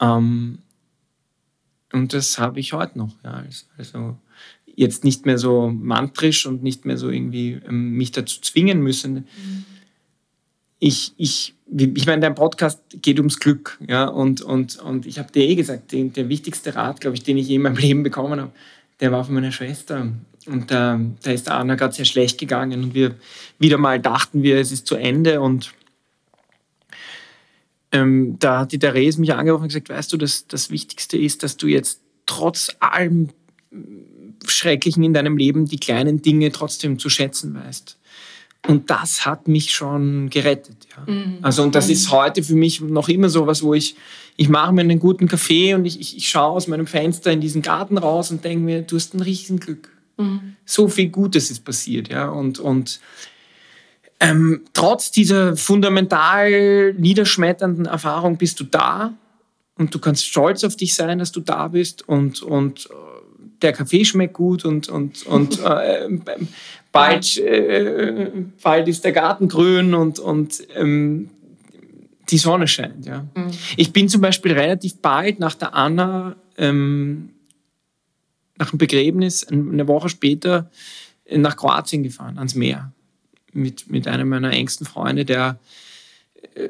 Ähm, 0.00 0.58
Und 1.92 2.12
das 2.12 2.38
habe 2.38 2.60
ich 2.60 2.72
heute 2.72 2.98
noch. 2.98 3.14
Ja. 3.24 3.44
Also 3.78 4.18
jetzt 4.66 5.04
nicht 5.04 5.26
mehr 5.26 5.38
so 5.38 5.68
mantrisch 5.70 6.46
und 6.46 6.62
nicht 6.62 6.84
mehr 6.84 6.98
so 6.98 7.10
irgendwie 7.10 7.60
ähm, 7.66 7.92
mich 7.92 8.12
dazu 8.12 8.40
zwingen 8.40 8.80
müssen. 8.82 9.14
Mhm. 9.14 9.64
Ich, 10.78 11.12
ich, 11.16 11.54
ich 11.74 12.06
meine, 12.06 12.20
dein 12.20 12.34
Podcast 12.34 12.80
geht 13.02 13.18
ums 13.18 13.38
Glück. 13.38 13.78
Ja? 13.86 14.04
Und, 14.04 14.42
und, 14.42 14.76
und 14.76 15.06
ich 15.06 15.18
habe 15.18 15.32
dir 15.32 15.42
eh 15.42 15.54
gesagt, 15.54 15.92
den, 15.92 16.12
der 16.12 16.28
wichtigste 16.28 16.74
Rat, 16.74 17.00
glaube 17.00 17.16
ich, 17.16 17.22
den 17.22 17.38
ich 17.38 17.48
je 17.48 17.56
in 17.56 17.62
meinem 17.62 17.76
Leben 17.78 18.02
bekommen 18.02 18.40
habe, 18.40 18.52
der 19.00 19.12
war 19.12 19.24
von 19.24 19.34
meiner 19.34 19.52
Schwester. 19.52 20.08
Und 20.46 20.70
äh, 20.70 20.98
da 21.22 21.30
ist 21.30 21.50
Anna 21.50 21.74
gerade 21.74 21.94
sehr 21.94 22.04
schlecht 22.04 22.38
gegangen 22.38 22.84
und 22.84 22.94
wir 22.94 23.16
wieder 23.58 23.78
mal 23.78 24.00
dachten 24.00 24.42
wir, 24.42 24.58
es 24.58 24.70
ist 24.70 24.86
zu 24.86 24.94
Ende. 24.94 25.40
Und 25.40 25.72
ähm, 27.92 28.36
da 28.38 28.60
hat 28.60 28.72
die 28.72 28.78
Therese 28.78 29.20
mich 29.20 29.34
angerufen 29.34 29.62
und 29.62 29.68
gesagt, 29.68 29.88
weißt 29.88 30.12
du, 30.12 30.16
das, 30.16 30.46
das 30.46 30.70
Wichtigste 30.70 31.18
ist, 31.18 31.42
dass 31.42 31.56
du 31.56 31.66
jetzt 31.66 32.00
trotz 32.26 32.70
allem 32.80 33.30
Schrecklichen 34.46 35.02
in 35.02 35.14
deinem 35.14 35.36
Leben 35.36 35.66
die 35.66 35.78
kleinen 35.78 36.22
Dinge 36.22 36.52
trotzdem 36.52 36.98
zu 36.98 37.08
schätzen 37.08 37.54
weißt. 37.54 37.98
Und 38.68 38.90
das 38.90 39.24
hat 39.24 39.48
mich 39.48 39.72
schon 39.72 40.30
gerettet. 40.30 40.88
Ja. 40.96 41.12
Mhm. 41.12 41.38
Also, 41.42 41.62
und 41.62 41.74
das 41.74 41.88
ist 41.88 42.10
heute 42.10 42.42
für 42.42 42.54
mich 42.54 42.80
noch 42.80 43.08
immer 43.08 43.28
so 43.28 43.46
was, 43.46 43.62
wo 43.62 43.74
ich, 43.74 43.96
ich 44.36 44.48
mache 44.48 44.72
mir 44.72 44.82
einen 44.82 44.98
guten 44.98 45.28
Kaffee 45.28 45.74
und 45.74 45.84
ich, 45.84 46.00
ich, 46.00 46.16
ich 46.16 46.28
schaue 46.28 46.56
aus 46.56 46.66
meinem 46.66 46.86
Fenster 46.86 47.30
in 47.32 47.40
diesen 47.40 47.62
Garten 47.62 47.98
raus 47.98 48.30
und 48.30 48.44
denke 48.44 48.64
mir, 48.64 48.82
du 48.82 48.96
hast 48.96 49.14
ein 49.14 49.20
Riesenglück. 49.20 49.90
Mhm. 50.16 50.56
So 50.64 50.88
viel 50.88 51.08
Gutes 51.08 51.50
ist 51.50 51.64
passiert. 51.64 52.08
Ja. 52.08 52.28
Und, 52.28 52.58
und 52.58 53.00
ähm, 54.18 54.62
trotz 54.72 55.10
dieser 55.10 55.56
fundamental 55.56 56.94
niederschmetternden 56.94 57.86
Erfahrung 57.86 58.38
bist 58.38 58.58
du 58.60 58.64
da 58.64 59.12
und 59.78 59.94
du 59.94 59.98
kannst 59.98 60.26
stolz 60.26 60.64
auf 60.64 60.76
dich 60.76 60.94
sein, 60.94 61.18
dass 61.18 61.32
du 61.32 61.40
da 61.40 61.68
bist 61.68 62.08
und, 62.08 62.42
und 62.42 62.88
der 63.62 63.72
Kaffee 63.72 64.04
schmeckt 64.04 64.34
gut 64.34 64.64
und, 64.64 64.88
und, 64.88 65.26
und 65.26 65.58
äh, 65.64 66.08
bald, 66.92 67.38
äh, 67.38 68.30
bald 68.62 68.88
ist 68.88 69.04
der 69.04 69.12
Garten 69.12 69.48
grün 69.48 69.94
und, 69.94 70.18
und 70.18 70.66
ähm, 70.74 71.30
die 72.30 72.38
Sonne 72.38 72.66
scheint. 72.66 73.06
Ja. 73.06 73.26
Mhm. 73.34 73.50
Ich 73.76 73.92
bin 73.92 74.08
zum 74.08 74.20
Beispiel 74.20 74.52
relativ 74.52 75.00
bald 75.00 75.38
nach 75.38 75.54
der 75.54 75.74
Anna, 75.74 76.36
ähm, 76.58 77.30
nach 78.58 78.70
dem 78.70 78.78
Begräbnis, 78.78 79.46
eine 79.46 79.86
Woche 79.86 80.08
später 80.08 80.70
nach 81.30 81.56
Kroatien 81.56 82.02
gefahren, 82.02 82.38
ans 82.38 82.54
Meer, 82.54 82.92
mit, 83.52 83.90
mit 83.90 84.08
einem 84.08 84.28
meiner 84.28 84.52
engsten 84.52 84.86
Freunde, 84.86 85.24
der, 85.24 85.58
äh, 86.54 86.68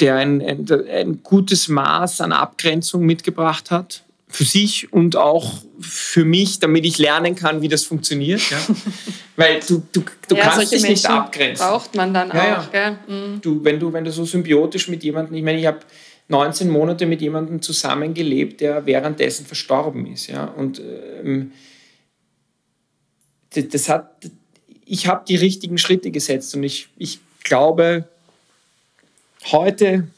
der 0.00 0.16
ein, 0.16 0.40
ein, 0.40 0.66
ein 0.90 1.22
gutes 1.22 1.68
Maß 1.68 2.20
an 2.20 2.32
Abgrenzung 2.32 3.04
mitgebracht 3.04 3.70
hat 3.70 4.03
für 4.34 4.44
sich 4.44 4.92
und 4.92 5.14
auch 5.14 5.62
für 5.78 6.24
mich, 6.24 6.58
damit 6.58 6.84
ich 6.84 6.98
lernen 6.98 7.36
kann, 7.36 7.62
wie 7.62 7.68
das 7.68 7.84
funktioniert. 7.84 8.40
Ja? 8.50 8.58
Weil 9.36 9.60
du, 9.60 9.80
du, 9.92 10.02
du 10.28 10.34
ja, 10.34 10.42
kannst 10.42 10.72
dich 10.72 10.82
Menschen 10.82 10.90
nicht 10.90 11.06
abgrenzen. 11.06 11.64
braucht 11.64 11.94
man 11.94 12.12
dann 12.12 12.30
ja, 12.30 12.58
auch. 12.58 12.74
Ja. 12.74 12.98
Mhm. 13.06 13.40
Du, 13.40 13.62
wenn, 13.62 13.78
du, 13.78 13.92
wenn 13.92 14.04
du 14.04 14.10
so 14.10 14.24
symbiotisch 14.24 14.88
mit 14.88 15.04
jemandem, 15.04 15.36
ich 15.36 15.44
meine, 15.44 15.60
ich 15.60 15.66
habe 15.66 15.78
19 16.26 16.68
Monate 16.68 17.06
mit 17.06 17.20
jemandem 17.20 17.62
zusammengelebt, 17.62 18.60
der 18.60 18.84
währenddessen 18.86 19.46
verstorben 19.46 20.04
ist. 20.06 20.26
Ja? 20.26 20.46
Und 20.46 20.82
ähm, 21.22 21.52
das 23.50 23.88
hat, 23.88 24.16
ich 24.84 25.06
habe 25.06 25.24
die 25.28 25.36
richtigen 25.36 25.78
Schritte 25.78 26.10
gesetzt 26.10 26.56
und 26.56 26.64
ich, 26.64 26.88
ich 26.96 27.20
glaube, 27.44 28.08
heute 29.52 30.08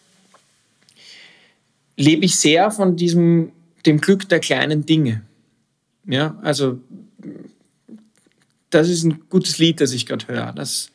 lebe 1.98 2.24
ich 2.24 2.36
sehr 2.36 2.70
von 2.70 2.96
diesem 2.96 3.52
dem 3.86 4.00
Glück 4.00 4.28
der 4.28 4.40
kleinen 4.40 4.84
Dinge. 4.84 5.22
Ja, 6.06 6.38
also 6.42 6.80
das 8.70 8.88
ist 8.88 9.04
ein 9.04 9.24
gutes 9.28 9.58
Lied, 9.58 9.80
das 9.80 9.92
ich 9.92 10.06
gerade 10.06 10.28
höre. 10.28 10.52
Das, 10.52 10.90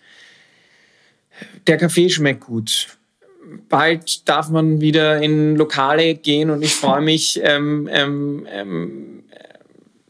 der 1.68 1.78
Kaffee 1.78 2.10
schmeckt 2.10 2.42
gut. 2.42 2.98
Bald 3.70 4.28
darf 4.30 4.50
man 4.50 4.82
wieder 4.82 5.22
in 5.22 5.56
Lokale 5.56 6.16
gehen 6.16 6.50
und 6.50 6.62
ich 6.62 6.74
freue 6.74 7.02
mich, 7.02 7.40
ähm, 7.44 7.90
ähm, 7.92 8.48
ähm, 8.50 9.24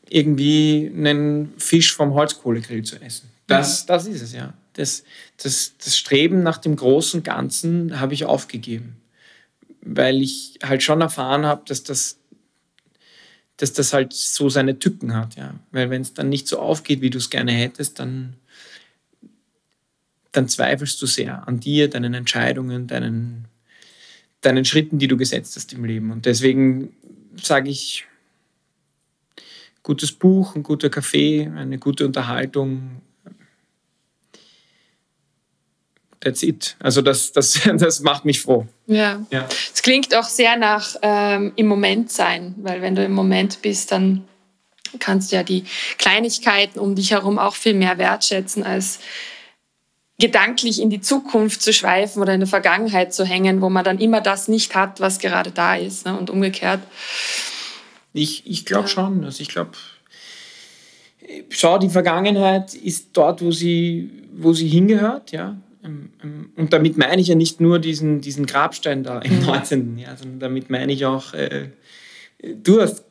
irgendwie 0.10 0.92
einen 0.94 1.54
Fisch 1.58 1.96
vom 1.96 2.14
Holzkohlegrill 2.14 2.84
zu 2.84 3.02
essen. 3.02 3.30
Das, 3.48 3.86
das 3.86 4.06
ist 4.06 4.22
es, 4.22 4.34
ja. 4.34 4.54
Das, 4.74 5.04
das, 5.42 5.74
das 5.84 5.98
Streben 5.98 6.44
nach 6.44 6.58
dem 6.58 6.76
großen 6.76 7.24
Ganzen 7.24 8.00
habe 8.00 8.14
ich 8.14 8.26
aufgegeben, 8.26 8.98
weil 9.82 10.22
ich 10.22 10.60
halt 10.64 10.84
schon 10.84 11.02
erfahren 11.02 11.46
habe, 11.46 11.64
dass 11.66 11.84
das 11.84 12.21
dass 13.62 13.74
das 13.74 13.94
halt 13.94 14.12
so 14.12 14.50
seine 14.50 14.80
Tücken 14.80 15.14
hat, 15.14 15.36
ja. 15.36 15.54
Weil 15.72 15.92
wenn 15.92 16.02
es 16.02 16.16
dann 16.16 16.30
nicht 16.30 16.48
so 16.48 16.58
aufgeht, 16.58 17.02
wie 17.02 17.12
du 17.12 17.20
es 17.20 17.30
gerne 17.30 17.52
hättest, 17.52 18.00
dann, 18.00 18.38
dann 20.32 20.48
zweifelst 20.48 21.00
du 21.00 21.06
sehr 21.06 21.48
an 21.48 21.60
dir, 21.60 21.88
deinen 21.88 22.16
Entscheidungen, 22.16 22.88
deinen, 22.88 23.46
deinen 24.42 24.66
Schritten, 24.66 24.98
die 24.98 25.08
du 25.08 25.16
gesetzt 25.16 25.56
hast 25.56 25.74
im 25.74 25.86
Leben. 25.86 26.12
Und 26.12 26.26
deswegen 26.26 26.96
sage 27.36 27.70
ich, 27.70 28.08
gutes 29.84 30.12
Buch, 30.12 30.56
ein 30.56 30.64
guter 30.64 30.90
Kaffee, 30.90 31.48
eine 31.56 31.78
gute 31.78 32.08
Unterhaltung, 32.08 33.04
that's 36.22 36.44
it. 36.44 36.76
Also 36.80 37.02
das, 37.02 37.32
das, 37.32 37.60
das 37.76 38.00
macht 38.02 38.26
mich 38.26 38.42
froh. 38.42 38.66
Ja. 38.88 39.26
ja. 39.32 39.48
Es 39.74 39.82
klingt 39.82 40.16
auch 40.16 40.24
sehr 40.24 40.56
nach 40.58 40.96
ähm, 41.02 41.52
im 41.56 41.68
Moment 41.68 42.12
sein, 42.12 42.56
weil 42.58 42.82
wenn 42.82 42.96
du 42.96 43.04
im 43.04 43.14
Moment 43.14 43.62
bist, 43.62 43.92
dann 43.92 44.26
kannst 45.00 45.32
du 45.32 45.36
ja 45.38 45.44
die 45.44 45.66
Kleinigkeiten 45.98 46.80
um 46.80 46.96
dich 46.96 47.12
herum 47.12 47.40
auch 47.40 47.56
viel 47.56 47.74
mehr 47.74 47.98
wertschätzen, 47.98 48.64
als 48.64 49.00
gedanklich 50.20 50.80
in 50.80 50.90
die 50.90 51.02
Zukunft 51.02 51.62
zu 51.62 51.74
schweifen 51.74 52.22
oder 52.22 52.34
in 52.34 52.42
der 52.42 52.48
Vergangenheit 52.48 53.14
zu 53.14 53.26
hängen, 53.26 53.62
wo 53.62 53.70
man 53.70 53.84
dann 53.84 53.98
immer 53.98 54.22
das 54.22 54.48
nicht 54.48 54.76
hat, 54.76 55.00
was 55.00 55.20
gerade 55.20 55.52
da 55.52 55.76
ist 55.76 56.06
ne? 56.06 56.18
und 56.18 56.30
umgekehrt. 56.30 56.82
Ich, 58.14 58.46
ich 58.46 58.66
glaube 58.66 58.84
ja. 58.84 58.88
schon. 58.90 59.24
Also 59.24 59.42
ich 59.42 59.50
glaube, 59.50 59.72
schau, 61.50 61.80
die 61.80 61.90
Vergangenheit 61.90 62.74
ist 62.76 63.10
dort, 63.14 63.42
wo 63.42 63.52
sie, 63.52 64.12
wo 64.34 64.54
sie 64.54 64.68
hingehört, 64.68 65.32
ja. 65.32 65.58
Ähm, 65.84 66.10
ähm, 66.24 66.52
und 66.56 66.74
damit 66.74 66.98
meine 66.98 67.22
ich 67.22 67.28
ja 67.28 67.36
nicht 67.36 67.60
nur 67.60 67.80
diesen, 67.80 68.22
diesen 68.22 68.46
Grabstein 68.46 69.04
da 69.04 69.20
im 69.20 69.42
19. 69.46 69.94
Mhm. 69.94 69.98
Jahr, 69.98 70.18
sondern 70.18 70.40
damit 70.40 70.70
meine 70.70 70.94
ich 70.94 71.06
auch, 71.06 71.34
äh, 71.34 71.70
du 72.42 72.82
hast, 72.82 73.04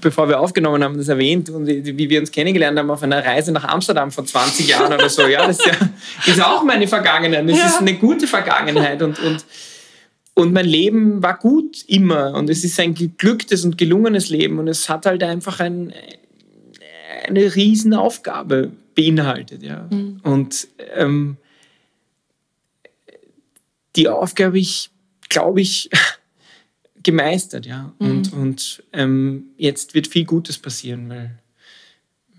bevor 0.00 0.28
wir 0.28 0.40
aufgenommen 0.40 0.82
haben, 0.84 0.96
das 0.96 1.08
erwähnt, 1.08 1.50
und 1.50 1.66
wie 1.66 2.10
wir 2.10 2.20
uns 2.20 2.30
kennengelernt 2.30 2.78
haben 2.78 2.90
auf 2.90 3.02
einer 3.02 3.24
Reise 3.24 3.52
nach 3.52 3.64
Amsterdam 3.64 4.10
vor 4.10 4.24
20 4.24 4.68
Jahren 4.68 4.92
oder 4.92 5.08
so. 5.08 5.26
Ja, 5.26 5.46
das 5.46 5.58
ist, 5.58 5.66
ja, 5.66 5.72
ist 6.32 6.42
auch 6.42 6.64
meine 6.64 6.86
Vergangenheit. 6.86 7.48
Das 7.48 7.58
ja. 7.58 7.66
ist 7.66 7.80
eine 7.80 7.94
gute 7.94 8.26
Vergangenheit. 8.26 9.02
Und, 9.02 9.18
und, 9.20 9.44
und 10.34 10.52
mein 10.52 10.66
Leben 10.66 11.22
war 11.22 11.38
gut 11.38 11.84
immer. 11.86 12.34
Und 12.34 12.50
es 12.50 12.64
ist 12.64 12.78
ein 12.78 12.94
geglücktes 12.94 13.64
und 13.64 13.78
gelungenes 13.78 14.28
Leben. 14.28 14.58
Und 14.58 14.68
es 14.68 14.88
hat 14.88 15.06
halt 15.06 15.22
einfach 15.22 15.60
ein, 15.60 15.92
eine 17.26 17.54
Riesenaufgabe 17.54 18.72
beinhaltet. 18.94 19.62
Ja. 19.62 19.88
Mhm. 19.90 20.20
Und 20.22 20.68
ähm, 20.94 21.36
die 23.96 24.08
Aufgabe 24.08 24.58
ich, 24.58 24.90
glaube 25.28 25.60
ich, 25.60 25.90
gemeistert, 27.02 27.66
ja. 27.66 27.94
Mhm. 27.98 28.10
Und, 28.10 28.32
und 28.32 28.82
ähm, 28.92 29.44
jetzt 29.56 29.94
wird 29.94 30.06
viel 30.08 30.24
Gutes 30.24 30.58
passieren, 30.58 31.08
weil 31.08 31.38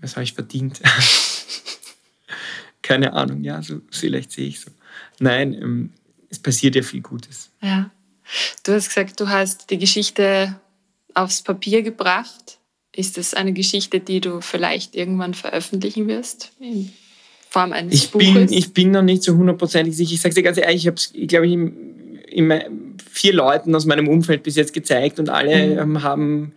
was 0.00 0.16
habe 0.16 0.24
ich 0.24 0.34
verdient? 0.34 0.80
Keine 2.82 3.12
Ahnung, 3.14 3.42
ja, 3.42 3.62
so 3.62 3.80
vielleicht 3.90 4.32
sehe 4.32 4.48
ich 4.48 4.60
so. 4.60 4.70
Nein, 5.18 5.54
ähm, 5.54 5.92
es 6.28 6.38
passiert 6.38 6.76
ja 6.76 6.82
viel 6.82 7.00
Gutes. 7.00 7.50
Ja. 7.62 7.90
Du 8.64 8.72
hast 8.72 8.88
gesagt, 8.88 9.20
du 9.20 9.28
hast 9.28 9.70
die 9.70 9.78
Geschichte 9.78 10.60
aufs 11.14 11.42
Papier 11.42 11.82
gebracht. 11.82 12.58
Ist 12.94 13.18
es 13.18 13.34
eine 13.34 13.52
Geschichte, 13.52 14.00
die 14.00 14.20
du 14.20 14.40
vielleicht 14.40 14.94
irgendwann 14.94 15.34
veröffentlichen 15.34 16.08
wirst? 16.08 16.52
Form 17.56 17.72
eines 17.72 17.94
ich 17.94 18.10
Buches? 18.10 18.34
Bin, 18.34 18.52
ich 18.52 18.74
bin 18.74 18.90
noch 18.90 19.02
nicht 19.02 19.22
so 19.22 19.34
hundertprozentig 19.34 19.96
sicher. 19.96 20.12
Ich 20.12 20.20
sage 20.20 20.34
dir 20.34 20.42
ganz 20.42 20.58
ehrlich, 20.58 20.82
ich 20.82 20.86
habe 20.86 20.96
es, 20.96 21.12
glaube 21.26 21.46
ich, 21.46 21.58
vier 23.10 23.32
Leuten 23.32 23.74
aus 23.74 23.86
meinem 23.86 24.08
Umfeld 24.08 24.42
bis 24.42 24.56
jetzt 24.56 24.74
gezeigt 24.74 25.18
und 25.18 25.30
alle 25.30 25.68
mhm. 25.68 25.78
ähm, 25.78 26.02
haben 26.02 26.52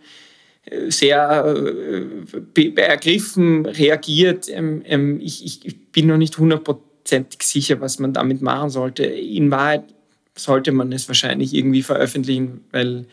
äh, 0.66 0.90
sehr 0.90 1.56
äh, 2.54 2.74
ergriffen 2.76 3.64
reagiert. 3.64 4.50
Ähm, 4.50 4.82
ähm, 4.84 5.20
ich, 5.22 5.64
ich, 5.64 5.90
bin 5.90 6.06
noch 6.06 6.18
nicht 6.18 6.36
hundertprozentig 6.36 7.42
sicher, 7.44 7.80
was 7.80 7.98
man 7.98 8.12
damit 8.12 8.42
machen 8.42 8.68
sollte. 8.68 9.04
In 9.04 9.50
Wahrheit 9.50 9.84
sollte 10.36 10.70
man 10.70 10.92
es 10.92 11.08
wahrscheinlich 11.08 11.54
irgendwie 11.54 11.82
veröffentlichen, 11.82 12.60
weil, 12.72 13.06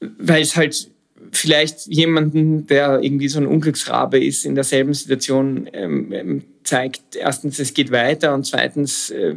weil 0.00 0.42
es 0.42 0.56
halt 0.56 0.90
vielleicht 1.32 1.86
jemanden, 1.86 2.66
der 2.66 3.00
irgendwie 3.02 3.28
so 3.28 3.38
ein 3.38 3.46
Unglücksrabe 3.46 4.22
ist, 4.22 4.44
in 4.44 4.54
derselben 4.54 4.94
Situation 4.94 5.68
ähm, 5.72 6.12
ähm, 6.12 6.44
zeigt, 6.64 7.16
erstens, 7.16 7.58
es 7.58 7.74
geht 7.74 7.90
weiter 7.90 8.34
und 8.34 8.44
zweitens, 8.44 9.10
äh, 9.10 9.34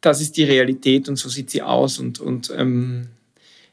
das 0.00 0.20
ist 0.20 0.36
die 0.36 0.44
Realität 0.44 1.08
und 1.08 1.16
so 1.16 1.28
sieht 1.28 1.50
sie 1.50 1.62
aus. 1.62 1.98
Und, 1.98 2.20
und 2.20 2.52
ähm, 2.56 3.08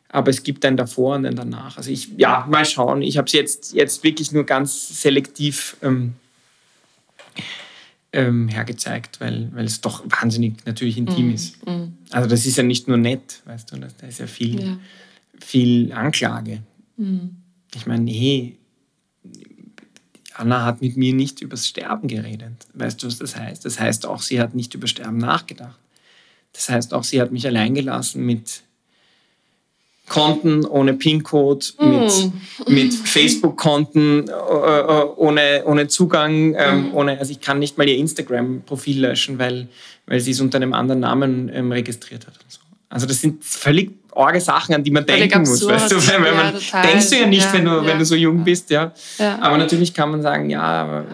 aber 0.09 0.29
es 0.29 0.43
gibt 0.43 0.63
einen 0.65 0.77
davor 0.77 1.15
und 1.15 1.25
einen 1.25 1.35
danach. 1.35 1.77
Also 1.77 1.89
ich, 1.89 2.09
ja, 2.17 2.45
mal 2.49 2.65
schauen. 2.65 3.01
Ich 3.01 3.17
habe 3.17 3.25
es 3.25 3.33
jetzt, 3.33 3.73
jetzt 3.73 4.03
wirklich 4.03 4.31
nur 4.31 4.45
ganz 4.45 5.01
selektiv 5.01 5.75
ähm, 5.81 6.13
ähm, 8.13 8.47
hergezeigt, 8.47 9.19
weil, 9.19 9.49
weil 9.53 9.65
es 9.65 9.81
doch 9.81 10.03
wahnsinnig 10.05 10.65
natürlich 10.65 10.97
intim 10.97 11.29
mm, 11.29 11.33
ist. 11.33 11.65
Mm. 11.65 11.93
Also 12.11 12.29
das 12.29 12.45
ist 12.45 12.57
ja 12.57 12.63
nicht 12.63 12.87
nur 12.87 12.97
nett, 12.97 13.41
weißt 13.45 13.71
du, 13.71 13.77
da 13.77 14.07
ist 14.07 14.19
ja 14.19 14.27
viel, 14.27 14.63
ja. 14.63 14.77
viel 15.39 15.91
Anklage. 15.91 16.61
Mm. 16.97 17.29
Ich 17.75 17.85
meine, 17.87 18.11
hey, 18.11 18.57
Anna 20.35 20.65
hat 20.65 20.81
mit 20.81 20.97
mir 20.97 21.13
nicht 21.13 21.41
übers 21.41 21.67
Sterben 21.67 22.07
geredet. 22.07 22.67
Weißt 22.73 23.01
du, 23.01 23.07
was 23.07 23.17
das 23.17 23.35
heißt? 23.35 23.65
Das 23.65 23.79
heißt 23.79 24.05
auch, 24.05 24.21
sie 24.21 24.39
hat 24.39 24.55
nicht 24.55 24.73
über 24.73 24.87
Sterben 24.87 25.17
nachgedacht. 25.17 25.79
Das 26.53 26.69
heißt 26.69 26.93
auch, 26.93 27.03
sie 27.03 27.21
hat 27.21 27.31
mich 27.31 27.45
allein 27.45 27.73
gelassen 27.73 28.25
mit 28.25 28.63
Konten 30.07 30.65
ohne 30.65 30.93
PIN-Code, 30.93 31.65
mm. 31.79 31.89
mit, 31.89 32.31
mit 32.67 32.93
Facebook-Konten 33.05 34.27
äh, 34.27 34.31
äh, 34.31 35.05
ohne, 35.15 35.63
ohne 35.65 35.87
Zugang, 35.87 36.51
mm. 36.51 36.93
ohne, 36.93 37.17
also 37.17 37.31
ich 37.31 37.39
kann 37.39 37.59
nicht 37.59 37.77
mal 37.77 37.87
ihr 37.87 37.97
Instagram-Profil 37.97 38.99
löschen, 38.99 39.39
weil, 39.39 39.69
weil 40.05 40.19
sie 40.19 40.31
es 40.31 40.41
unter 40.41 40.57
einem 40.57 40.73
anderen 40.73 40.99
Namen 40.99 41.49
ähm, 41.53 41.71
registriert 41.71 42.27
hat. 42.27 42.33
So. 42.47 42.59
Also 42.89 43.07
das 43.07 43.21
sind 43.21 43.43
völlig 43.43 43.91
arge 44.15 44.41
Sachen, 44.41 44.75
an 44.75 44.83
die 44.83 44.91
man 44.91 45.05
denken 45.05 45.39
muss. 45.39 45.65
Weißt 45.65 45.91
du? 45.91 45.95
Weil, 45.95 46.25
ja, 46.25 46.33
man, 46.33 46.83
denkst 46.83 47.09
du 47.09 47.15
ja 47.19 47.27
nicht, 47.27 47.45
ja, 47.45 47.53
wenn, 47.53 47.65
du, 47.65 47.71
ja. 47.71 47.85
wenn 47.85 47.99
du 47.99 48.05
so 48.05 48.15
jung 48.15 48.43
bist. 48.43 48.69
Ja. 48.69 48.93
Aber 49.39 49.57
natürlich 49.57 49.93
kann 49.93 50.11
man 50.11 50.21
sagen, 50.21 50.49
ja, 50.49 50.61
aber 50.61 51.05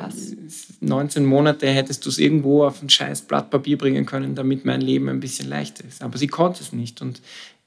19 0.81 1.25
Monate 1.25 1.67
hättest 1.67 2.05
du 2.05 2.09
es 2.09 2.17
irgendwo 2.17 2.65
auf 2.65 2.81
ein 2.81 2.89
scheiß 2.89 3.23
Blatt 3.23 3.49
Papier 3.49 3.77
bringen 3.77 4.05
können, 4.05 4.35
damit 4.35 4.65
mein 4.65 4.81
Leben 4.81 5.09
ein 5.09 5.19
bisschen 5.19 5.49
leichter 5.49 5.85
ist. 5.85 6.01
Aber 6.01 6.17
sie 6.17 6.27
konnte 6.27 6.61
es 6.63 6.71
nicht. 6.71 7.01
Und 7.01 7.21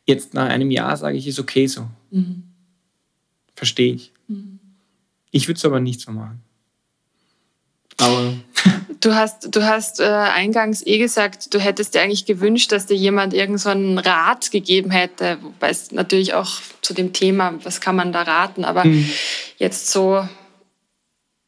Jetzt 0.05 0.35
nach 0.35 0.49
einem 0.49 0.71
Jahr 0.71 0.97
sage 0.97 1.17
ich, 1.17 1.27
ist 1.27 1.39
okay 1.39 1.67
so. 1.67 1.89
Mhm. 2.11 2.43
Verstehe 3.55 3.95
ich. 3.95 4.13
Mhm. 4.27 4.59
Ich 5.31 5.47
würde 5.47 5.59
es 5.59 5.65
aber 5.65 5.81
nicht 5.81 6.01
so 6.01 6.11
machen. 6.11 6.43
Aber. 7.99 8.35
Du 9.03 9.17
hast, 9.17 9.55
du 9.55 9.65
hast 9.65 9.99
äh, 9.99 10.05
eingangs 10.05 10.87
eh 10.87 10.97
gesagt, 10.97 11.53
du 11.53 11.59
hättest 11.59 11.95
dir 11.95 12.03
eigentlich 12.03 12.25
gewünscht, 12.25 12.71
dass 12.71 12.87
dir 12.87 12.97
jemand 12.97 13.35
irgend 13.35 13.59
so 13.59 13.69
einen 13.69 13.99
Rat 13.99 14.53
gegeben 14.53 14.93
hätte. 14.93 15.39
Wobei 15.43 15.71
es 15.71 15.91
natürlich 15.91 16.35
auch 16.35 16.61
zu 16.83 16.95
dem 16.95 17.13
Thema, 17.13 17.53
was 17.65 17.81
kann 17.81 17.97
man 17.97 18.13
da 18.13 18.23
raten, 18.23 18.65
aber 18.65 18.85
mhm. 18.85 19.11
jetzt 19.59 19.91
so, 19.91 20.27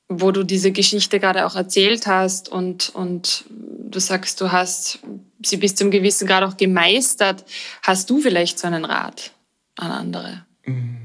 wo 0.08 0.32
du 0.32 0.42
diese 0.42 0.72
Geschichte 0.72 1.20
gerade 1.20 1.46
auch 1.46 1.54
erzählt 1.54 2.08
hast 2.08 2.48
und, 2.48 2.90
und 2.92 3.44
du 3.48 4.00
sagst, 4.00 4.40
du 4.40 4.50
hast 4.50 4.98
sie 5.40 5.56
bis 5.56 5.76
zum 5.76 5.92
gewissen 5.92 6.26
Grad 6.26 6.42
auch 6.42 6.56
gemeistert. 6.56 7.44
Hast 7.82 8.10
du 8.10 8.18
vielleicht 8.18 8.58
so 8.58 8.66
einen 8.66 8.84
Rat 8.84 9.30
an 9.76 9.92
andere? 9.92 10.44
Mhm. 10.66 10.96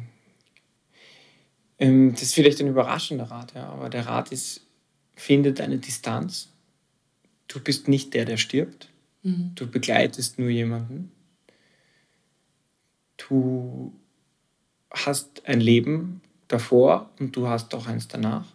Ähm, 1.77 2.11
das 2.13 2.23
ist 2.23 2.33
vielleicht 2.33 2.59
ein 2.59 2.67
überraschender 2.67 3.29
Rat, 3.29 3.53
ja, 3.53 3.69
aber 3.69 3.89
der 3.89 4.07
Rat 4.07 4.31
ist, 4.31 4.61
finde 5.19 5.53
deine 5.53 5.77
Distanz. 5.77 6.49
Du 7.47 7.59
bist 7.59 7.87
nicht 7.87 8.13
der, 8.13 8.25
der 8.25 8.37
stirbt. 8.37 8.89
Mhm. 9.23 9.51
Du 9.55 9.67
begleitest 9.67 10.39
nur 10.39 10.49
jemanden. 10.49 11.11
Du 13.17 13.93
hast 14.91 15.45
ein 15.45 15.59
Leben 15.59 16.21
davor 16.47 17.11
und 17.19 17.35
du 17.35 17.47
hast 17.47 17.73
auch 17.75 17.87
eins 17.87 18.07
danach. 18.07 18.47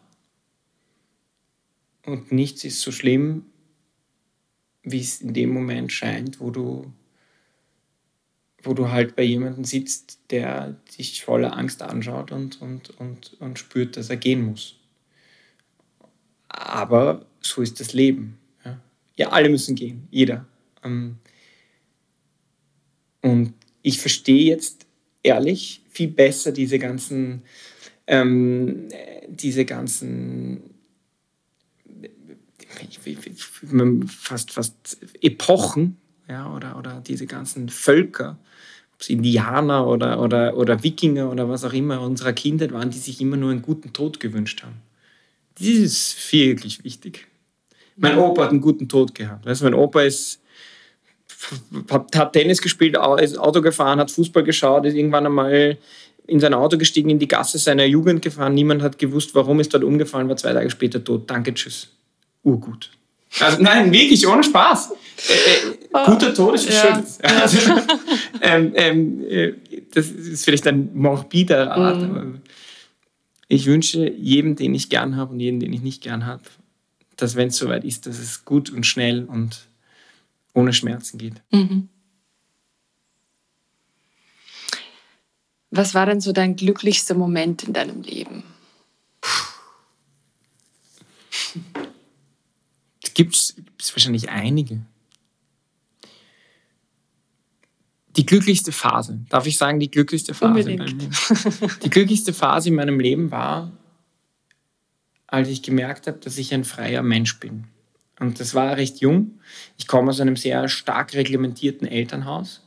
Und 2.06 2.32
nichts 2.32 2.64
ist 2.64 2.80
so 2.80 2.92
schlimm, 2.92 3.44
wie 4.82 5.00
es 5.00 5.20
in 5.20 5.34
dem 5.34 5.50
Moment 5.50 5.92
scheint, 5.92 6.40
wo 6.40 6.50
du, 6.50 6.92
wo 8.62 8.74
du 8.74 8.90
halt 8.90 9.16
bei 9.16 9.22
jemandem 9.22 9.64
sitzt, 9.64 10.18
der 10.30 10.76
dich 10.98 11.24
voller 11.24 11.56
Angst 11.56 11.82
anschaut 11.82 12.32
und, 12.32 12.60
und, 12.60 12.90
und, 12.98 13.36
und 13.40 13.58
spürt, 13.58 13.96
dass 13.96 14.10
er 14.10 14.16
gehen 14.16 14.44
muss. 14.44 14.76
Aber 16.56 17.26
so 17.40 17.62
ist 17.62 17.80
das 17.80 17.92
Leben. 17.92 18.38
Ja, 18.64 18.80
ja 19.16 19.28
alle 19.30 19.48
müssen 19.48 19.74
gehen, 19.74 20.06
jeder. 20.10 20.46
Ähm, 20.84 21.16
und 23.22 23.54
ich 23.82 24.00
verstehe 24.00 24.44
jetzt 24.44 24.86
ehrlich 25.22 25.82
viel 25.90 26.08
besser 26.08 26.52
diese 26.52 26.78
ganzen, 26.78 27.42
ähm, 28.06 28.88
diese 29.28 29.64
ganzen 29.64 30.74
fast, 34.06 34.52
fast 34.52 34.98
Epochen 35.20 35.96
ja, 36.28 36.52
oder, 36.54 36.78
oder 36.78 37.00
diese 37.00 37.26
ganzen 37.26 37.68
Völker, 37.68 38.38
ob 38.94 39.00
es 39.00 39.08
Indianer 39.08 39.86
oder, 39.86 40.20
oder, 40.20 40.56
oder 40.56 40.82
Wikinger 40.82 41.30
oder 41.30 41.48
was 41.48 41.64
auch 41.64 41.72
immer 41.72 42.00
unserer 42.00 42.32
Kindheit 42.32 42.72
waren, 42.72 42.90
die 42.90 42.98
sich 42.98 43.20
immer 43.20 43.36
nur 43.36 43.50
einen 43.50 43.62
guten 43.62 43.92
Tod 43.92 44.20
gewünscht 44.20 44.62
haben. 44.62 44.76
Das 45.58 45.66
ist 45.66 46.32
wirklich 46.32 46.82
wichtig. 46.84 47.26
Mein 47.96 48.18
Opa 48.18 48.44
hat 48.44 48.50
einen 48.50 48.60
guten 48.60 48.88
Tod 48.88 49.14
gehabt. 49.14 49.46
Weißt, 49.46 49.62
mein 49.62 49.74
Opa 49.74 50.02
ist, 50.02 50.40
hat 51.90 52.32
Tennis 52.32 52.60
gespielt, 52.60 52.98
ist 53.20 53.38
Auto 53.38 53.60
gefahren, 53.60 54.00
hat 54.00 54.10
Fußball 54.10 54.42
geschaut, 54.42 54.84
ist 54.86 54.94
irgendwann 54.94 55.26
einmal 55.26 55.78
in 56.26 56.40
sein 56.40 56.54
Auto 56.54 56.76
gestiegen, 56.76 57.10
in 57.10 57.18
die 57.18 57.28
Gasse 57.28 57.58
seiner 57.58 57.84
Jugend 57.84 58.22
gefahren. 58.22 58.54
Niemand 58.54 58.82
hat 58.82 58.98
gewusst, 58.98 59.34
warum 59.34 59.60
ist 59.60 59.72
dort 59.72 59.84
umgefallen, 59.84 60.28
war 60.28 60.36
zwei 60.36 60.52
Tage 60.54 60.70
später 60.70 61.04
tot. 61.04 61.30
Danke, 61.30 61.54
tschüss 61.54 61.94
urgut. 62.44 62.90
Also 63.40 63.60
nein, 63.60 63.90
wirklich, 63.90 64.26
ohne 64.28 64.44
Spaß. 64.44 64.92
Äh, 65.28 65.32
äh, 65.32 65.76
oh, 65.92 66.04
guter 66.04 66.32
Tod 66.32 66.54
ist 66.54 66.68
ja. 66.68 66.80
schön. 66.80 67.04
Also, 67.22 67.58
ähm, 68.42 68.72
ähm, 68.76 69.24
äh, 69.28 69.52
das 69.92 70.08
ist 70.08 70.44
vielleicht 70.44 70.66
ein 70.68 70.90
morbider 70.94 71.72
Art, 71.72 72.00
mhm. 72.00 72.40
Ich 73.48 73.66
wünsche 73.66 74.10
jedem, 74.10 74.56
den 74.56 74.74
ich 74.74 74.88
gern 74.88 75.16
habe 75.16 75.32
und 75.32 75.40
jedem, 75.40 75.60
den 75.60 75.72
ich 75.72 75.82
nicht 75.82 76.02
gern 76.02 76.26
habe, 76.26 76.42
dass 77.16 77.36
wenn 77.36 77.48
es 77.48 77.56
soweit 77.56 77.84
ist, 77.84 78.06
dass 78.06 78.18
es 78.18 78.44
gut 78.44 78.70
und 78.70 78.84
schnell 78.84 79.24
und 79.24 79.66
ohne 80.52 80.72
Schmerzen 80.72 81.18
geht. 81.18 81.42
Mhm. 81.50 81.88
Was 85.70 85.94
war 85.94 86.06
denn 86.06 86.20
so 86.20 86.32
dein 86.32 86.54
glücklichster 86.54 87.14
Moment 87.14 87.64
in 87.64 87.72
deinem 87.72 88.02
Leben? 88.02 88.44
gibt 93.14 93.34
es 93.34 93.54
wahrscheinlich 93.92 94.28
einige. 94.28 94.84
Die 98.16 98.26
glücklichste 98.26 98.72
Phase, 98.72 99.20
darf 99.28 99.46
ich 99.46 99.58
sagen, 99.58 99.80
die 99.80 99.90
glücklichste 99.90 100.34
Phase 100.34 100.52
Unbedingt. 100.52 100.80
in 100.80 100.86
meinem 100.86 100.98
Leben. 100.98 101.78
Die 101.84 101.90
glücklichste 101.90 102.32
Phase 102.32 102.68
in 102.68 102.76
meinem 102.76 103.00
Leben 103.00 103.30
war, 103.30 103.72
als 105.26 105.48
ich 105.48 105.62
gemerkt 105.62 106.06
habe, 106.06 106.18
dass 106.18 106.38
ich 106.38 106.54
ein 106.54 106.64
freier 106.64 107.02
Mensch 107.02 107.40
bin. 107.40 107.64
Und 108.20 108.38
das 108.38 108.54
war 108.54 108.76
recht 108.76 109.00
jung. 109.00 109.40
Ich 109.76 109.88
komme 109.88 110.10
aus 110.10 110.20
einem 110.20 110.36
sehr 110.36 110.68
stark 110.68 111.14
reglementierten 111.14 111.88
Elternhaus. 111.88 112.62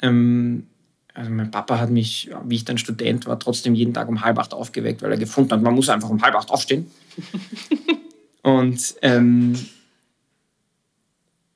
Ähm, 0.00 0.68
also 1.14 1.30
mein 1.30 1.50
Papa 1.50 1.80
hat 1.80 1.90
mich, 1.90 2.30
wie 2.44 2.54
ich 2.54 2.64
dann 2.64 2.78
Student 2.78 3.26
war, 3.26 3.40
trotzdem 3.40 3.74
jeden 3.74 3.92
Tag 3.92 4.08
um 4.08 4.22
halb 4.22 4.38
acht 4.38 4.54
aufgeweckt, 4.54 5.02
weil 5.02 5.10
er 5.10 5.18
gefunden 5.18 5.50
hat, 5.50 5.62
man 5.62 5.74
muss 5.74 5.88
einfach 5.88 6.10
um 6.10 6.22
halb 6.22 6.36
acht 6.36 6.50
aufstehen. 6.50 6.88
Und 8.42 8.94
ähm, 9.02 9.54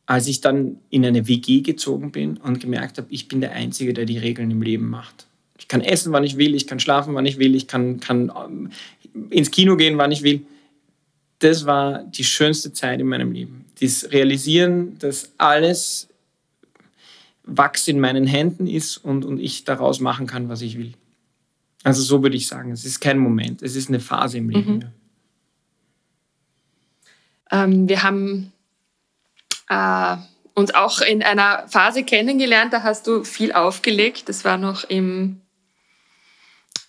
als 0.06 0.26
ich 0.26 0.40
dann 0.40 0.78
in 0.90 1.04
eine 1.04 1.28
WG 1.28 1.60
gezogen 1.60 2.12
bin 2.12 2.36
und 2.36 2.60
gemerkt 2.60 2.98
habe, 2.98 3.08
ich 3.10 3.28
bin 3.28 3.40
der 3.40 3.52
Einzige, 3.52 3.94
der 3.94 4.04
die 4.04 4.18
Regeln 4.18 4.50
im 4.50 4.62
Leben 4.62 4.88
macht. 4.88 5.26
Ich 5.58 5.68
kann 5.68 5.80
essen, 5.80 6.12
wann 6.12 6.24
ich 6.24 6.36
will, 6.36 6.54
ich 6.54 6.66
kann 6.66 6.80
schlafen, 6.80 7.14
wann 7.14 7.26
ich 7.26 7.38
will, 7.38 7.54
ich 7.54 7.68
kann, 7.68 8.00
kann 8.00 8.32
ähm, 8.36 8.70
ins 9.30 9.50
Kino 9.50 9.76
gehen, 9.76 9.98
wann 9.98 10.12
ich 10.12 10.22
will. 10.22 10.42
Das 11.38 11.66
war 11.66 12.04
die 12.04 12.24
schönste 12.24 12.72
Zeit 12.72 13.00
in 13.00 13.06
meinem 13.06 13.32
Leben. 13.32 13.64
Das 13.80 14.10
Realisieren, 14.10 14.98
dass 14.98 15.32
alles 15.38 16.08
Wachs 17.44 17.88
in 17.88 18.00
meinen 18.00 18.26
Händen 18.26 18.66
ist 18.66 18.98
und, 18.98 19.24
und 19.24 19.38
ich 19.38 19.64
daraus 19.64 20.00
machen 20.00 20.26
kann, 20.26 20.48
was 20.48 20.62
ich 20.62 20.78
will. 20.78 20.92
Also 21.84 22.02
so 22.02 22.22
würde 22.22 22.36
ich 22.36 22.46
sagen, 22.46 22.70
es 22.70 22.84
ist 22.84 23.00
kein 23.00 23.18
Moment, 23.18 23.62
es 23.62 23.74
ist 23.74 23.88
eine 23.88 24.00
Phase 24.00 24.38
im 24.38 24.50
Leben. 24.50 24.74
Mhm. 24.74 24.84
Ähm, 27.50 27.88
wir 27.88 28.02
haben 28.02 28.51
äh, 29.72 30.16
uns 30.54 30.74
auch 30.74 31.00
in 31.00 31.22
einer 31.22 31.66
Phase 31.68 32.04
kennengelernt, 32.04 32.72
da 32.72 32.82
hast 32.82 33.06
du 33.06 33.24
viel 33.24 33.52
aufgelegt. 33.52 34.28
Das 34.28 34.44
war 34.44 34.58
noch 34.58 34.84
im, 34.84 35.40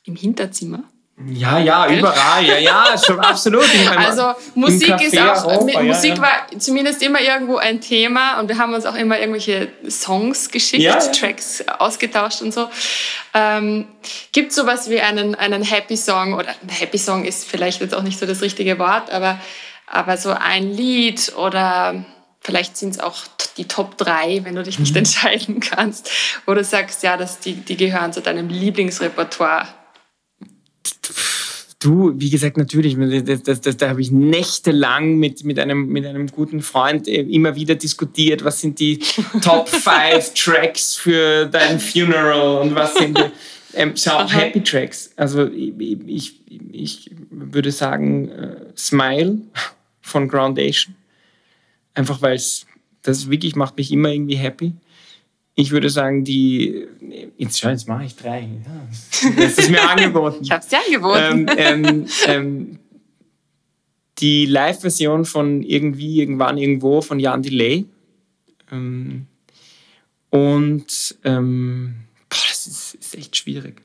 im 0.04 0.16
Hinterzimmer. 0.16 0.84
Ja, 1.28 1.60
ja, 1.60 1.88
überall, 1.88 2.44
ja, 2.44 2.58
ja, 2.58 2.98
schon 2.98 3.20
absolut. 3.20 3.66
also 3.96 4.34
Musik 4.56 5.00
ist 5.00 5.18
auch, 5.20 5.46
Europa, 5.46 5.84
Musik 5.84 6.10
ja, 6.10 6.16
ja. 6.16 6.22
war 6.22 6.60
zumindest 6.60 7.04
immer 7.04 7.22
irgendwo 7.22 7.58
ein 7.58 7.82
Thema 7.82 8.40
und 8.40 8.50
wir 8.50 8.58
haben 8.58 8.74
uns 8.74 8.88
auch 8.88 8.96
immer 8.96 9.20
irgendwelche 9.20 9.70
Songs 9.88 10.50
geschickt, 10.50 10.82
ja, 10.82 10.98
Tracks 10.98 11.64
ausgetauscht 11.78 12.42
und 12.42 12.52
so. 12.52 12.68
Ähm, 13.36 13.88
Gibt 14.32 14.50
es 14.50 14.56
sowas 14.56 14.90
wie 14.90 15.02
einen, 15.02 15.36
einen 15.36 15.62
Happy 15.62 15.98
Song 15.98 16.34
oder 16.34 16.50
Happy 16.68 16.98
Song 16.98 17.26
ist 17.26 17.48
vielleicht 17.48 17.80
jetzt 17.82 17.94
auch 17.94 18.04
nicht 18.04 18.18
so 18.18 18.26
das 18.26 18.42
richtige 18.42 18.80
Wort, 18.80 19.12
aber 19.12 19.40
aber 19.86 20.18
so 20.18 20.32
ein 20.32 20.72
Lied 20.72 21.34
oder 21.38 22.04
vielleicht 22.44 22.78
sind 22.78 22.92
es 22.92 23.00
auch 23.00 23.24
die 23.58 23.66
Top 23.66 23.98
3, 23.98 24.42
wenn 24.44 24.56
du 24.56 24.64
dich 24.64 24.80
nicht 24.80 24.92
mhm. 24.92 25.00
entscheiden 25.00 25.60
kannst, 25.60 26.10
wo 26.46 26.54
du 26.54 26.64
sagst, 26.64 27.04
ja, 27.04 27.18
dass 27.18 27.40
die, 27.40 27.54
die 27.54 27.78
gehören 27.78 28.14
zu 28.14 28.22
deinem 28.22 28.50
Lieblingsrepertoire? 28.50 29.68
Du, 31.80 32.14
wie 32.16 32.30
gesagt, 32.30 32.56
natürlich, 32.56 32.96
das, 33.26 33.44
das, 33.44 33.60
das, 33.60 33.78
da 33.78 33.90
habe 33.90 34.02
ich 34.02 34.10
nächtelang 34.10 35.18
mit, 35.18 35.44
mit, 35.44 35.60
einem, 35.60 35.88
mit 35.88 36.06
einem 36.06 36.28
guten 36.28 36.62
Freund 36.62 37.10
äh, 37.10 37.22
immer 37.22 37.56
wieder 37.56 37.76
diskutiert, 37.76 38.44
was 38.46 38.62
sind 38.62 38.80
die 38.80 39.00
Top 39.42 39.68
5 39.70 40.34
Tracks 40.34 40.96
für 40.96 41.46
dein 41.46 41.80
Funeral 41.82 42.62
und 42.62 42.74
was 42.74 42.96
sind 42.96 43.18
die 43.18 43.26
ähm, 43.74 43.94
schau, 43.98 44.28
Happy 44.30 44.62
Tracks. 44.62 45.12
Also 45.16 45.48
ich, 45.48 45.74
ich, 46.08 46.42
ich 46.72 47.12
würde 47.30 47.72
sagen 47.72 48.30
äh, 48.30 48.56
Smile 48.78 49.40
von 50.02 50.28
Groundation. 50.28 50.96
Einfach 51.94 52.22
weil 52.22 52.36
es, 52.36 52.66
das 53.02 53.30
wirklich 53.30 53.56
macht 53.56 53.78
mich 53.78 53.92
immer 53.92 54.10
irgendwie 54.10 54.36
happy. 54.36 54.74
Ich 55.56 55.72
würde 55.72 55.90
sagen, 55.90 56.24
die. 56.24 56.88
Jetzt 57.38 57.60
schau, 57.60 57.70
jetzt 57.70 57.88
mache 57.88 58.06
ich 58.06 58.16
drei. 58.16 58.42
Ja, 58.66 59.32
das 59.38 59.58
ist 59.58 59.70
mir 59.70 59.88
angeboten. 59.90 60.40
ich 60.42 60.52
habe 60.52 60.64
es 60.64 60.68
dir 60.68 60.80
angeboten. 60.86 61.46
Ähm, 61.58 61.86
ähm, 61.86 62.08
ähm, 62.28 62.80
die 64.20 64.46
Live-Version 64.46 65.26
von 65.26 65.62
Irgendwie, 65.62 66.20
Irgendwann, 66.20 66.58
Irgendwo 66.58 67.02
von 67.02 67.20
Jan 67.20 67.44
Delay. 67.44 67.86
Ähm, 68.72 69.28
und 70.30 71.16
ähm, 71.24 71.96
boah, 72.30 72.40
das 72.48 72.66
ist, 72.66 72.96
ist, 72.96 73.16
echt 73.16 73.36
schwierig. 73.36 73.84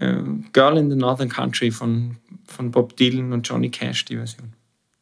Ähm, 0.00 0.46
Girl 0.52 0.78
in 0.78 0.88
the 0.88 0.96
Northern 0.96 1.28
Country 1.28 1.70
von, 1.70 2.16
von 2.46 2.70
Bob 2.70 2.96
Dylan 2.96 3.32
und 3.32 3.46
Johnny 3.46 3.68
Cash, 3.68 4.06
die 4.06 4.16
Version. 4.16 4.54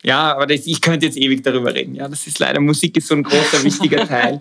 Ja, 0.06 0.32
aber 0.32 0.46
das, 0.46 0.68
ich 0.68 0.80
könnte 0.80 1.04
jetzt 1.04 1.18
ewig 1.18 1.42
darüber 1.42 1.74
reden. 1.74 1.96
Ja, 1.96 2.06
das 2.06 2.28
ist 2.28 2.38
leider, 2.38 2.60
Musik 2.60 2.96
ist 2.96 3.08
so 3.08 3.16
ein 3.16 3.24
großer, 3.24 3.64
wichtiger 3.64 4.06
Teil. 4.08 4.40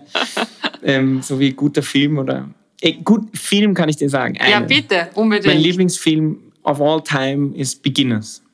ähm, 0.84 1.20
so 1.22 1.40
wie 1.40 1.50
guter 1.52 1.82
Film 1.82 2.18
oder. 2.18 2.48
Äh, 2.80 2.92
gut, 3.02 3.36
Film 3.36 3.74
kann 3.74 3.88
ich 3.88 3.96
dir 3.96 4.08
sagen. 4.08 4.38
Eine. 4.38 4.50
Ja, 4.52 4.60
bitte, 4.60 5.08
unbedingt. 5.14 5.52
Mein 5.52 5.60
Lieblingsfilm 5.60 6.38
of 6.62 6.80
all 6.80 7.02
time 7.02 7.56
ist 7.56 7.82
Beginners. 7.82 8.44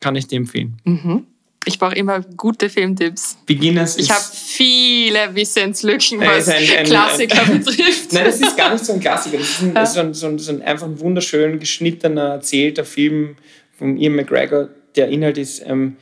Kann 0.00 0.16
ich 0.16 0.26
dir 0.26 0.36
empfehlen. 0.36 0.76
Mhm. 0.84 1.26
Ich 1.64 1.78
brauche 1.78 1.94
immer 1.94 2.20
gute 2.36 2.68
Filmtipps. 2.68 3.38
Beginners 3.46 3.96
Ich 3.96 4.10
habe 4.10 4.22
viele 4.22 5.34
Wissenslücken, 5.34 6.20
was 6.20 6.46
ein, 6.48 6.62
ein, 6.76 6.84
Klassiker 6.84 7.40
ein, 7.40 7.60
betrifft. 7.64 8.12
Nein, 8.12 8.26
das 8.26 8.38
ist 8.38 8.54
gar 8.54 8.70
nicht 8.70 8.84
so 8.84 8.92
ein 8.92 9.00
Klassiker. 9.00 9.38
Das 9.38 9.48
ist, 9.48 9.62
ein, 9.62 9.72
das 9.72 9.88
ist 9.88 9.94
so, 9.94 10.00
ein, 10.00 10.12
so, 10.12 10.36
so 10.36 10.52
ein 10.52 10.60
einfach 10.60 10.86
ein 10.86 11.00
wunderschön 11.00 11.58
geschnittener, 11.58 12.32
erzählter 12.34 12.84
Film 12.84 13.36
von 13.78 13.96
Ian 13.96 14.16
McGregor. 14.16 14.68
Der 14.96 15.08
Inhalt 15.08 15.38
ist, 15.38 15.62
ähm, 15.66 15.96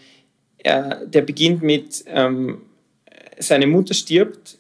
er, 0.59 1.07
der 1.07 1.23
beginnt 1.23 1.63
mit, 1.63 2.05
ähm, 2.07 2.63
seine 3.39 3.67
Mutter 3.67 3.95
stirbt 3.95 4.59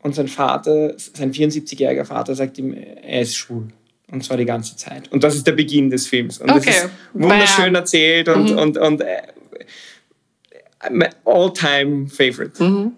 und 0.00 0.14
sein 0.14 0.28
Vater, 0.28 0.94
sein 0.96 1.32
74-jähriger 1.32 2.04
Vater, 2.04 2.34
sagt 2.34 2.58
ihm, 2.58 2.72
er 2.74 3.20
ist 3.20 3.36
schwul. 3.36 3.68
Und 4.10 4.22
zwar 4.24 4.36
die 4.36 4.44
ganze 4.44 4.76
Zeit. 4.76 5.10
Und 5.10 5.24
das 5.24 5.34
ist 5.34 5.46
der 5.46 5.52
Beginn 5.52 5.88
des 5.88 6.06
Films. 6.06 6.38
Und 6.38 6.50
okay. 6.50 6.64
das 6.66 6.84
ist 6.84 6.90
wunderschön 7.14 7.74
erzählt 7.74 8.28
und, 8.28 8.50
mhm. 8.50 8.58
und, 8.58 8.78
und 8.78 9.00
äh, 9.00 9.22
all-time 11.24 12.08
favorite. 12.08 12.62
Mhm. 12.62 12.92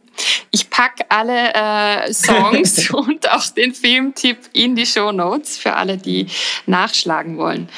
Ich 0.50 0.70
packe 0.70 1.10
alle 1.10 1.52
äh, 1.54 2.12
Songs 2.12 2.90
und 2.92 3.30
auch 3.30 3.46
den 3.48 3.74
Filmtipp 3.74 4.38
in 4.52 4.76
die 4.76 4.86
Show 4.86 5.12
Notes 5.12 5.56
für 5.56 5.74
alle, 5.74 5.98
die 5.98 6.26
nachschlagen 6.66 7.36
wollen. 7.36 7.68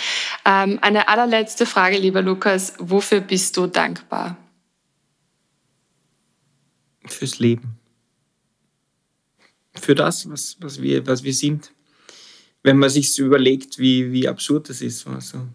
Ähm, 0.45 0.79
eine 0.83 1.09
allerletzte 1.09 1.67
Frage, 1.67 1.99
lieber 1.99 2.23
Lukas. 2.23 2.75
Wofür 2.79 3.21
bist 3.21 3.57
du 3.57 3.67
dankbar? 3.67 4.37
Fürs 7.07 7.39
Leben 7.39 7.79
für 9.81 9.95
das, 9.95 10.29
was, 10.29 10.57
was, 10.61 10.81
wir, 10.81 11.07
was 11.07 11.23
wir 11.23 11.35
sind. 11.35 11.73
Wenn 12.63 12.79
man 12.79 12.91
sich 12.91 13.13
so 13.13 13.25
überlegt, 13.25 13.79
wie, 13.79 14.13
wie 14.13 14.29
absurd 14.29 14.69
das 14.69 14.81
ist. 14.81 15.07
Also 15.07 15.47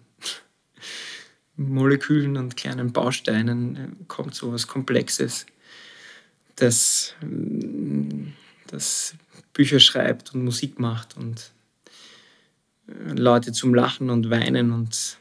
Molekülen 1.56 2.38
und 2.38 2.56
kleinen 2.56 2.94
Bausteinen 2.94 3.76
äh, 3.76 3.90
kommt 4.08 4.36
so 4.36 4.48
etwas 4.48 4.68
Komplexes, 4.68 5.46
das, 6.62 7.16
das 8.68 9.16
Bücher 9.53 9.80
schreibt 9.80 10.34
und 10.34 10.43
Musik 10.43 10.80
macht 10.80 11.18
und 11.18 11.51
äh, 12.88 13.14
Leute 13.14 13.51
zum 13.51 13.74
Lachen 13.74 14.09
und 14.09 14.30
Weinen 14.30 14.72
und 14.72 15.18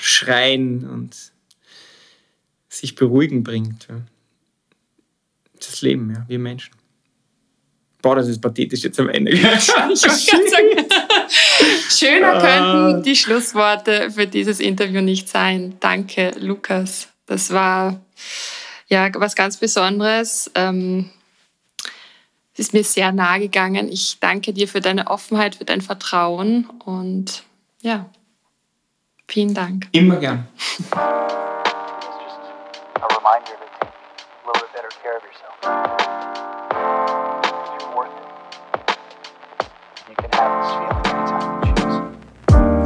Schreien 0.00 0.88
und 0.88 1.16
sich 2.68 2.94
beruhigen 2.94 3.42
bringt. 3.42 3.88
Das 5.56 5.82
Leben, 5.82 6.10
ja, 6.10 6.24
wir 6.28 6.38
Menschen. 6.38 6.74
Boah, 8.00 8.16
das 8.16 8.28
ist 8.28 8.40
pathetisch 8.40 8.82
jetzt 8.82 8.98
am 8.98 9.08
Ende. 9.08 9.30
ich 9.32 9.40
sagen, 9.64 9.96
schöner 11.90 12.32
könnten 12.32 12.98
ah. 12.98 13.00
die 13.00 13.16
Schlussworte 13.16 14.10
für 14.10 14.26
dieses 14.26 14.60
Interview 14.60 15.00
nicht 15.00 15.28
sein. 15.28 15.76
Danke, 15.80 16.32
Lukas. 16.38 17.08
Das 17.26 17.50
war 17.50 18.00
ja 18.88 19.08
was 19.14 19.34
ganz 19.34 19.56
Besonderes. 19.56 20.50
Ähm, 20.54 21.10
es 22.54 22.60
ist 22.60 22.74
mir 22.74 22.84
sehr 22.84 23.12
nahe 23.12 23.40
gegangen. 23.40 23.88
Ich 23.90 24.18
danke 24.20 24.52
dir 24.52 24.68
für 24.68 24.80
deine 24.80 25.06
Offenheit, 25.06 25.54
für 25.54 25.64
dein 25.64 25.80
Vertrauen 25.80 26.68
und 26.84 27.44
ja, 27.80 28.06
vielen 29.26 29.54
Dank. 29.54 29.88
Immer 29.92 30.16
gern. 30.16 30.46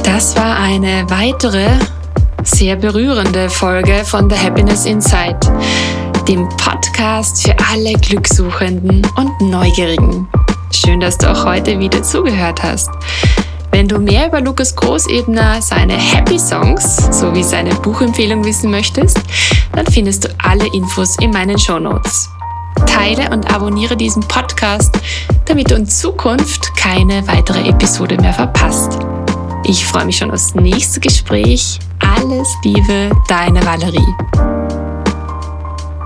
Das 0.03 0.35
war 0.35 0.59
eine 0.59 1.07
weitere 1.09 1.69
sehr 2.47 2.77
berührende 2.77 3.49
Folge 3.49 4.03
von 4.05 4.29
The 4.29 4.37
Happiness 4.37 4.85
Inside, 4.85 5.37
dem 6.27 6.47
Podcast 6.49 7.43
für 7.43 7.55
alle 7.71 7.93
Glückssuchenden 7.93 9.05
und 9.17 9.41
Neugierigen. 9.41 10.27
Schön, 10.71 10.99
dass 10.99 11.17
du 11.17 11.29
auch 11.29 11.45
heute 11.45 11.77
wieder 11.77 12.01
zugehört 12.01 12.63
hast. 12.63 12.89
Wenn 13.71 13.87
du 13.87 13.99
mehr 13.99 14.27
über 14.27 14.39
Lukas 14.39 14.75
Großebner, 14.75 15.61
seine 15.61 15.93
Happy 15.93 16.39
Songs 16.39 16.97
sowie 17.11 17.43
seine 17.43 17.75
Buchempfehlung 17.75 18.43
wissen 18.45 18.71
möchtest, 18.71 19.19
dann 19.73 19.85
findest 19.85 20.23
du 20.23 20.29
alle 20.37 20.65
Infos 20.73 21.17
in 21.19 21.31
meinen 21.31 21.59
Show 21.59 21.79
Notes. 21.79 22.29
Teile 22.85 23.29
und 23.29 23.53
abonniere 23.53 23.97
diesen 23.97 24.23
Podcast, 24.27 24.97
damit 25.45 25.69
du 25.69 25.75
in 25.75 25.85
Zukunft 25.85 26.75
keine 26.77 27.27
weitere 27.27 27.67
Episode 27.67 28.17
mehr 28.17 28.33
verpasst. 28.33 28.97
Ich 29.69 29.85
freue 29.85 30.05
mich 30.05 30.15
schon 30.15 30.31
aufs 30.31 30.55
nächste 30.55 31.01
Gespräch. 31.01 31.79
Alles 31.99 32.47
Liebe, 32.63 33.11
deine 33.27 33.61
Valerie. 33.65 34.46